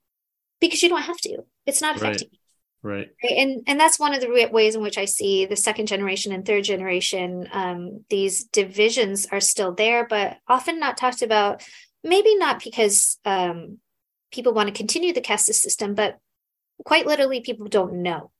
because 0.60 0.82
you 0.82 0.88
don't 0.88 1.02
have 1.02 1.18
to. 1.18 1.44
It's 1.66 1.80
not 1.80 1.96
affecting. 1.96 2.28
Right. 2.28 2.38
Right. 2.80 3.08
And 3.22 3.62
and 3.66 3.80
that's 3.80 3.98
one 3.98 4.14
of 4.14 4.20
the 4.20 4.48
ways 4.52 4.76
in 4.76 4.82
which 4.82 4.98
I 4.98 5.04
see 5.04 5.46
the 5.46 5.56
second 5.56 5.86
generation 5.86 6.32
and 6.32 6.46
third 6.46 6.62
generation. 6.62 7.48
Um, 7.52 8.04
these 8.08 8.44
divisions 8.44 9.26
are 9.32 9.40
still 9.40 9.72
there, 9.72 10.06
but 10.06 10.38
often 10.46 10.78
not 10.78 10.96
talked 10.96 11.22
about. 11.22 11.62
Maybe 12.04 12.36
not 12.36 12.62
because 12.62 13.18
um, 13.24 13.78
people 14.30 14.54
want 14.54 14.68
to 14.68 14.74
continue 14.74 15.12
the 15.12 15.20
caste 15.20 15.52
system, 15.52 15.94
but 15.94 16.18
quite 16.84 17.06
literally, 17.06 17.40
people 17.40 17.66
don't 17.66 18.02
know. 18.02 18.30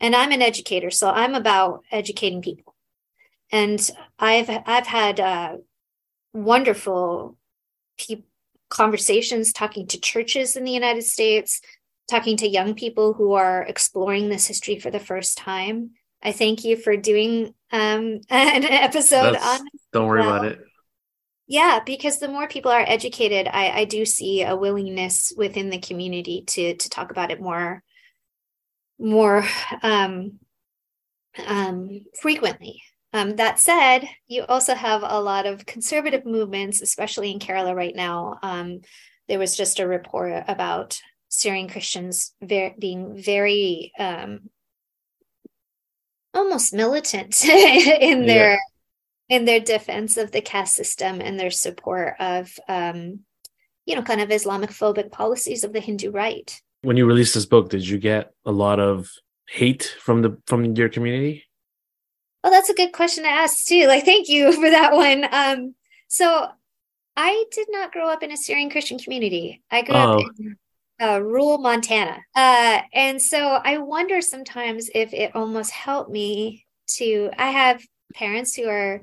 And 0.00 0.14
I'm 0.14 0.32
an 0.32 0.42
educator, 0.42 0.90
so 0.90 1.10
I'm 1.10 1.34
about 1.34 1.82
educating 1.90 2.42
people. 2.42 2.74
And 3.50 3.90
I've 4.18 4.50
I've 4.50 4.86
had 4.86 5.20
uh, 5.20 5.56
wonderful 6.32 7.36
pe- 7.98 8.22
conversations 8.68 9.52
talking 9.52 9.86
to 9.88 10.00
churches 10.00 10.56
in 10.56 10.64
the 10.64 10.72
United 10.72 11.04
States, 11.04 11.60
talking 12.10 12.36
to 12.38 12.48
young 12.48 12.74
people 12.74 13.14
who 13.14 13.32
are 13.32 13.62
exploring 13.62 14.28
this 14.28 14.46
history 14.46 14.78
for 14.78 14.90
the 14.90 15.00
first 15.00 15.38
time. 15.38 15.92
I 16.22 16.32
thank 16.32 16.64
you 16.64 16.76
for 16.76 16.96
doing 16.96 17.54
um, 17.72 18.20
an 18.30 18.64
episode 18.64 19.34
That's, 19.34 19.60
on. 19.60 19.66
Don't 19.92 20.08
worry 20.08 20.20
well. 20.20 20.36
about 20.36 20.46
it. 20.46 20.58
Yeah, 21.48 21.80
because 21.84 22.18
the 22.18 22.28
more 22.28 22.48
people 22.48 22.72
are 22.72 22.84
educated, 22.86 23.48
I, 23.48 23.70
I 23.70 23.84
do 23.84 24.04
see 24.04 24.42
a 24.42 24.56
willingness 24.56 25.32
within 25.36 25.70
the 25.70 25.78
community 25.78 26.42
to 26.48 26.74
to 26.74 26.90
talk 26.90 27.10
about 27.10 27.30
it 27.30 27.40
more, 27.40 27.82
more 28.98 29.44
um, 29.82 30.40
um, 31.46 32.00
frequently. 32.20 32.82
Um, 33.12 33.36
that 33.36 33.58
said, 33.60 34.08
you 34.26 34.44
also 34.44 34.74
have 34.74 35.02
a 35.04 35.20
lot 35.20 35.46
of 35.46 35.64
conservative 35.64 36.26
movements, 36.26 36.82
especially 36.82 37.30
in 37.30 37.38
Kerala 37.38 37.74
right 37.74 37.94
now. 37.94 38.38
Um, 38.42 38.80
there 39.28 39.38
was 39.38 39.56
just 39.56 39.78
a 39.80 39.86
report 39.86 40.44
about 40.48 41.00
Syrian 41.28 41.68
Christians 41.68 42.34
being 42.46 43.16
very 43.16 43.92
um, 43.98 44.50
almost 46.34 46.74
militant 46.74 47.42
in 47.48 48.26
their. 48.26 48.58
In 49.28 49.44
their 49.44 49.60
defense 49.60 50.16
of 50.16 50.32
the 50.32 50.40
caste 50.40 50.74
system 50.74 51.20
and 51.20 51.38
their 51.38 51.50
support 51.50 52.14
of 52.20 52.52
um, 52.68 53.20
you 53.84 53.94
know 53.94 54.02
kind 54.02 54.20
of 54.20 54.30
Islamic 54.30 54.70
phobic 54.70 55.10
policies 55.10 55.64
of 55.64 55.72
the 55.72 55.80
Hindu 55.80 56.10
right. 56.10 56.60
When 56.82 56.96
you 56.96 57.06
released 57.06 57.34
this 57.34 57.46
book, 57.46 57.70
did 57.70 57.86
you 57.86 57.98
get 57.98 58.32
a 58.44 58.52
lot 58.52 58.78
of 58.78 59.08
hate 59.48 59.96
from 60.00 60.22
the 60.22 60.38
from 60.46 60.64
your 60.76 60.88
community? 60.88 61.44
Oh, 62.44 62.50
that's 62.50 62.70
a 62.70 62.74
good 62.74 62.92
question 62.92 63.24
to 63.24 63.30
ask 63.30 63.66
too. 63.66 63.86
Like, 63.86 64.04
thank 64.04 64.28
you 64.28 64.52
for 64.60 64.70
that 64.70 64.92
one. 64.92 65.26
Um, 65.32 65.74
so 66.08 66.48
I 67.16 67.44
did 67.50 67.68
not 67.70 67.92
grow 67.92 68.08
up 68.08 68.22
in 68.22 68.30
a 68.30 68.36
Syrian 68.36 68.70
Christian 68.70 68.98
community. 68.98 69.62
I 69.70 69.82
grew 69.82 69.96
oh. 69.96 70.18
up 70.18 70.26
in 70.38 70.56
uh, 71.00 71.20
rural 71.20 71.58
Montana. 71.58 72.18
Uh, 72.34 72.80
and 72.92 73.20
so 73.20 73.38
I 73.38 73.78
wonder 73.78 74.20
sometimes 74.20 74.88
if 74.94 75.12
it 75.12 75.34
almost 75.34 75.70
helped 75.70 76.10
me 76.10 76.66
to, 76.98 77.30
I 77.36 77.50
have 77.50 77.82
parents 78.14 78.54
who 78.54 78.68
are 78.68 79.02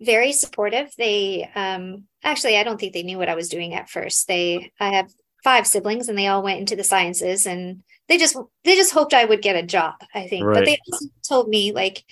very 0.00 0.32
supportive. 0.32 0.92
They, 0.96 1.48
um, 1.54 2.04
actually, 2.22 2.56
I 2.56 2.64
don't 2.64 2.78
think 2.78 2.92
they 2.92 3.02
knew 3.02 3.18
what 3.18 3.28
I 3.28 3.34
was 3.34 3.48
doing 3.48 3.74
at 3.74 3.88
first. 3.88 4.28
They, 4.28 4.72
I 4.80 4.90
have 4.90 5.10
five 5.42 5.66
siblings 5.66 6.08
and 6.08 6.18
they 6.18 6.26
all 6.26 6.42
went 6.42 6.60
into 6.60 6.76
the 6.76 6.84
sciences 6.84 7.46
and 7.46 7.82
they 8.08 8.18
just, 8.18 8.36
they 8.64 8.76
just 8.76 8.92
hoped 8.92 9.14
I 9.14 9.24
would 9.24 9.42
get 9.42 9.56
a 9.56 9.66
job, 9.66 9.94
I 10.14 10.26
think. 10.26 10.44
Right. 10.44 10.54
But 10.54 10.64
they 10.64 10.78
also 10.92 11.06
told 11.26 11.48
me 11.48 11.72
like, 11.72 12.04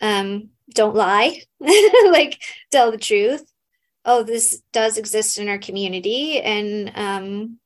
um, 0.00 0.50
don't 0.74 0.94
lie, 0.94 1.42
like 1.60 2.40
tell 2.70 2.90
the 2.90 2.98
truth. 2.98 3.44
Oh, 4.04 4.22
this 4.22 4.62
does 4.72 4.98
exist 4.98 5.38
in 5.38 5.48
our 5.48 5.58
community. 5.58 6.40
And, 6.40 6.92
um, 6.94 7.58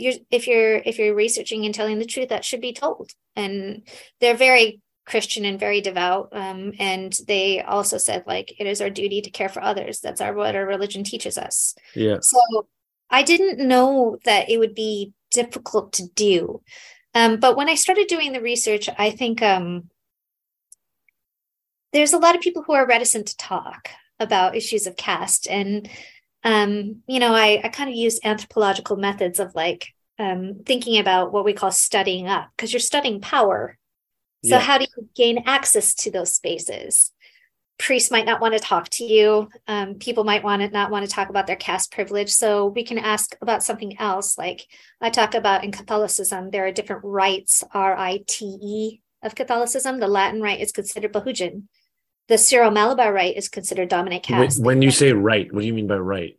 you're 0.00 0.14
if 0.30 0.46
you're 0.46 0.76
if 0.76 0.98
you're 0.98 1.14
researching 1.14 1.66
and 1.66 1.74
telling 1.74 1.98
the 1.98 2.06
truth 2.06 2.30
that 2.30 2.44
should 2.44 2.62
be 2.62 2.72
told 2.72 3.10
and 3.36 3.82
they're 4.20 4.34
very 4.34 4.80
christian 5.10 5.44
and 5.44 5.60
very 5.60 5.80
devout 5.80 6.28
um, 6.32 6.72
and 6.78 7.18
they 7.26 7.60
also 7.62 7.98
said 7.98 8.24
like 8.26 8.54
it 8.60 8.66
is 8.66 8.80
our 8.80 8.90
duty 8.90 9.20
to 9.20 9.30
care 9.30 9.48
for 9.48 9.62
others. 9.62 10.00
That's 10.00 10.20
our 10.20 10.32
what 10.32 10.56
our 10.56 10.66
religion 10.66 11.04
teaches 11.04 11.36
us. 11.36 11.74
Yeah. 11.94 12.18
So 12.20 12.40
i 13.10 13.22
didn't 13.22 13.66
know 13.66 14.18
that 14.24 14.48
it 14.48 14.58
would 14.58 14.74
be 14.74 15.12
difficult 15.30 15.92
to 15.94 16.08
do. 16.14 16.62
Um, 17.14 17.40
but 17.40 17.56
when 17.56 17.68
i 17.68 17.74
started 17.74 18.06
doing 18.06 18.32
the 18.32 18.40
research 18.40 18.88
i 18.96 19.10
think 19.10 19.42
um, 19.42 19.90
there's 21.92 22.12
a 22.12 22.18
lot 22.18 22.34
of 22.34 22.40
people 22.40 22.62
who 22.62 22.72
are 22.72 22.86
reticent 22.86 23.26
to 23.28 23.36
talk 23.36 23.88
about 24.18 24.54
issues 24.54 24.86
of 24.86 24.96
caste. 24.96 25.48
And 25.48 25.88
um, 26.44 27.02
you 27.06 27.18
know, 27.18 27.34
I, 27.34 27.60
I 27.64 27.68
kind 27.68 27.90
of 27.90 27.96
use 27.96 28.20
anthropological 28.24 28.96
methods 28.96 29.40
of 29.40 29.54
like 29.54 29.88
um, 30.18 30.60
thinking 30.64 30.98
about 30.98 31.32
what 31.32 31.44
we 31.44 31.52
call 31.52 31.72
studying 31.72 32.28
up 32.28 32.48
because 32.56 32.72
you're 32.72 32.80
studying 32.80 33.20
power. 33.20 33.76
So, 34.42 34.56
yeah. 34.56 34.60
how 34.60 34.78
do 34.78 34.86
you 34.96 35.08
gain 35.14 35.44
access 35.46 35.94
to 35.96 36.10
those 36.10 36.32
spaces? 36.32 37.12
Priests 37.78 38.10
might 38.10 38.26
not 38.26 38.40
want 38.40 38.54
to 38.54 38.60
talk 38.60 38.88
to 38.90 39.04
you. 39.04 39.48
Um, 39.66 39.94
people 39.94 40.24
might 40.24 40.44
want 40.44 40.62
to 40.62 40.68
not 40.68 40.90
want 40.90 41.06
to 41.06 41.10
talk 41.10 41.30
about 41.30 41.46
their 41.46 41.56
caste 41.56 41.92
privilege. 41.92 42.30
So, 42.30 42.66
we 42.66 42.84
can 42.84 42.98
ask 42.98 43.36
about 43.40 43.62
something 43.62 43.98
else. 43.98 44.38
Like 44.38 44.66
I 45.00 45.10
talk 45.10 45.34
about 45.34 45.64
in 45.64 45.72
Catholicism, 45.72 46.50
there 46.50 46.66
are 46.66 46.72
different 46.72 47.04
rites, 47.04 47.64
R 47.72 47.96
I 47.96 48.20
T 48.26 48.44
E, 48.62 49.00
of 49.22 49.34
Catholicism. 49.34 50.00
The 50.00 50.08
Latin 50.08 50.40
rite 50.40 50.60
is 50.60 50.72
considered 50.72 51.12
Bahujan 51.12 51.64
the 52.30 52.38
Syro-Malabar 52.38 53.12
rite 53.12 53.36
is 53.36 53.48
considered 53.48 53.88
dominant 53.88 54.22
caste. 54.22 54.62
When, 54.62 54.82
you 54.82 54.92
say 54.92 55.12
right, 55.12 55.52
what 55.52 55.62
do 55.62 55.66
you 55.66 55.74
mean 55.74 55.88
by 55.88 55.96
right? 55.96 56.38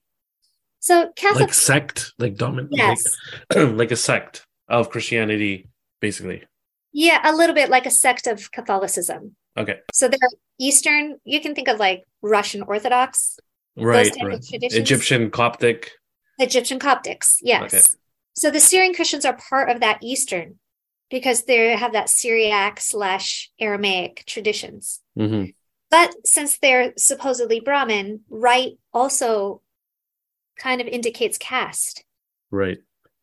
So 0.79 1.11
Catholic 1.17 1.47
like 1.47 1.53
sect, 1.53 2.13
like 2.17 2.37
dominant, 2.37 2.69
yes. 2.71 3.15
like, 3.53 3.69
like 3.73 3.91
a 3.91 3.97
sect 3.97 4.47
of 4.69 4.89
Christianity, 4.89 5.67
basically. 5.99 6.45
Yeah, 6.93 7.19
a 7.23 7.35
little 7.35 7.55
bit 7.55 7.69
like 7.69 7.85
a 7.85 7.91
sect 7.91 8.27
of 8.27 8.51
Catholicism. 8.51 9.35
Okay. 9.57 9.79
So 9.93 10.07
they're 10.07 10.19
Eastern. 10.59 11.17
You 11.23 11.41
can 11.41 11.55
think 11.55 11.67
of 11.67 11.79
like 11.79 12.03
Russian 12.21 12.63
Orthodox, 12.63 13.37
right? 13.77 14.11
right. 14.23 14.39
Egyptian 14.51 15.29
Coptic. 15.31 15.91
Egyptian 16.39 16.79
Coptics, 16.79 17.37
yes. 17.41 17.73
Okay. 17.73 17.83
So 18.33 18.49
the 18.49 18.59
Syrian 18.59 18.93
Christians 18.93 19.25
are 19.25 19.37
part 19.49 19.69
of 19.69 19.81
that 19.81 19.99
Eastern 20.01 20.55
because 21.09 21.43
they 21.43 21.75
have 21.75 21.93
that 21.93 22.09
Syriac 22.09 22.79
slash 22.79 23.51
Aramaic 23.59 24.23
traditions. 24.25 25.01
Mm-hmm. 25.17 25.51
But 25.89 26.15
since 26.25 26.57
they're 26.57 26.93
supposedly 26.97 27.59
Brahmin, 27.59 28.21
right 28.29 28.77
also 28.93 29.61
kind 30.57 30.79
of 30.79 30.87
indicates 30.87 31.37
caste. 31.37 32.05
Right. 32.49 32.77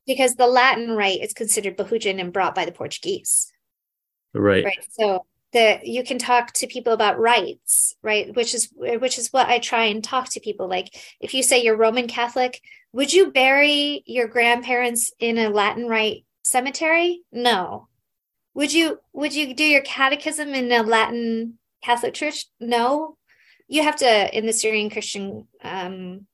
Because 0.07 0.35
the 0.35 0.47
Latin 0.47 0.91
rite 0.91 1.23
is 1.23 1.33
considered 1.33 1.77
Bahujan 1.77 2.21
and 2.21 2.33
brought 2.33 2.55
by 2.55 2.67
the 2.67 2.73
Portuguese. 2.73 3.51
Right. 4.35 4.65
Right. 4.65 4.87
So 4.91 5.27
the 5.53 5.81
you 5.83 6.05
can 6.05 6.19
talk 6.19 6.53
to 6.55 6.67
people 6.67 6.93
about 6.93 7.19
rights, 7.19 7.97
right? 8.03 8.35
Which 8.35 8.55
is 8.55 8.69
which 8.77 9.19
is 9.19 9.33
what 9.33 9.49
I 9.49 9.59
try 9.59 9.85
and 9.85 10.03
talk 10.05 10.31
to 10.31 10.41
people. 10.41 10.69
Like 10.69 10.89
if 11.21 11.35
you 11.35 11.43
say 11.43 11.63
you're 11.63 11.77
Roman 11.77 12.07
Catholic, 12.07 12.61
would 12.93 13.13
you 13.13 13.31
bury 13.31 14.03
your 14.07 14.29
grandparents 14.29 15.13
in 15.19 15.39
a 15.39 15.49
Latin 15.49 15.87
rite 15.89 16.25
cemetery? 16.43 17.23
No. 17.33 17.89
Would 18.55 18.73
you 18.73 18.99
would 19.13 19.35
you 19.35 19.55
do 19.55 19.65
your 19.65 19.83
catechism 19.83 20.49
in 20.49 20.73
a 20.73 20.83
Latin 20.83 21.59
Catholic 21.83 22.15
Church? 22.15 22.47
No. 22.61 23.17
You 23.71 23.83
have 23.83 23.97
to, 23.97 24.37
in 24.37 24.47
the 24.47 24.53
Syrian 24.55 24.89
Christian 24.89 25.47
um, 25.63 26.27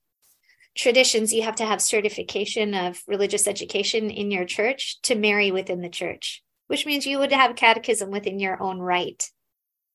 traditions, 0.77 1.33
you 1.33 1.43
have 1.43 1.57
to 1.57 1.67
have 1.67 1.83
certification 1.83 2.75
of 2.75 3.03
religious 3.09 3.49
education 3.49 4.09
in 4.09 4.31
your 4.31 4.45
church 4.45 5.01
to 5.03 5.17
marry 5.17 5.51
within 5.51 5.81
the 5.81 5.89
church, 5.89 6.44
which 6.67 6.87
means 6.87 7.07
you 7.07 7.19
would 7.19 7.33
have 7.33 7.57
catechism 7.57 8.11
within 8.11 8.39
your 8.39 8.61
own 8.63 8.79
right 8.79 9.31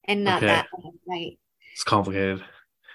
and 0.06 0.24
not 0.24 0.38
okay. 0.38 0.48
that 0.48 0.68
right. 1.08 1.38
It's 1.74 1.84
complicated. 1.84 2.44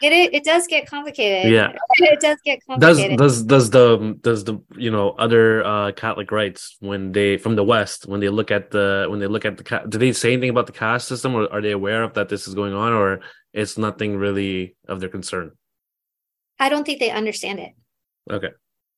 It, 0.02 0.12
it, 0.12 0.34
it 0.34 0.44
does 0.44 0.66
get 0.66 0.86
complicated. 0.86 1.50
Yeah, 1.50 1.72
it 1.98 2.20
does 2.20 2.38
get 2.44 2.60
complicated. 2.66 3.16
Does 3.16 3.42
does 3.42 3.70
does 3.70 3.70
the 3.70 4.18
does 4.20 4.44
the 4.44 4.60
you 4.76 4.90
know 4.90 5.10
other 5.10 5.64
uh, 5.64 5.92
Catholic 5.92 6.30
rites 6.30 6.76
when 6.80 7.12
they 7.12 7.36
from 7.38 7.56
the 7.56 7.64
West 7.64 8.06
when 8.06 8.20
they 8.20 8.28
look 8.28 8.50
at 8.50 8.70
the 8.70 9.06
when 9.08 9.20
they 9.20 9.26
look 9.26 9.44
at 9.44 9.56
the 9.56 9.82
do 9.88 9.98
they 9.98 10.12
say 10.12 10.32
anything 10.32 10.50
about 10.50 10.66
the 10.66 10.72
caste 10.72 11.08
system 11.08 11.34
or 11.34 11.50
are 11.52 11.62
they 11.62 11.70
aware 11.70 12.02
of 12.02 12.14
that 12.14 12.28
this 12.28 12.48
is 12.48 12.54
going 12.54 12.74
on 12.74 12.92
or 12.92 13.20
it's 13.52 13.78
nothing 13.78 14.16
really 14.16 14.76
of 14.88 15.00
their 15.00 15.08
concern? 15.08 15.52
I 16.58 16.68
don't 16.68 16.84
think 16.84 16.98
they 16.98 17.10
understand 17.10 17.60
it. 17.60 17.72
Okay. 18.30 18.50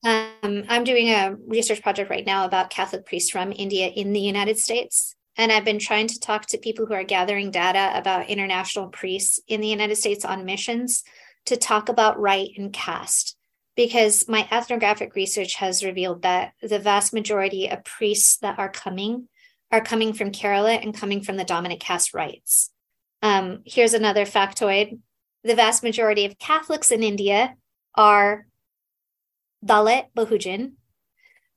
Um, 0.07 0.63
I'm 0.69 0.85
doing 0.85 1.09
a 1.09 1.35
research 1.49 1.83
project 1.83 2.11
right 2.11 2.25
now 2.25 2.45
about 2.45 2.71
Catholic 2.71 3.05
priests 3.05 3.29
from 3.29 3.53
India 3.53 3.89
in 3.89 4.13
the 4.13 4.21
United 4.21 4.57
States. 4.57 5.17
And 5.37 5.51
I've 5.51 5.65
been 5.65 5.81
trying 5.81 6.07
to 6.07 6.21
talk 6.21 6.47
to 6.47 6.59
people 6.59 6.87
who 6.87 6.95
are 6.95 7.03
gathering 7.03 7.51
data 7.51 7.91
about 7.93 8.31
international 8.31 8.87
priests 8.87 9.41
in 9.49 9.61
the 9.61 9.67
United 9.67 9.97
States 9.97 10.25
on 10.25 10.45
missions 10.45 11.03
to 11.47 11.57
talk 11.57 11.89
about 11.89 12.21
right 12.21 12.51
and 12.57 12.73
caste. 12.73 13.37
Because 13.75 14.29
my 14.29 14.47
ethnographic 14.53 15.17
research 15.17 15.57
has 15.57 15.83
revealed 15.83 16.23
that 16.23 16.53
the 16.63 16.79
vast 16.79 17.13
majority 17.13 17.69
of 17.69 17.83
priests 17.83 18.37
that 18.39 18.61
are 18.61 18.71
coming 18.71 19.29
are 19.73 19.81
coming 19.81 20.13
from 20.13 20.31
Kerala 20.31 20.81
and 20.81 20.97
coming 20.97 21.21
from 21.21 21.37
the 21.37 21.45
dominant 21.45 21.81
caste 21.81 22.15
rites. 22.15 22.71
Um, 23.23 23.63
here's 23.67 23.93
another 23.93 24.25
factoid 24.25 25.01
the 25.43 25.57
vast 25.57 25.83
majority 25.83 26.25
of 26.25 26.39
Catholics 26.39 26.93
in 26.93 27.03
India 27.03 27.57
are 27.97 28.47
Dalit 29.67 30.07
Bahujan, 30.17 30.73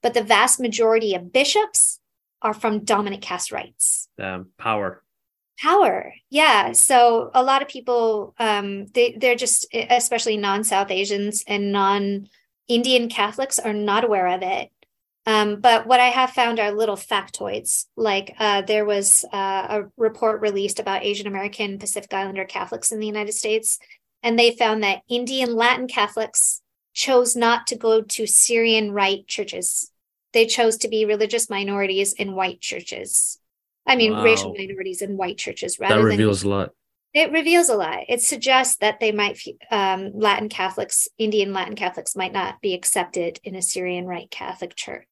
but 0.01 0.13
the 0.13 0.23
vast 0.23 0.59
majority 0.59 1.13
of 1.13 1.31
bishops 1.33 1.99
are 2.41 2.53
from 2.53 2.83
dominant 2.83 3.21
caste 3.21 3.51
rights. 3.51 4.07
Um, 4.19 4.47
power. 4.57 5.03
Power, 5.61 6.13
yeah. 6.29 6.71
So 6.71 7.31
a 7.33 7.43
lot 7.43 7.61
of 7.61 7.67
people, 7.67 8.33
um, 8.39 8.87
they 8.87 9.17
they're 9.19 9.35
just, 9.35 9.67
especially 9.73 10.37
non 10.37 10.63
South 10.63 10.89
Asians 10.89 11.43
and 11.47 11.73
non 11.73 12.29
Indian 12.69 13.09
Catholics, 13.09 13.59
are 13.59 13.73
not 13.73 14.05
aware 14.05 14.27
of 14.27 14.41
it. 14.41 14.69
Um, 15.25 15.59
but 15.59 15.85
what 15.85 15.99
I 15.99 16.07
have 16.07 16.31
found 16.31 16.59
are 16.59 16.71
little 16.71 16.95
factoids. 16.95 17.85
Like 17.97 18.33
uh, 18.39 18.61
there 18.61 18.85
was 18.85 19.25
uh, 19.33 19.67
a 19.69 19.83
report 19.97 20.41
released 20.41 20.79
about 20.79 21.03
Asian 21.03 21.27
American 21.27 21.77
Pacific 21.77 22.13
Islander 22.13 22.45
Catholics 22.45 22.91
in 22.91 22.99
the 22.99 23.05
United 23.05 23.33
States, 23.33 23.79
and 24.23 24.39
they 24.39 24.55
found 24.55 24.81
that 24.83 25.01
Indian 25.09 25.55
Latin 25.55 25.87
Catholics 25.87 26.61
chose 26.93 27.35
not 27.35 27.67
to 27.67 27.75
go 27.75 28.01
to 28.01 28.27
Syrian 28.27 28.91
right 28.91 29.25
churches. 29.27 29.91
They 30.33 30.45
chose 30.45 30.77
to 30.79 30.87
be 30.87 31.05
religious 31.05 31.49
minorities 31.49 32.13
in 32.13 32.35
white 32.35 32.61
churches. 32.61 33.39
I 33.85 33.95
mean, 33.95 34.13
wow. 34.13 34.23
racial 34.23 34.53
minorities 34.53 35.01
in 35.01 35.17
white 35.17 35.37
churches. 35.37 35.79
Rather 35.79 35.95
that 35.95 36.03
reveals 36.03 36.41
than, 36.41 36.51
a 36.51 36.55
lot. 36.55 36.69
It 37.13 37.31
reveals 37.31 37.69
a 37.69 37.75
lot. 37.75 38.03
It 38.07 38.21
suggests 38.21 38.77
that 38.77 38.99
they 38.99 39.11
might, 39.11 39.39
um, 39.71 40.11
Latin 40.13 40.49
Catholics, 40.49 41.07
Indian 41.17 41.53
Latin 41.53 41.75
Catholics, 41.75 42.15
might 42.15 42.33
not 42.33 42.61
be 42.61 42.75
accepted 42.75 43.39
in 43.43 43.55
a 43.55 43.61
Syrian 43.61 44.05
right 44.05 44.29
Catholic 44.29 44.75
church. 44.75 45.07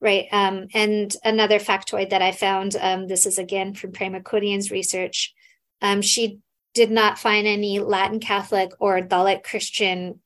Right. 0.00 0.26
Um, 0.32 0.66
and 0.74 1.14
another 1.22 1.58
factoid 1.58 2.10
that 2.10 2.20
I 2.20 2.32
found 2.32 2.76
um, 2.80 3.06
this 3.06 3.26
is 3.26 3.38
again 3.38 3.74
from 3.74 3.92
Prema 3.92 4.20
Kurien's 4.20 4.70
research. 4.70 5.32
Um, 5.80 6.02
she 6.02 6.40
did 6.74 6.90
not 6.90 7.18
find 7.18 7.46
any 7.46 7.78
Latin 7.78 8.18
Catholic 8.18 8.72
or 8.80 9.00
Dalit 9.00 9.44
Christian 9.44 10.20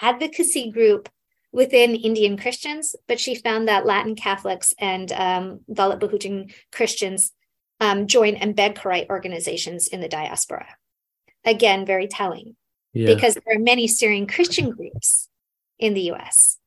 advocacy 0.00 0.70
group 0.70 1.08
within 1.52 1.94
Indian 1.94 2.36
Christians, 2.36 2.94
but 3.06 3.20
she 3.20 3.34
found 3.34 3.68
that 3.68 3.86
Latin 3.86 4.14
Catholics 4.14 4.74
and 4.78 5.12
um, 5.12 5.60
Dalit 5.70 6.00
Bahujan 6.00 6.52
Christians 6.70 7.32
um, 7.80 8.06
join 8.06 8.36
Ambedkarite 8.36 9.08
organizations 9.10 9.88
in 9.88 10.00
the 10.00 10.08
diaspora. 10.08 10.66
Again, 11.44 11.84
very 11.84 12.06
telling 12.06 12.56
yeah. 12.92 13.12
because 13.12 13.34
there 13.34 13.56
are 13.56 13.58
many 13.58 13.86
Syrian 13.86 14.26
Christian 14.26 14.70
groups 14.70 15.28
in 15.78 15.94
the 15.94 16.12
US. 16.12 16.58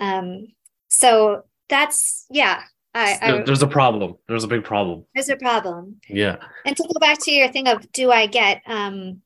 Um, 0.00 0.48
so 0.88 1.42
that's, 1.68 2.26
yeah. 2.30 2.62
I, 2.94 3.18
I, 3.20 3.42
there's 3.42 3.62
a 3.62 3.66
problem. 3.66 4.16
There's 4.26 4.44
a 4.44 4.48
big 4.48 4.64
problem. 4.64 5.04
There's 5.14 5.28
a 5.28 5.36
problem. 5.36 6.00
Yeah. 6.08 6.36
And 6.64 6.76
to 6.76 6.82
go 6.82 6.98
back 6.98 7.18
to 7.24 7.30
your 7.30 7.48
thing 7.48 7.68
of 7.68 7.92
do 7.92 8.10
I 8.10 8.26
get 8.26 8.62
um, 8.66 9.20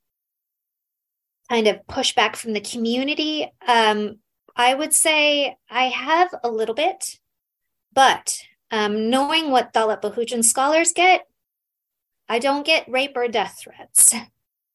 kind 1.53 1.69
of 1.69 1.87
pushback 1.87 2.35
from 2.35 2.55
the 2.55 2.61
community? 2.61 3.53
Um, 3.69 4.17
I 4.57 4.73
would 4.73 4.95
say 4.95 5.55
I 5.69 5.85
have 5.85 6.35
a 6.43 6.51
little 6.51 6.75
bit, 6.75 7.19
but 7.93 8.39
um, 8.71 9.11
knowing 9.11 9.51
what 9.51 9.75
Dalit 9.75 10.01
Bahujan 10.01 10.45
scholars 10.45 10.93
get, 10.95 11.27
I 12.27 12.39
don't 12.39 12.65
get 12.65 12.89
rape 12.89 13.13
or 13.17 13.29
death 13.29 13.59
threats. 13.63 14.15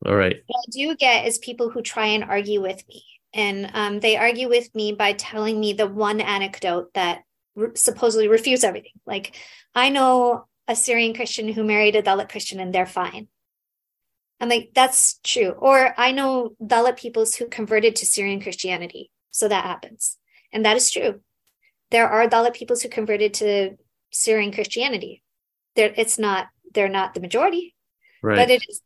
All 0.06 0.16
right. 0.16 0.36
What 0.46 0.66
I 0.68 0.70
do 0.72 0.96
get 0.96 1.26
is 1.26 1.40
people 1.40 1.72
who 1.72 1.82
try 1.82 2.08
and 2.08 2.24
argue 2.24 2.62
with 2.62 2.88
me. 2.88 3.04
And 3.34 3.72
um, 3.74 4.00
they 4.00 4.16
argue 4.16 4.48
with 4.48 4.74
me 4.76 4.92
by 4.92 5.14
telling 5.14 5.60
me 5.60 5.74
the 5.74 5.88
one 5.88 6.22
anecdote 6.22 6.94
that 6.94 7.24
re- 7.56 7.70
supposedly 7.74 8.28
refutes 8.28 8.64
everything. 8.64 8.94
Like, 9.08 9.36
I 9.74 9.90
know 9.90 10.46
a 10.68 10.76
Syrian 10.76 11.16
Christian 11.16 11.52
who 11.52 11.64
married 11.64 11.96
a 11.96 12.04
Dalit 12.04 12.30
Christian 12.30 12.60
and 12.60 12.74
they're 12.74 12.86
fine. 12.86 13.28
I'm 14.40 14.50
like, 14.50 14.72
that's 14.74 15.20
true. 15.24 15.50
Or 15.50 15.94
I 15.98 16.12
know 16.12 16.56
Dalit 16.62 16.98
peoples 16.98 17.36
who 17.36 17.48
converted 17.48 17.96
to 17.98 18.06
Syrian 18.06 18.42
Christianity. 18.42 19.12
So 19.32 19.48
that 19.48 19.66
happens. 19.66 20.18
And 20.52 20.66
that 20.66 20.78
is 20.78 20.92
true. 20.92 21.22
There 21.92 22.08
are 22.08 22.28
Dalit 22.28 22.54
peoples 22.54 22.82
who 22.82 22.90
converted 22.90 23.34
to 23.36 23.78
Syrian 24.12 24.52
Christianity. 24.52 25.24
There, 25.76 25.94
it's 25.96 26.20
not, 26.20 26.48
they're 26.74 26.90
not 26.90 27.14
the 27.14 27.20
majority, 27.20 27.76
right. 28.22 28.36
but 28.36 28.50
it 28.50 28.64
is. 28.70 28.82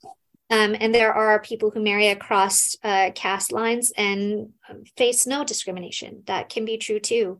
Um, 0.49 0.75
and 0.79 0.93
there 0.93 1.13
are 1.13 1.41
people 1.41 1.71
who 1.71 1.81
marry 1.81 2.09
across 2.09 2.75
uh, 2.83 3.11
caste 3.15 3.53
lines 3.53 3.93
and 3.97 4.49
face 4.97 5.25
no 5.25 5.45
discrimination. 5.45 6.23
That 6.27 6.49
can 6.49 6.65
be 6.65 6.77
true 6.77 6.99
too. 6.99 7.39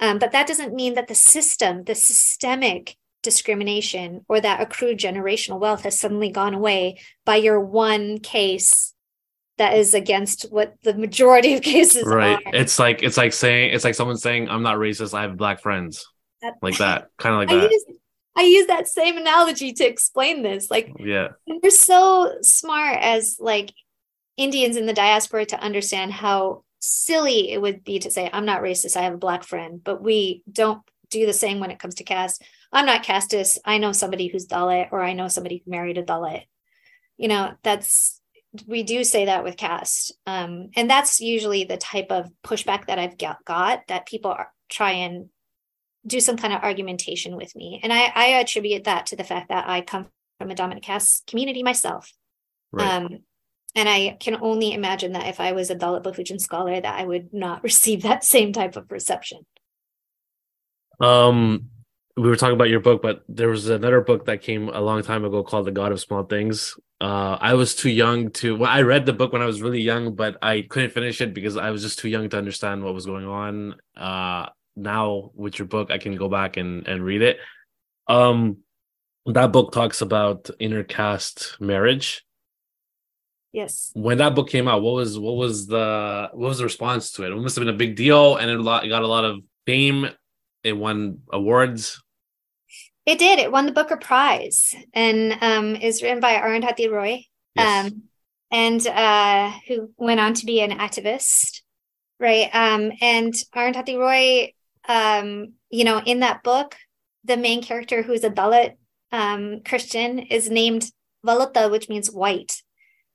Um, 0.00 0.18
but 0.18 0.32
that 0.32 0.46
doesn't 0.46 0.74
mean 0.74 0.94
that 0.94 1.08
the 1.08 1.14
system, 1.14 1.84
the 1.84 1.94
systemic 1.94 2.96
discrimination 3.26 4.24
or 4.28 4.40
that 4.40 4.60
accrued 4.60 4.98
generational 4.98 5.58
wealth 5.58 5.82
has 5.82 5.98
suddenly 5.98 6.30
gone 6.30 6.54
away 6.54 6.96
by 7.24 7.34
your 7.34 7.58
one 7.58 8.18
case 8.18 8.94
that 9.58 9.76
is 9.76 9.94
against 9.94 10.44
what 10.52 10.74
the 10.84 10.94
majority 10.94 11.54
of 11.54 11.60
cases 11.74 12.06
right. 12.06 12.38
are. 12.46 12.54
it's 12.54 12.78
like 12.78 13.02
it's 13.02 13.16
like 13.16 13.32
saying 13.32 13.74
it's 13.74 13.82
like 13.82 13.96
someone 13.96 14.16
saying 14.16 14.48
i'm 14.48 14.62
not 14.62 14.76
racist 14.76 15.12
i 15.12 15.22
have 15.22 15.36
black 15.36 15.60
friends. 15.60 16.06
That, 16.40 16.54
like 16.62 16.78
that. 16.78 17.08
Kind 17.18 17.34
of 17.34 17.40
like 17.40 17.50
I 17.50 17.62
that. 17.62 17.70
use, 17.72 17.84
I 18.36 18.42
use 18.42 18.66
that 18.68 18.86
same 18.86 19.16
analogy 19.16 19.72
to 19.72 19.84
explain 19.84 20.42
this. 20.42 20.70
Like 20.70 20.92
yeah. 21.00 21.30
we're 21.46 21.70
so 21.70 22.36
smart 22.42 22.98
as 23.00 23.38
like 23.40 23.72
indians 24.36 24.76
in 24.76 24.86
the 24.86 24.92
diaspora 24.92 25.46
to 25.46 25.60
understand 25.60 26.12
how 26.12 26.62
silly 26.78 27.50
it 27.50 27.60
would 27.60 27.82
be 27.82 27.98
to 27.98 28.10
say 28.10 28.28
i'm 28.32 28.44
not 28.44 28.60
racist 28.60 28.96
i 28.96 29.02
have 29.02 29.14
a 29.14 29.18
black 29.18 29.42
friend. 29.42 29.82
But 29.82 30.00
we 30.00 30.44
don't 30.50 30.82
do 31.10 31.26
the 31.26 31.32
same 31.32 31.60
when 31.60 31.70
it 31.70 31.78
comes 31.78 31.96
to 31.96 32.04
caste 32.04 32.42
I'm 32.72 32.86
not 32.86 33.04
casteist. 33.04 33.58
I 33.64 33.78
know 33.78 33.92
somebody 33.92 34.28
who's 34.28 34.46
Dalit, 34.46 34.88
or 34.92 35.02
I 35.02 35.12
know 35.12 35.28
somebody 35.28 35.62
who 35.64 35.70
married 35.70 35.98
a 35.98 36.02
Dalit. 36.02 36.42
You 37.16 37.28
know, 37.28 37.54
that's 37.62 38.20
we 38.66 38.82
do 38.82 39.04
say 39.04 39.26
that 39.26 39.44
with 39.44 39.56
caste, 39.56 40.12
um, 40.26 40.70
and 40.76 40.88
that's 40.88 41.20
usually 41.20 41.64
the 41.64 41.76
type 41.76 42.10
of 42.10 42.30
pushback 42.44 42.86
that 42.86 42.98
I've 42.98 43.18
got, 43.18 43.44
got 43.44 43.86
that 43.88 44.06
people 44.06 44.30
are, 44.30 44.52
try 44.70 44.92
and 44.92 45.28
do 46.06 46.20
some 46.20 46.36
kind 46.36 46.54
of 46.54 46.62
argumentation 46.62 47.36
with 47.36 47.54
me, 47.54 47.80
and 47.82 47.92
I, 47.92 48.12
I 48.14 48.26
attribute 48.40 48.84
that 48.84 49.06
to 49.06 49.16
the 49.16 49.24
fact 49.24 49.48
that 49.48 49.68
I 49.68 49.80
come 49.82 50.08
from 50.38 50.50
a 50.50 50.54
dominant 50.54 50.84
caste 50.84 51.26
community 51.26 51.62
myself. 51.62 52.12
Right. 52.72 52.86
Um, 52.86 53.20
and 53.74 53.88
I 53.88 54.16
can 54.18 54.36
only 54.40 54.72
imagine 54.72 55.12
that 55.12 55.28
if 55.28 55.38
I 55.38 55.52
was 55.52 55.70
a 55.70 55.76
Dalit 55.76 56.02
Bahujan 56.02 56.40
scholar, 56.40 56.80
that 56.80 56.98
I 56.98 57.04
would 57.04 57.32
not 57.32 57.62
receive 57.62 58.02
that 58.02 58.24
same 58.24 58.52
type 58.52 58.76
of 58.76 58.90
reception. 58.90 59.46
Um, 60.98 61.70
we 62.16 62.28
were 62.28 62.36
talking 62.36 62.54
about 62.54 62.70
your 62.70 62.80
book, 62.80 63.02
but 63.02 63.22
there 63.28 63.48
was 63.48 63.68
another 63.68 64.00
book 64.00 64.24
that 64.24 64.40
came 64.40 64.70
a 64.70 64.80
long 64.80 65.02
time 65.02 65.24
ago 65.24 65.42
called 65.42 65.66
The 65.66 65.72
God 65.72 65.92
of 65.92 66.00
Small 66.00 66.24
Things. 66.24 66.74
Uh, 66.98 67.36
I 67.38 67.54
was 67.54 67.74
too 67.74 67.90
young 67.90 68.30
to. 68.32 68.56
Well, 68.56 68.70
I 68.70 68.82
read 68.82 69.04
the 69.04 69.12
book 69.12 69.34
when 69.34 69.42
I 69.42 69.46
was 69.46 69.60
really 69.60 69.82
young, 69.82 70.14
but 70.14 70.38
I 70.40 70.62
couldn't 70.62 70.94
finish 70.94 71.20
it 71.20 71.34
because 71.34 71.58
I 71.58 71.70
was 71.70 71.82
just 71.82 71.98
too 71.98 72.08
young 72.08 72.30
to 72.30 72.38
understand 72.38 72.82
what 72.82 72.94
was 72.94 73.04
going 73.04 73.26
on. 73.26 73.74
Uh, 73.94 74.46
now 74.76 75.30
with 75.34 75.58
your 75.58 75.68
book, 75.68 75.90
I 75.90 75.98
can 75.98 76.16
go 76.16 76.30
back 76.30 76.56
and 76.56 76.88
and 76.88 77.04
read 77.04 77.20
it. 77.20 77.38
Um, 78.08 78.58
that 79.26 79.52
book 79.52 79.72
talks 79.72 80.00
about 80.00 80.48
intercaste 80.58 81.60
marriage. 81.60 82.24
Yes. 83.52 83.90
When 83.94 84.18
that 84.18 84.34
book 84.34 84.48
came 84.48 84.68
out, 84.68 84.80
what 84.80 84.94
was 84.94 85.18
what 85.18 85.36
was 85.36 85.66
the 85.66 86.30
what 86.32 86.48
was 86.48 86.58
the 86.58 86.64
response 86.64 87.10
to 87.12 87.24
it? 87.24 87.32
It 87.32 87.36
must 87.36 87.56
have 87.56 87.64
been 87.64 87.74
a 87.74 87.76
big 87.76 87.96
deal, 87.96 88.36
and 88.36 88.50
it, 88.50 88.58
it 88.58 88.88
got 88.88 89.02
a 89.02 89.06
lot 89.06 89.26
of 89.26 89.40
fame. 89.66 90.08
It 90.64 90.72
won 90.72 91.18
awards. 91.30 92.02
It 93.06 93.20
did. 93.20 93.38
It 93.38 93.52
won 93.52 93.66
the 93.66 93.72
Booker 93.72 93.96
Prize 93.96 94.74
and 94.92 95.38
um, 95.40 95.76
is 95.76 96.02
written 96.02 96.18
by 96.18 96.34
Arundhati 96.34 96.90
Roy, 96.90 97.24
yes. 97.54 97.86
um, 97.86 98.02
and 98.50 98.84
uh, 98.84 99.52
who 99.68 99.92
went 99.96 100.18
on 100.18 100.34
to 100.34 100.44
be 100.44 100.60
an 100.60 100.76
activist, 100.76 101.62
right? 102.18 102.50
Um, 102.52 102.90
and 103.00 103.32
Arundhati 103.54 103.96
Roy, 103.96 104.52
um, 104.88 105.52
you 105.70 105.84
know, 105.84 106.02
in 106.04 106.20
that 106.20 106.42
book, 106.42 106.74
the 107.22 107.36
main 107.36 107.62
character, 107.62 108.02
who's 108.02 108.24
a 108.24 108.30
Dalit 108.30 108.74
um, 109.12 109.60
Christian, 109.64 110.18
is 110.18 110.50
named 110.50 110.90
Velutha, 111.24 111.70
which 111.70 111.88
means 111.88 112.10
white, 112.10 112.60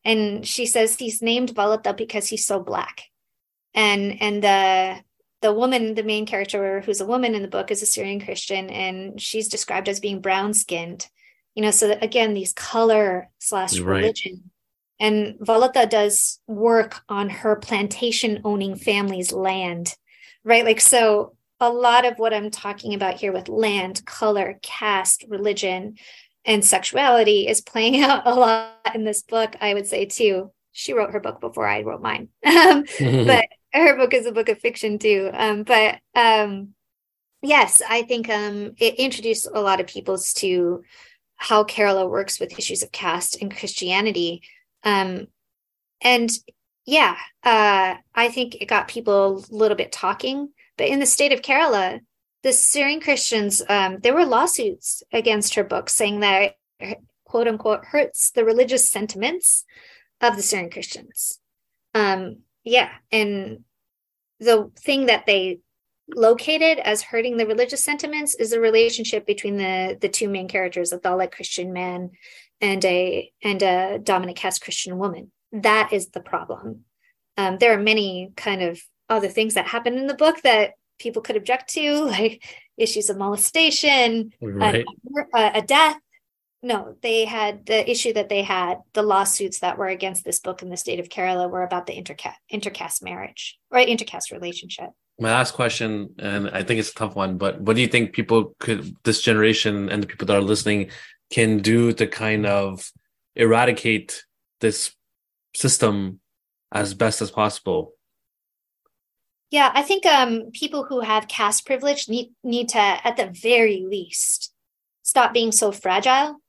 and 0.06 0.48
she 0.48 0.66
says 0.66 0.96
he's 0.96 1.22
named 1.22 1.54
Velutha 1.54 1.96
because 1.96 2.30
he's 2.30 2.46
so 2.46 2.62
black, 2.62 3.04
and 3.74 4.22
and 4.22 4.42
the 4.42 5.04
the 5.42 5.54
woman, 5.54 5.96
the 5.96 6.04
main 6.04 6.26
character, 6.26 6.82
who's 6.82 7.02
a 7.02 7.06
woman 7.06 7.36
in 7.36 7.42
the 7.42 7.48
book, 7.48 7.72
is 7.72 7.82
a 7.82 7.86
Syrian 7.88 8.24
Christian, 8.24 8.70
and 8.70 9.20
she's 9.20 9.48
described 9.48 9.90
as 9.90 10.00
being 10.00 10.22
brown 10.22 10.54
skinned. 10.54 11.08
You 11.56 11.64
know, 11.64 11.72
so 11.72 11.98
again, 12.02 12.34
these 12.34 12.54
color 12.54 13.30
slash 13.40 13.78
religion. 13.78 14.52
And 15.00 15.40
Velutha 15.40 15.90
does 15.90 16.40
work 16.46 17.02
on 17.10 17.30
her 17.30 17.56
plantation 17.56 18.42
owning 18.44 18.76
family's 18.76 19.34
land, 19.34 19.96
right? 20.44 20.64
Like, 20.64 20.80
so 20.80 21.36
a 21.60 21.70
lot 21.70 22.06
of 22.06 22.20
what 22.20 22.34
I'm 22.34 22.52
talking 22.52 22.94
about 22.94 23.16
here 23.16 23.34
with 23.34 23.50
land, 23.50 24.06
color, 24.06 24.60
caste, 24.62 25.26
religion, 25.28 25.96
and 26.46 26.64
sexuality 26.64 27.48
is 27.48 27.62
playing 27.62 28.02
out 28.04 28.28
a 28.28 28.34
lot 28.36 28.76
in 28.94 29.04
this 29.04 29.24
book, 29.24 29.56
I 29.60 29.74
would 29.74 29.88
say, 29.88 30.06
too. 30.06 30.52
She 30.72 30.94
wrote 30.94 31.12
her 31.12 31.20
book 31.20 31.42
before 31.42 31.68
I 31.68 31.82
wrote 31.82 32.02
mine. 32.02 32.30
But 32.44 33.46
her 33.80 33.96
book 33.96 34.14
is 34.14 34.26
a 34.26 34.32
book 34.32 34.50
of 34.50 34.60
fiction 34.60 35.00
too. 35.00 35.30
Um, 35.34 35.64
but 35.64 36.00
um, 36.16 36.70
yes, 37.42 37.82
I 37.88 38.04
think 38.04 38.30
um, 38.30 38.74
it 38.78 38.96
introduced 38.96 39.48
a 39.54 39.62
lot 39.62 39.80
of 39.80 39.88
peoples 39.88 40.34
to 40.36 40.84
how 41.36 41.64
Kerala 41.64 42.10
works 42.10 42.40
with 42.40 42.58
issues 42.58 42.84
of 42.84 42.92
caste 42.92 43.42
and 43.42 43.56
Christianity. 43.56 44.44
Um, 44.84 45.28
and 46.02 46.30
yeah, 46.86 47.18
uh, 47.44 47.96
I 48.14 48.30
think 48.30 48.56
it 48.56 48.68
got 48.68 48.88
people 48.88 49.38
a 49.38 49.56
little 49.56 49.78
bit 49.78 49.92
talking. 49.92 50.50
But 50.78 50.88
in 50.88 51.00
the 51.00 51.06
state 51.06 51.32
of 51.32 51.42
Kerala, 51.42 52.02
the 52.44 52.54
Syrian 52.54 53.02
Christians, 53.02 53.62
um, 53.70 54.00
there 54.02 54.14
were 54.14 54.26
lawsuits 54.26 55.04
against 55.12 55.56
her 55.56 55.64
book 55.64 55.90
saying 55.90 56.22
that 56.22 56.56
quote 57.26 57.48
unquote 57.48 57.86
hurts 57.86 58.32
the 58.32 58.44
religious 58.44 58.90
sentiments 58.90 59.64
of 60.20 60.36
the 60.36 60.42
Syrian 60.42 60.70
Christians. 60.70 61.40
Um, 61.94 62.40
yeah, 62.64 62.90
and 63.12 63.64
the 64.40 64.72
thing 64.80 65.08
that 65.08 65.26
they 65.26 65.60
located 66.14 66.80
as 66.80 67.02
hurting 67.02 67.38
the 67.38 67.48
religious 67.48 67.84
sentiments 67.84 68.36
is 68.36 68.52
the 68.52 68.60
relationship 68.60 69.26
between 69.26 69.58
the 69.58 69.98
the 70.00 70.10
two 70.10 70.30
main 70.30 70.48
characters, 70.48 70.92
a 70.92 71.00
Dalit 71.00 71.32
Christian 71.32 71.74
man 71.74 72.12
and 72.60 72.84
a 72.86 73.32
and 73.44 73.62
a 73.64 74.00
dominant 74.00 74.38
caste 74.38 74.62
Christian 74.62 74.98
woman. 74.98 75.32
That 75.52 75.92
is 75.92 76.10
the 76.10 76.22
problem. 76.22 76.86
Um, 77.38 77.58
there 77.58 77.74
are 77.74 77.82
many 77.82 78.32
kind 78.36 78.62
of 78.62 78.82
other 79.10 79.28
things 79.28 79.56
that 79.56 79.68
happen 79.68 79.98
in 79.98 80.08
the 80.08 80.14
book 80.14 80.42
that 80.44 80.74
people 81.00 81.22
could 81.22 81.36
object 81.36 81.74
to, 81.74 81.94
like 82.06 82.44
issues 82.78 83.10
of 83.10 83.18
molestation, 83.18 84.32
right. 84.42 84.86
a, 85.36 85.52
a 85.56 85.62
death. 85.62 85.98
No, 86.64 86.96
they 87.02 87.26
had 87.26 87.66
the 87.66 87.90
issue 87.90 88.14
that 88.14 88.30
they 88.30 88.44
had, 88.44 88.80
the 88.94 89.02
lawsuits 89.02 89.60
that 89.60 89.80
were 89.80 89.88
against 89.88 90.24
this 90.24 90.40
book 90.40 90.62
in 90.62 90.70
the 90.70 90.78
state 90.78 91.00
of 91.00 91.10
Kerala 91.10 91.50
were 91.50 91.64
about 91.64 91.88
the 91.88 91.94
intercaste, 91.94 92.38
intercaste 92.54 93.02
marriage 93.02 93.58
or 93.72 93.80
intercaste 93.80 94.32
relationship. 94.32 94.92
My 95.20 95.32
last 95.32 95.54
question, 95.54 96.14
and 96.20 96.50
I 96.50 96.62
think 96.64 96.80
it's 96.80 96.92
a 96.92 96.96
tough 96.96 97.16
one, 97.16 97.38
but 97.38 97.60
what 97.62 97.76
do 97.76 97.82
you 97.82 97.88
think 97.88 98.14
people 98.14 98.56
could, 98.60 98.96
this 99.04 99.22
generation 99.22 99.90
and 99.90 100.04
the 100.04 100.08
people 100.08 100.28
that 100.28 100.38
are 100.38 100.42
listening, 100.42 100.92
can 101.32 101.60
do 101.60 101.94
to 101.94 102.06
kind 102.06 102.46
of 102.46 102.92
eradicate 103.36 104.24
this 104.60 104.96
system 105.56 106.20
as 106.72 106.94
best 106.94 107.22
as 107.22 107.32
possible? 107.32 107.94
Yeah, 109.50 109.72
I 109.74 109.82
think 109.82 110.06
um, 110.06 110.52
people 110.54 110.86
who 110.86 111.02
have 111.02 111.28
caste 111.28 111.66
privilege 111.66 112.08
need 112.08 112.32
need 112.44 112.70
to, 112.70 112.80
at 112.80 113.18
the 113.18 113.32
very 113.34 113.84
least, 113.86 114.54
stop 115.02 115.34
being 115.34 115.52
so 115.52 115.72
fragile 115.72 116.41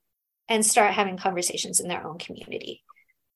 and 0.49 0.65
start 0.65 0.93
having 0.93 1.17
conversations 1.17 1.79
in 1.79 1.87
their 1.87 2.05
own 2.05 2.17
community. 2.17 2.83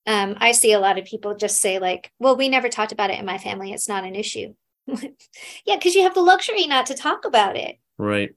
Um, 0.06 0.36
I 0.38 0.54
see 0.54 0.72
a 0.72 0.80
lot 0.80 0.98
of 0.98 1.06
people 1.06 1.36
just 1.36 1.60
say 1.60 1.80
like, 1.80 2.12
"Well, 2.20 2.38
we 2.38 2.50
never 2.50 2.70
talked 2.70 2.92
about 2.92 3.10
it 3.10 3.20
in 3.20 3.26
my 3.26 3.38
family. 3.38 3.74
It's 3.74 3.90
not 3.90 4.06
an 4.06 4.16
issue." 4.16 4.54
yeah, 4.88 5.76
because 5.76 5.96
you 5.96 6.04
have 6.04 6.14
the 6.14 6.22
luxury 6.22 6.66
not 6.68 6.86
to 6.88 6.94
talk 6.94 7.26
about 7.26 7.58
it. 7.58 7.78
Right 7.98 8.32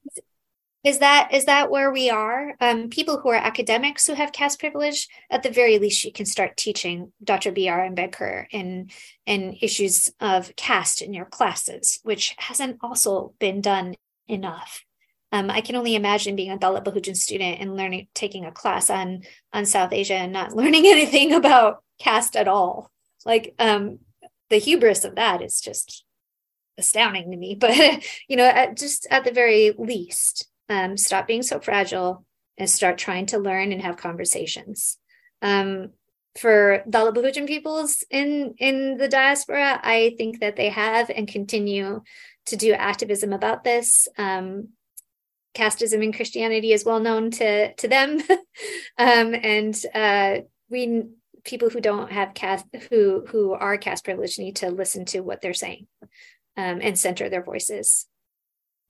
is 0.82 1.00
that 1.00 1.28
is 1.32 1.44
that 1.44 1.70
where 1.70 1.92
we 1.92 2.08
are 2.08 2.54
um, 2.60 2.88
people 2.88 3.18
who 3.18 3.28
are 3.28 3.34
academics 3.34 4.06
who 4.06 4.14
have 4.14 4.32
caste 4.32 4.58
privilege 4.58 5.08
at 5.30 5.42
the 5.42 5.50
very 5.50 5.78
least 5.78 6.04
you 6.04 6.12
can 6.12 6.26
start 6.26 6.56
teaching 6.56 7.12
dr 7.22 7.52
b.r 7.52 7.88
ambedkar 7.88 8.46
in 8.50 8.88
in 9.26 9.56
issues 9.60 10.10
of 10.20 10.54
caste 10.56 11.02
in 11.02 11.12
your 11.12 11.26
classes 11.26 12.00
which 12.02 12.34
hasn't 12.38 12.78
also 12.82 13.34
been 13.38 13.60
done 13.60 13.94
enough 14.28 14.84
um, 15.32 15.50
i 15.50 15.60
can 15.60 15.76
only 15.76 15.94
imagine 15.94 16.36
being 16.36 16.50
a 16.50 16.58
dalit 16.58 16.84
bahujan 16.84 17.16
student 17.16 17.60
and 17.60 17.76
learning 17.76 18.06
taking 18.14 18.44
a 18.44 18.52
class 18.52 18.90
on 18.90 19.22
on 19.52 19.64
south 19.64 19.92
asia 19.92 20.14
and 20.14 20.32
not 20.32 20.54
learning 20.56 20.86
anything 20.86 21.32
about 21.32 21.82
caste 21.98 22.36
at 22.36 22.48
all 22.48 22.90
like 23.26 23.54
um, 23.58 23.98
the 24.48 24.56
hubris 24.56 25.04
of 25.04 25.16
that 25.16 25.42
is 25.42 25.60
just 25.60 26.04
astounding 26.78 27.30
to 27.30 27.36
me 27.36 27.54
but 27.60 28.04
you 28.28 28.36
know 28.36 28.46
at, 28.46 28.76
just 28.76 29.06
at 29.10 29.24
the 29.24 29.32
very 29.32 29.72
least 29.78 30.48
um, 30.70 30.96
stop 30.96 31.26
being 31.26 31.42
so 31.42 31.60
fragile 31.60 32.24
and 32.56 32.70
start 32.70 32.98
trying 32.98 33.26
to 33.26 33.38
learn 33.38 33.72
and 33.72 33.82
have 33.82 33.96
conversations. 33.96 34.98
Um, 35.42 35.90
for 36.38 36.84
Dalit 36.88 37.14
Bahujan 37.14 37.48
peoples 37.48 38.04
in 38.08 38.54
in 38.58 38.96
the 38.98 39.08
diaspora, 39.08 39.80
I 39.82 40.14
think 40.16 40.40
that 40.40 40.54
they 40.54 40.68
have 40.68 41.10
and 41.10 41.26
continue 41.26 42.02
to 42.46 42.56
do 42.56 42.72
activism 42.72 43.32
about 43.32 43.64
this. 43.64 44.06
Um, 44.16 44.68
casteism 45.54 46.02
in 46.02 46.12
Christianity 46.12 46.72
is 46.72 46.84
well 46.84 47.00
known 47.00 47.30
to 47.32 47.74
to 47.74 47.88
them, 47.88 48.20
um, 48.98 49.34
and 49.34 49.74
uh, 49.94 50.38
we 50.68 51.04
people 51.44 51.70
who 51.70 51.80
don't 51.80 52.12
have 52.12 52.34
caste 52.34 52.66
who 52.90 53.24
who 53.28 53.52
are 53.52 53.78
caste 53.78 54.04
privileged 54.04 54.38
need 54.38 54.56
to 54.56 54.70
listen 54.70 55.04
to 55.06 55.20
what 55.20 55.40
they're 55.40 55.54
saying 55.54 55.86
um, 56.56 56.80
and 56.82 56.98
center 56.98 57.28
their 57.28 57.42
voices. 57.42 58.06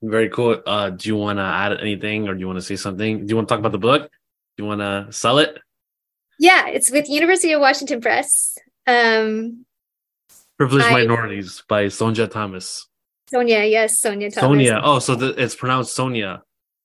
Very 0.01 0.29
cool. 0.29 0.61
Uh, 0.65 0.89
do 0.89 1.09
you 1.09 1.15
want 1.15 1.37
to 1.37 1.43
add 1.43 1.79
anything 1.79 2.27
or 2.27 2.33
do 2.33 2.39
you 2.39 2.47
want 2.47 2.57
to 2.57 2.63
say 2.63 2.75
something? 2.75 3.25
Do 3.25 3.31
you 3.31 3.35
want 3.35 3.47
to 3.47 3.53
talk 3.53 3.59
about 3.59 3.71
the 3.71 3.77
book? 3.77 4.09
Do 4.57 4.63
you 4.63 4.67
want 4.67 4.81
to 4.81 5.07
sell 5.11 5.37
it? 5.37 5.59
Yeah, 6.39 6.67
it's 6.67 6.89
with 6.89 7.07
University 7.07 7.53
of 7.53 7.61
Washington 7.61 8.01
Press. 8.01 8.57
Um, 8.87 9.65
Privileged 10.57 10.87
I, 10.87 10.93
Minorities 10.93 11.63
by 11.67 11.85
Sonja 11.85 12.29
Thomas. 12.29 12.87
Sonia, 13.29 13.63
yes, 13.63 13.99
Sonia 13.99 14.31
Thomas. 14.31 14.49
Sonia. 14.49 14.81
Oh, 14.83 14.99
so 14.99 15.15
the, 15.15 15.29
it's 15.41 15.55
pronounced 15.55 15.93
Sonia. 15.93 16.41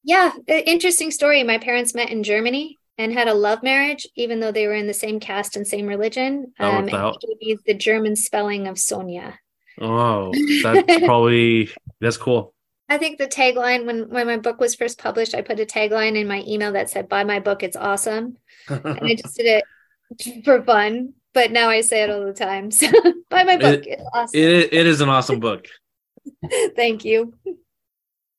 Yeah, 0.07 0.31
interesting 0.47 1.11
story. 1.11 1.43
My 1.43 1.59
parents 1.59 1.93
met 1.93 2.11
in 2.11 2.23
Germany 2.23 2.79
and 2.97 3.13
had 3.13 3.27
a 3.27 3.35
love 3.35 3.65
marriage, 3.65 4.07
even 4.15 4.39
though 4.39 4.53
they 4.53 4.69
were 4.69 4.75
in 4.75 4.87
the 4.87 4.95
same 4.95 5.19
caste 5.19 5.57
and 5.57 5.67
same 5.67 5.87
religion. 5.87 6.55
That 6.61 6.75
um, 6.75 6.89
out. 6.91 7.21
the 7.67 7.75
German 7.75 8.15
spelling 8.15 8.69
of 8.69 8.79
Sonia. 8.79 9.41
Oh, 9.81 10.33
that's 10.63 10.99
probably 11.05 11.71
that's 12.01 12.17
cool. 12.17 12.55
I 12.89 12.99
think 12.99 13.19
the 13.19 13.27
tagline 13.27 13.85
when 13.85 14.09
when 14.09 14.29
my 14.29 14.37
book 14.37 14.61
was 14.61 14.77
first 14.77 14.99
published, 14.99 15.35
I 15.35 15.43
put 15.43 15.59
a 15.59 15.67
tagline 15.67 16.17
in 16.17 16.29
my 16.29 16.45
email 16.47 16.73
that 16.73 16.89
said, 16.89 17.09
"Buy 17.09 17.25
my 17.25 17.41
book, 17.41 17.65
it's 17.65 17.77
awesome," 17.77 18.37
and 18.69 19.01
I 19.03 19.17
just 19.17 19.37
did 19.37 19.65
it 20.21 20.45
for 20.45 20.63
fun. 20.63 21.15
But 21.35 21.51
now 21.51 21.69
I 21.69 21.81
say 21.81 22.05
it 22.05 22.11
all 22.11 22.25
the 22.25 22.33
time. 22.33 22.71
So 22.71 22.87
buy 23.29 23.43
my 23.43 23.57
book, 23.57 23.85
it, 23.85 23.99
it's 23.99 24.05
awesome. 24.15 24.41
It, 24.41 24.73
it 24.73 24.87
is 24.87 25.01
an 25.01 25.09
awesome 25.09 25.41
book. 25.41 25.67
Thank 26.77 27.05
you. 27.05 27.35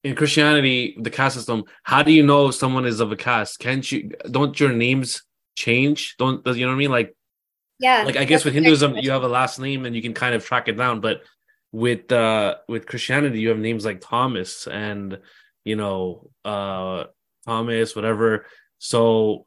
In 0.07 0.15
Christianity, 0.15 0.95
the 0.97 1.09
caste 1.09 1.35
system, 1.35 1.65
how 1.83 2.01
do 2.01 2.13
you 2.13 2.23
know 2.23 2.49
someone 2.49 2.85
is 2.85 3.01
of 3.01 3.11
a 3.11 3.17
caste? 3.17 3.59
Can't 3.59 3.91
you? 3.91 4.11
Don't 4.31 4.57
your 4.57 4.71
names 4.71 5.21
change? 5.55 6.15
Don't 6.17 6.45
you 6.47 6.65
know 6.65 6.71
what 6.71 6.75
I 6.75 6.77
mean? 6.77 6.91
Like, 6.91 7.13
yeah. 7.77 8.03
Like 8.05 8.15
I 8.15 8.23
guess 8.23 8.45
with 8.45 8.53
Hinduism, 8.53 8.95
you 8.95 9.11
have 9.11 9.23
a 9.23 9.27
last 9.27 9.59
name 9.59 9.85
and 9.85 9.93
you 9.93 10.01
can 10.01 10.13
kind 10.13 10.33
of 10.33 10.45
track 10.45 10.69
it 10.69 10.77
down, 10.77 11.01
but 11.01 11.23
with 11.73 12.09
uh 12.11 12.55
with 12.69 12.85
Christianity, 12.85 13.41
you 13.41 13.49
have 13.49 13.59
names 13.59 13.83
like 13.83 13.99
Thomas 13.99 14.65
and 14.67 15.19
you 15.65 15.75
know 15.75 16.29
uh 16.45 17.03
Thomas, 17.45 17.93
whatever. 17.93 18.45
So 18.77 19.45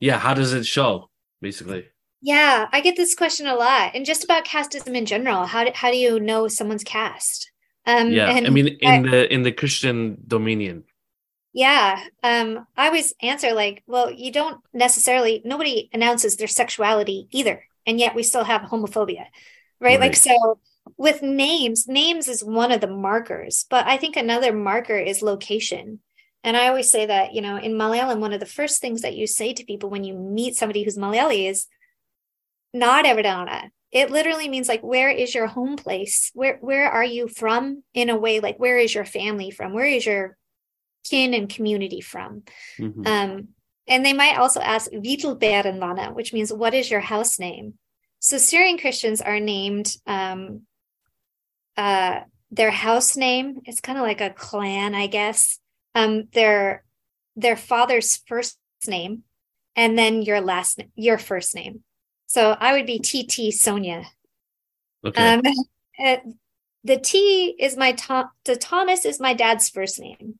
yeah, 0.00 0.18
how 0.18 0.34
does 0.34 0.54
it 0.54 0.66
show 0.66 1.08
basically? 1.40 1.86
Yeah, 2.20 2.66
I 2.72 2.80
get 2.80 2.96
this 2.96 3.14
question 3.14 3.46
a 3.46 3.54
lot, 3.54 3.92
and 3.94 4.04
just 4.04 4.24
about 4.24 4.44
casteism 4.44 4.96
in 4.96 5.06
general. 5.06 5.46
How 5.46 5.62
do, 5.62 5.70
how 5.72 5.92
do 5.92 5.96
you 5.96 6.18
know 6.18 6.48
someone's 6.48 6.82
caste? 6.82 7.52
Um, 7.86 8.10
yeah, 8.10 8.28
I 8.28 8.50
mean, 8.50 8.68
in 8.68 9.06
I, 9.06 9.10
the 9.10 9.32
in 9.32 9.42
the 9.42 9.52
Christian 9.52 10.18
dominion. 10.26 10.84
Yeah, 11.52 12.02
um, 12.22 12.66
I 12.76 12.86
always 12.86 13.14
answer 13.22 13.52
like, 13.52 13.82
well, 13.86 14.10
you 14.10 14.30
don't 14.30 14.60
necessarily. 14.72 15.42
Nobody 15.44 15.88
announces 15.92 16.36
their 16.36 16.48
sexuality 16.48 17.28
either, 17.30 17.64
and 17.86 17.98
yet 17.98 18.14
we 18.14 18.22
still 18.22 18.44
have 18.44 18.62
homophobia, 18.62 19.26
right? 19.80 19.98
right. 19.98 20.00
Like, 20.00 20.16
so 20.16 20.60
with 20.96 21.22
names, 21.22 21.88
names 21.88 22.28
is 22.28 22.44
one 22.44 22.72
of 22.72 22.80
the 22.80 22.86
markers, 22.86 23.66
but 23.68 23.86
I 23.86 23.96
think 23.96 24.16
another 24.16 24.52
marker 24.52 24.96
is 24.96 25.22
location. 25.22 26.00
And 26.44 26.56
I 26.56 26.68
always 26.68 26.90
say 26.90 27.06
that, 27.06 27.34
you 27.34 27.42
know, 27.42 27.56
in 27.56 27.72
Malayalam, 27.72 28.20
one 28.20 28.32
of 28.32 28.40
the 28.40 28.46
first 28.46 28.80
things 28.80 29.02
that 29.02 29.16
you 29.16 29.26
say 29.26 29.52
to 29.52 29.64
people 29.64 29.90
when 29.90 30.04
you 30.04 30.14
meet 30.14 30.54
somebody 30.54 30.84
who's 30.84 30.96
Malayali 30.96 31.50
is 31.50 31.66
not 32.72 33.04
Evadana. 33.04 33.70
It 33.90 34.10
literally 34.10 34.48
means 34.48 34.68
like, 34.68 34.82
where 34.82 35.10
is 35.10 35.34
your 35.34 35.46
home 35.46 35.76
place? 35.76 36.30
Where 36.34 36.58
where 36.60 36.90
are 36.90 37.04
you 37.04 37.28
from? 37.28 37.82
In 37.94 38.10
a 38.10 38.18
way, 38.18 38.40
like 38.40 38.58
where 38.58 38.78
is 38.78 38.94
your 38.94 39.06
family 39.06 39.50
from? 39.50 39.72
Where 39.72 39.86
is 39.86 40.04
your 40.04 40.36
kin 41.08 41.34
and 41.34 41.48
community 41.48 42.00
from? 42.00 42.42
Mm-hmm. 42.78 43.06
Um, 43.06 43.48
and 43.86 44.04
they 44.04 44.12
might 44.12 44.36
also 44.36 44.60
ask 44.60 44.90
Vitul 44.90 46.14
which 46.14 46.32
means 46.32 46.52
what 46.52 46.74
is 46.74 46.90
your 46.90 47.00
house 47.00 47.38
name? 47.38 47.74
So 48.20 48.36
Syrian 48.36 48.78
Christians 48.78 49.20
are 49.20 49.40
named 49.40 49.94
um, 50.06 50.62
uh, 51.76 52.20
their 52.50 52.70
house 52.70 53.16
name. 53.16 53.60
It's 53.64 53.80
kind 53.80 53.98
of 53.98 54.04
like 54.04 54.20
a 54.20 54.30
clan, 54.30 54.94
I 54.94 55.06
guess. 55.06 55.58
Um, 55.94 56.28
their 56.32 56.84
their 57.36 57.56
father's 57.56 58.16
first 58.26 58.58
name, 58.86 59.22
and 59.76 59.96
then 59.96 60.22
your 60.22 60.40
last 60.40 60.80
your 60.94 61.18
first 61.18 61.54
name. 61.54 61.82
So 62.28 62.56
I 62.60 62.74
would 62.74 62.86
be 62.86 62.98
TT 62.98 63.52
Sonia. 63.52 64.04
Okay. 65.04 65.34
Um, 65.34 65.42
uh, 66.04 66.16
the 66.84 66.98
T 66.98 67.56
is 67.58 67.76
my 67.76 67.92
Tom. 67.92 68.28
The 68.44 68.54
Thomas 68.54 69.04
is 69.04 69.18
my 69.18 69.34
dad's 69.34 69.68
first 69.68 69.98
name, 69.98 70.38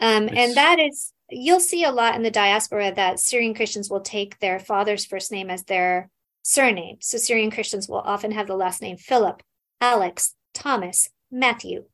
um, 0.00 0.26
nice. 0.26 0.34
and 0.36 0.56
that 0.56 0.80
is 0.80 1.12
you'll 1.30 1.60
see 1.60 1.84
a 1.84 1.92
lot 1.92 2.14
in 2.14 2.22
the 2.22 2.30
diaspora 2.30 2.92
that 2.94 3.20
Syrian 3.20 3.54
Christians 3.54 3.90
will 3.90 4.00
take 4.00 4.38
their 4.38 4.58
father's 4.58 5.04
first 5.04 5.30
name 5.30 5.50
as 5.50 5.64
their 5.64 6.10
surname. 6.42 6.96
So 7.00 7.18
Syrian 7.18 7.50
Christians 7.50 7.88
will 7.88 7.98
often 7.98 8.30
have 8.32 8.46
the 8.46 8.56
last 8.56 8.80
name 8.80 8.96
Philip, 8.96 9.42
Alex, 9.80 10.34
Thomas, 10.54 11.10
Matthew. 11.30 11.84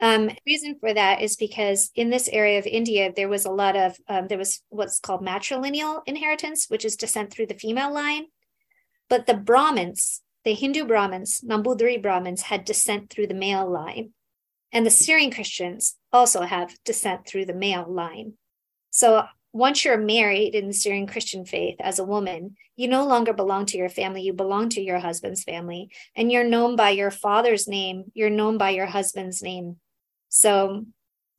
Um, 0.00 0.30
reason 0.46 0.76
for 0.78 0.92
that 0.92 1.22
is 1.22 1.36
because 1.36 1.90
in 1.94 2.10
this 2.10 2.28
area 2.28 2.58
of 2.58 2.66
India, 2.66 3.12
there 3.14 3.28
was 3.28 3.44
a 3.44 3.50
lot 3.50 3.76
of 3.76 3.96
um, 4.08 4.28
there 4.28 4.38
was 4.38 4.62
what's 4.70 5.00
called 5.00 5.24
matrilineal 5.24 6.02
inheritance, 6.06 6.66
which 6.68 6.84
is 6.84 6.96
descent 6.96 7.30
through 7.30 7.46
the 7.46 7.54
female 7.54 7.92
line. 7.92 8.26
But 9.08 9.26
the 9.26 9.34
Brahmins, 9.34 10.22
the 10.44 10.54
Hindu 10.54 10.84
Brahmins, 10.84 11.40
Nambudiri 11.42 12.00
Brahmins, 12.02 12.42
had 12.42 12.64
descent 12.64 13.10
through 13.10 13.26
the 13.26 13.34
male 13.34 13.68
line, 13.68 14.10
and 14.72 14.84
the 14.84 14.90
Syrian 14.90 15.30
Christians 15.30 15.96
also 16.12 16.42
have 16.42 16.76
descent 16.84 17.26
through 17.26 17.46
the 17.46 17.54
male 17.54 17.86
line. 17.88 18.34
So 18.90 19.24
once 19.52 19.84
you're 19.84 19.96
married 19.96 20.54
in 20.54 20.66
the 20.66 20.74
Syrian 20.74 21.06
Christian 21.06 21.44
faith 21.46 21.76
as 21.80 21.98
a 21.98 22.04
woman, 22.04 22.56
you 22.76 22.88
no 22.88 23.06
longer 23.06 23.32
belong 23.32 23.64
to 23.66 23.78
your 23.78 23.88
family, 23.88 24.22
you 24.22 24.32
belong 24.32 24.68
to 24.70 24.82
your 24.82 24.98
husband's 24.98 25.44
family, 25.44 25.90
and 26.14 26.30
you're 26.30 26.44
known 26.44 26.76
by 26.76 26.90
your 26.90 27.10
father's 27.10 27.66
name, 27.66 28.04
you're 28.12 28.28
known 28.28 28.58
by 28.58 28.70
your 28.70 28.86
husband's 28.86 29.42
name. 29.42 29.76
So 30.28 30.84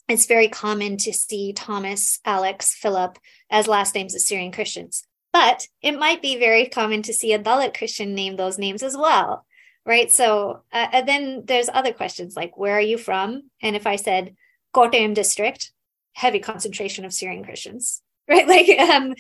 it's 0.08 0.26
very 0.26 0.48
common 0.48 0.98
to 0.98 1.14
see 1.14 1.54
Thomas, 1.54 2.20
Alex, 2.26 2.74
Philip 2.74 3.20
as 3.52 3.68
last 3.68 3.94
names 3.94 4.16
of 4.16 4.22
Syrian 4.22 4.52
Christians. 4.52 5.04
But 5.34 5.68
it 5.82 5.98
might 5.98 6.22
be 6.22 6.38
very 6.38 6.68
common 6.68 7.02
to 7.04 7.14
see 7.14 7.34
a 7.34 7.40
Dalit 7.40 7.78
Christian 7.78 8.16
name 8.16 8.36
those 8.36 8.58
names 8.58 8.82
as 8.82 8.98
well, 8.98 9.46
right? 9.86 10.12
So 10.12 10.64
uh, 10.72 11.02
then 11.02 11.44
there's 11.46 11.70
other 11.72 11.94
questions 11.94 12.36
like, 12.36 12.58
where 12.58 12.74
are 12.74 12.82
you 12.82 12.98
from? 12.98 13.50
And 13.62 13.76
if 13.76 13.86
I 13.86 13.98
said 13.98 14.36
Kottayam 14.74 15.14
district, 15.14 15.72
heavy 16.14 16.40
concentration 16.40 17.06
of 17.06 17.14
Syrian 17.14 17.44
Christians, 17.44 18.02
right? 18.28 18.48
Like 18.48 18.70
um, 18.80 19.14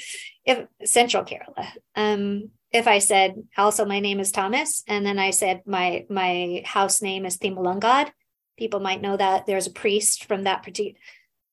if 0.45 0.68
Central 0.86 1.24
Kerala. 1.24 1.68
Um, 1.95 2.49
if 2.72 2.88
I 2.88 2.99
said 2.99 3.43
also 3.58 3.86
my 3.86 3.99
name 3.99 4.20
is 4.20 4.32
Thomas, 4.32 4.84
and 4.88 5.05
then 5.05 5.20
I 5.20 5.30
said 5.30 5.62
my 5.66 6.05
my 6.10 6.64
house 6.66 7.01
name 7.01 7.26
is 7.26 7.38
Timulangad, 7.38 8.10
people 8.58 8.80
might 8.80 9.01
know 9.01 9.16
that 9.16 9.45
there's 9.45 9.68
a 9.68 9.72
priest 9.72 10.26
from 10.26 10.43
that 10.43 10.66
partic- 10.66 10.95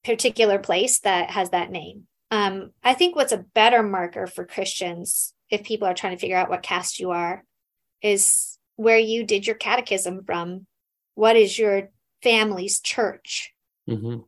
particular 0.04 0.58
place 0.58 1.00
that 1.00 1.30
has 1.30 1.50
that 1.50 1.70
name. 1.70 2.06
Um, 2.34 2.70
I 2.82 2.94
think 2.94 3.14
what's 3.14 3.32
a 3.32 3.44
better 3.54 3.82
marker 3.82 4.26
for 4.26 4.44
Christians, 4.44 5.32
if 5.50 5.62
people 5.62 5.86
are 5.86 5.94
trying 5.94 6.16
to 6.16 6.20
figure 6.20 6.36
out 6.36 6.50
what 6.50 6.62
caste 6.62 6.98
you 6.98 7.12
are, 7.12 7.44
is 8.02 8.58
where 8.76 8.98
you 8.98 9.24
did 9.24 9.46
your 9.46 9.56
catechism 9.56 10.24
from. 10.24 10.66
What 11.14 11.36
is 11.36 11.56
your 11.56 11.90
family's 12.22 12.80
church? 12.80 13.52
Mm-hmm. 13.88 14.22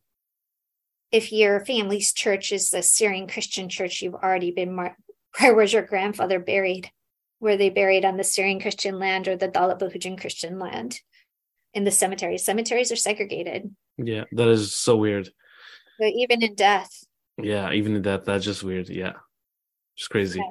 If 1.11 1.33
your 1.33 1.65
family's 1.65 2.13
church 2.13 2.53
is 2.53 2.71
the 2.71 2.83
Syrian 2.83 3.27
Christian 3.27 3.69
church, 3.69 4.03
you've 4.03 4.15
already 4.15 4.53
been 4.53 4.75
mar- 4.75 4.97
where 5.41 5.55
was 5.55 5.73
your 5.73 5.83
grandfather 5.83 6.39
buried? 6.39 6.91
Were 7.41 7.57
they 7.57 7.71
buried 7.71 8.05
on 8.05 8.17
the 8.17 8.25
Syrian 8.25 8.61
Christian 8.61 8.99
land 8.99 9.27
or 9.27 9.37
the 9.37 9.49
Dalit 9.49 9.81
Bahujan 9.81 10.21
Christian 10.21 10.59
land? 10.59 11.01
in 11.77 11.85
the 11.85 11.91
cemeteries. 11.91 12.43
Cemeteries 12.43 12.91
are 12.91 12.97
segregated. 12.97 13.77
Yeah, 13.99 14.25
that 14.33 14.49
is 14.49 14.75
so 14.75 14.97
weird. 14.97 15.29
But 15.99 16.13
even 16.17 16.43
in 16.43 16.55
death. 16.55 17.06
Yeah, 17.39 17.73
even 17.73 18.03
that 18.03 18.25
that's 18.25 18.45
just 18.45 18.63
weird. 18.63 18.89
Yeah. 18.89 19.15
Just 19.97 20.11
crazy. 20.11 20.43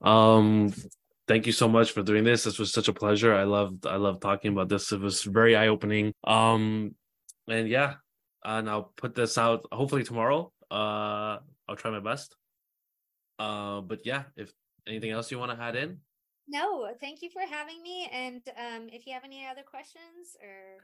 Um 0.00 0.72
thank 1.28 1.46
you 1.46 1.52
so 1.52 1.68
much 1.68 1.92
for 1.92 2.02
doing 2.02 2.24
this. 2.24 2.44
This 2.44 2.58
was 2.58 2.72
such 2.72 2.88
a 2.88 2.92
pleasure. 2.92 3.34
I 3.34 3.44
loved 3.44 3.86
I 3.86 3.96
love 3.96 4.20
talking 4.20 4.52
about 4.52 4.68
this. 4.68 4.92
It 4.92 5.00
was 5.00 5.22
very 5.22 5.56
eye-opening. 5.56 6.12
Um 6.24 6.94
and 7.48 7.68
yeah, 7.68 7.94
and 8.44 8.68
I'll 8.68 8.92
put 8.96 9.14
this 9.14 9.36
out 9.38 9.66
hopefully 9.72 10.04
tomorrow. 10.04 10.52
Uh 10.70 11.38
I'll 11.68 11.76
try 11.76 11.90
my 11.90 12.00
best. 12.00 12.36
Uh 13.38 13.80
but 13.80 14.06
yeah, 14.06 14.24
if 14.36 14.52
anything 14.86 15.10
else 15.10 15.30
you 15.30 15.38
want 15.38 15.52
to 15.52 15.62
add 15.62 15.76
in? 15.76 15.98
No, 16.48 16.88
thank 17.00 17.22
you 17.22 17.30
for 17.30 17.42
having 17.42 17.80
me. 17.80 18.10
And 18.12 18.42
um, 18.58 18.88
if 18.90 19.06
you 19.06 19.12
have 19.12 19.22
any 19.24 19.46
other 19.46 19.62
questions 19.62 20.36
or 20.42 20.82